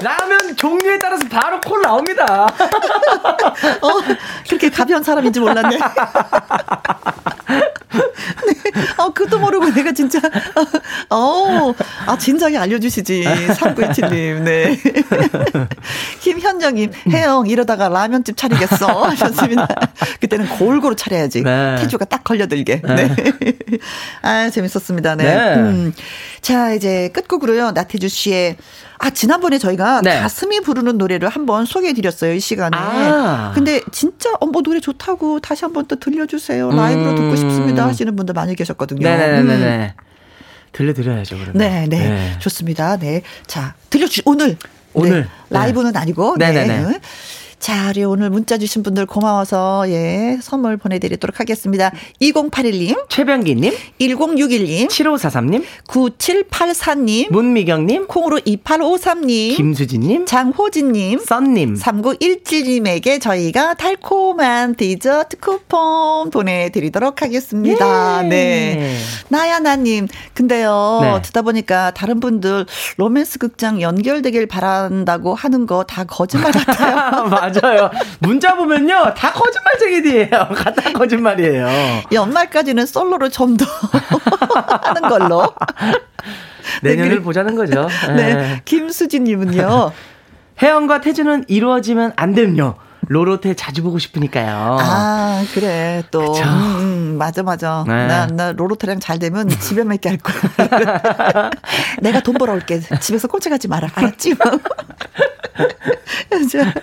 [0.03, 2.25] 라면 종류에 따라서 바로 콜 나옵니다.
[3.81, 3.89] 어,
[4.47, 5.69] 그렇게 가벼운 사람인지 몰랐네.
[5.69, 5.77] 네.
[8.97, 10.19] 어, 그것도 모르고 내가 진짜,
[11.09, 11.73] 어,
[12.05, 13.23] 아, 진작에 알려주시지.
[13.23, 14.79] 3917님, 네.
[16.33, 19.03] 김현정님, 혜영, 이러다가 라면집 차리겠어.
[19.09, 19.67] 하셨습니다.
[20.19, 21.43] 그때는 골고루 차려야지.
[21.43, 21.75] 네.
[21.79, 22.81] 태주가 딱 걸려들게.
[22.81, 22.95] 네.
[22.95, 23.15] 네.
[24.21, 25.15] 아, 재밌었습니다.
[25.15, 25.23] 네.
[25.23, 25.55] 네.
[25.55, 25.93] 음.
[26.41, 27.71] 자, 이제 끝곡으로요.
[27.71, 28.57] 나태주 씨의
[28.99, 30.19] 아, 지난번에 저희가 네.
[30.19, 32.77] 가슴이 부르는 노래를 한번 소개해 드렸어요, 이 시간에.
[32.77, 33.53] 아.
[33.55, 36.69] 근데 진짜, 어, 뭐 노래 좋다고 다시 한번 또 들려주세요.
[36.71, 37.15] 라이브로 음.
[37.15, 39.07] 듣고 싶습니다 하시는 분들 많이 계셨거든요.
[39.07, 39.95] 네네네.
[39.97, 40.09] 음.
[40.73, 41.53] 들려드려야죠, 그러면.
[41.55, 42.35] 네, 네, 네.
[42.39, 42.97] 좋습니다.
[42.97, 43.21] 네.
[43.47, 44.57] 자, 들려주, 오늘.
[44.93, 45.21] 오늘.
[45.21, 45.27] 네.
[45.49, 45.99] 라이브는 네.
[45.99, 46.37] 아니고.
[46.37, 46.83] 네네네.
[46.83, 46.99] 네.
[47.59, 51.91] 자, 우리 오늘 문자 주신 분들 고마워서 예, 선물 보내드리도록 하겠습니다.
[52.21, 65.37] 2081님, 최병기님, 1061님, 7543님, 9784님, 문미경님, 콩으로 2853님, 김수진님, 장호진님, 썬님, 3917님에게 저희가 달콤한 디저트
[65.39, 68.23] 쿠폰 보내드리도록 하겠습니다.
[68.23, 68.29] 예.
[68.29, 68.97] 네.
[69.27, 71.21] 나야나님, 근데요, 네.
[71.23, 72.65] 듣다 보니까 다른 분들
[72.95, 77.48] 로맨스 극장 연결되길 바란다고 하는 거 다 거짓말 같아요.
[77.61, 77.89] 맞아요.
[78.19, 79.13] 문자 보면요.
[79.15, 80.29] 다 거짓말쟁이들이에요.
[80.75, 81.67] 다 거짓말이에요.
[82.11, 83.65] 연말까지는 솔로로 좀 더
[84.83, 85.53] 하는 걸로.
[86.83, 87.87] 내년을 네, 보자는 거죠.
[88.15, 88.33] 네.
[88.35, 88.61] 네.
[88.65, 89.91] 김수진님은요.
[90.61, 92.75] 혜영과 태주는 이루어지면 안 됨요.
[93.07, 94.77] 로로테 자주 보고 싶으니까요.
[94.79, 96.03] 아, 그래.
[96.11, 96.33] 또.
[96.35, 97.83] 음, 음, 맞아, 맞아.
[97.87, 98.05] 네.
[98.07, 101.49] 나, 나 로로테랑 잘 되면 집에만 있게 할 거야.
[102.01, 102.81] 내가 돈 벌어올게.
[102.99, 103.89] 집에서 꼼짝하지 마라.
[103.95, 104.35] 알았지?
[106.51, 106.73] 자,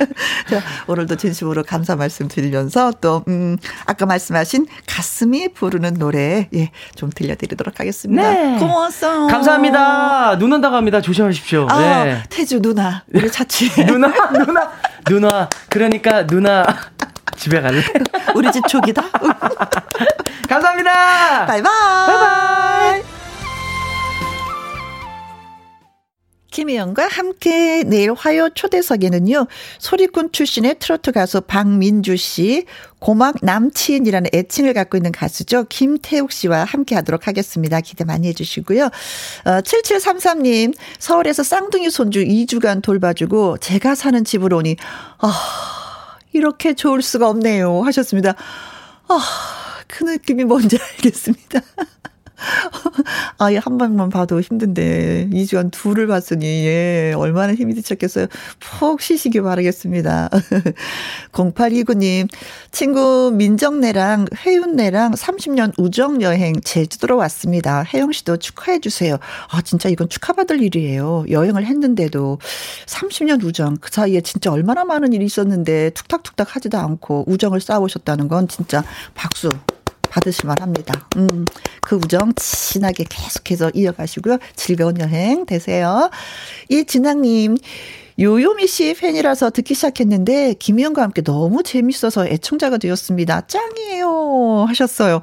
[0.48, 7.10] 자, 오늘도 진심으로 감사 말씀 드리면서 또, 음, 아까 말씀하신 가슴이 부르는 노래, 예, 좀
[7.10, 8.22] 들려드리도록 하겠습니다.
[8.32, 8.58] 네.
[8.58, 9.26] 고마웠어.
[9.26, 10.38] 감사합니다.
[10.38, 11.00] 눈 온다고 합니다.
[11.00, 11.66] 조심하십시오.
[11.70, 12.22] 아, 네.
[12.30, 13.70] 태주 누나, 우리 차치.
[13.86, 14.72] 누나, 누나,
[15.06, 15.48] 누나.
[15.68, 16.64] 그러니까 누나.
[17.36, 17.82] 집에 갈래?
[18.34, 19.02] 우리 집 촉이다.
[20.48, 21.46] 감사합니다.
[21.46, 22.06] 바이바이.
[22.06, 23.25] 바이바이.
[26.56, 29.46] 김희영과 함께 내일 화요 초대석에는요,
[29.78, 32.64] 소리꾼 출신의 트로트 가수 박민주 씨,
[32.98, 35.64] 고막 남친이라는 애칭을 갖고 있는 가수죠.
[35.68, 37.82] 김태욱 씨와 함께 하도록 하겠습니다.
[37.82, 38.84] 기대 많이 해주시고요.
[38.86, 38.90] 어,
[39.60, 44.76] 7733님, 서울에서 쌍둥이 손주 2주간 돌봐주고 제가 사는 집으로 오니,
[45.18, 47.82] 아, 이렇게 좋을 수가 없네요.
[47.82, 48.34] 하셨습니다.
[49.08, 49.20] 아,
[49.88, 51.60] 그 느낌이 뭔지 알겠습니다.
[53.38, 58.26] 아이 한 방만 봐도 힘든데 2주간 둘을 봤으니 예 얼마나 힘이 드셨겠어요.
[58.60, 60.30] 푹 쉬시기 바라겠습니다.
[61.32, 62.28] 0829님
[62.70, 67.82] 친구 민정네랑 혜윤네랑 30년 우정 여행 제주도로 왔습니다.
[67.82, 69.18] 혜영 씨도 축하해 주세요.
[69.50, 71.26] 아 진짜 이건 축하받을 일이에요.
[71.30, 72.38] 여행을 했는데도
[72.86, 78.48] 30년 우정 그 사이에 진짜 얼마나 많은 일이 있었는데 툭탁툭탁 하지도 않고 우정을 쌓아오셨다는 건
[78.48, 78.82] 진짜
[79.14, 79.50] 박수
[80.16, 81.06] 받으실 만 합니다.
[81.16, 81.44] 음,
[81.82, 84.38] 그 우정 진하게 계속해서 이어가시고요.
[84.54, 86.10] 즐거운 여행 되세요.
[86.70, 87.58] 이진아님,
[88.18, 93.42] 요요미 씨 팬이라서 듣기 시작했는데 김희영과 함께 너무 재밌어서 애청자가 되었습니다.
[93.46, 95.20] 짱이에요 하셨어요.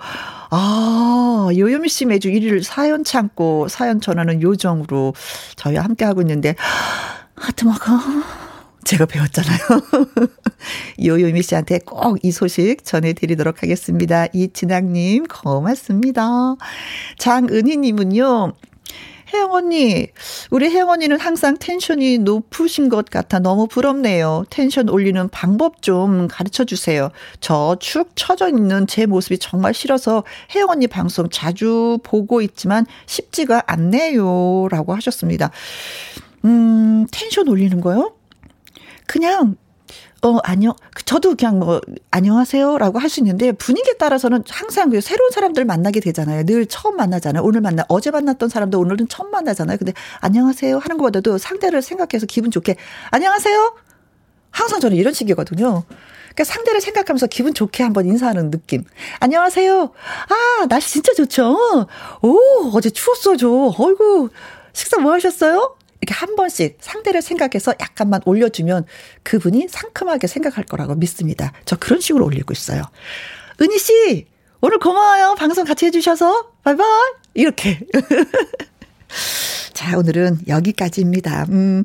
[0.52, 5.15] 아, 요요미 씨 매주 1일 사연 참고 사연 전하는 요정으로
[5.56, 6.56] 저희와 함께 하고 있는데
[7.36, 7.80] 하트 먹어.
[8.84, 9.60] 제가 배웠잖아요.
[11.04, 14.28] 요요미 씨한테 꼭 이 소식 전해드리도록 하겠습니다.
[14.34, 16.56] 이진학님, 고맙습니다.
[17.18, 18.54] 장은희님은요,
[19.34, 20.08] 혜영 언니,
[20.52, 24.46] 우리 혜영 언니는 항상 텐션이 높으신 것 같아 너무 부럽네요.
[24.52, 27.10] 텐션 올리는 방법 좀 가르쳐 주세요.
[27.42, 30.24] 저 축 처져 있는 제 모습이 정말 싫어서
[30.56, 34.68] 혜영 언니 방송 자주 보고 있지만 쉽지가 않네요.
[34.70, 35.50] 라고 하셨습니다.
[36.46, 38.14] 음, 텐션 올리는 거요?
[39.08, 39.56] 그냥
[40.24, 40.74] 어, 안녕.
[41.04, 42.78] 저도 그냥 뭐, 안녕하세요.
[42.78, 46.46] 라고 할 수 있는데, 분위기에 따라서는 항상 그 새로운 사람들 만나게 되잖아요.
[46.46, 47.44] 늘 처음 만나잖아요.
[47.44, 49.78] 오늘 만나, 어제 만났던 사람도 오늘은 처음 만나잖아요.
[49.78, 50.78] 근데, 안녕하세요.
[50.78, 52.78] 하는 것보다도 상대를 생각해서 기분 좋게,
[53.12, 53.76] 안녕하세요.
[54.52, 55.84] 항상 저는 이런 식이거든요.
[56.34, 58.86] 그러니까 상대를 생각하면서 기분 좋게 한번 인사하는 느낌.
[59.20, 59.92] 안녕하세요.
[60.30, 61.88] 아, 날씨 진짜 좋죠?
[62.22, 62.40] 오,
[62.74, 63.74] 어제 추웠어요.
[63.78, 64.30] 어이구,
[64.72, 65.76] 식사 뭐 하셨어요?
[66.04, 68.86] 이렇게 한 번씩 상대를 생각해서 약간만 올려주면
[69.24, 71.54] 그분이 상큼하게 생각할 거라고 믿습니다.
[71.64, 72.84] 저 그런 식으로 올리고 있어요.
[73.62, 74.26] 은희 씨,
[74.60, 75.36] 오늘 고마워요.
[75.36, 76.52] 방송 같이 해주셔서.
[76.64, 76.86] 바이바이.
[77.36, 77.80] 이렇게.
[79.74, 81.46] 자, 오늘은 여기까지입니다.
[81.50, 81.84] 음,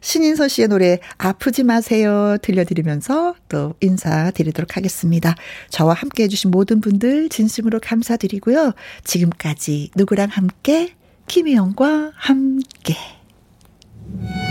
[0.00, 5.34] 신인서 씨의 노래 아프지 마세요 들려드리면서 또 인사드리도록 하겠습니다.
[5.68, 8.72] 저와 함께 해주신 모든 분들 진심으로 감사드리고요.
[9.04, 10.94] 지금까지 누구랑 함께
[11.26, 13.19] 김희영과 함께
[14.18, 14.49] Thank you.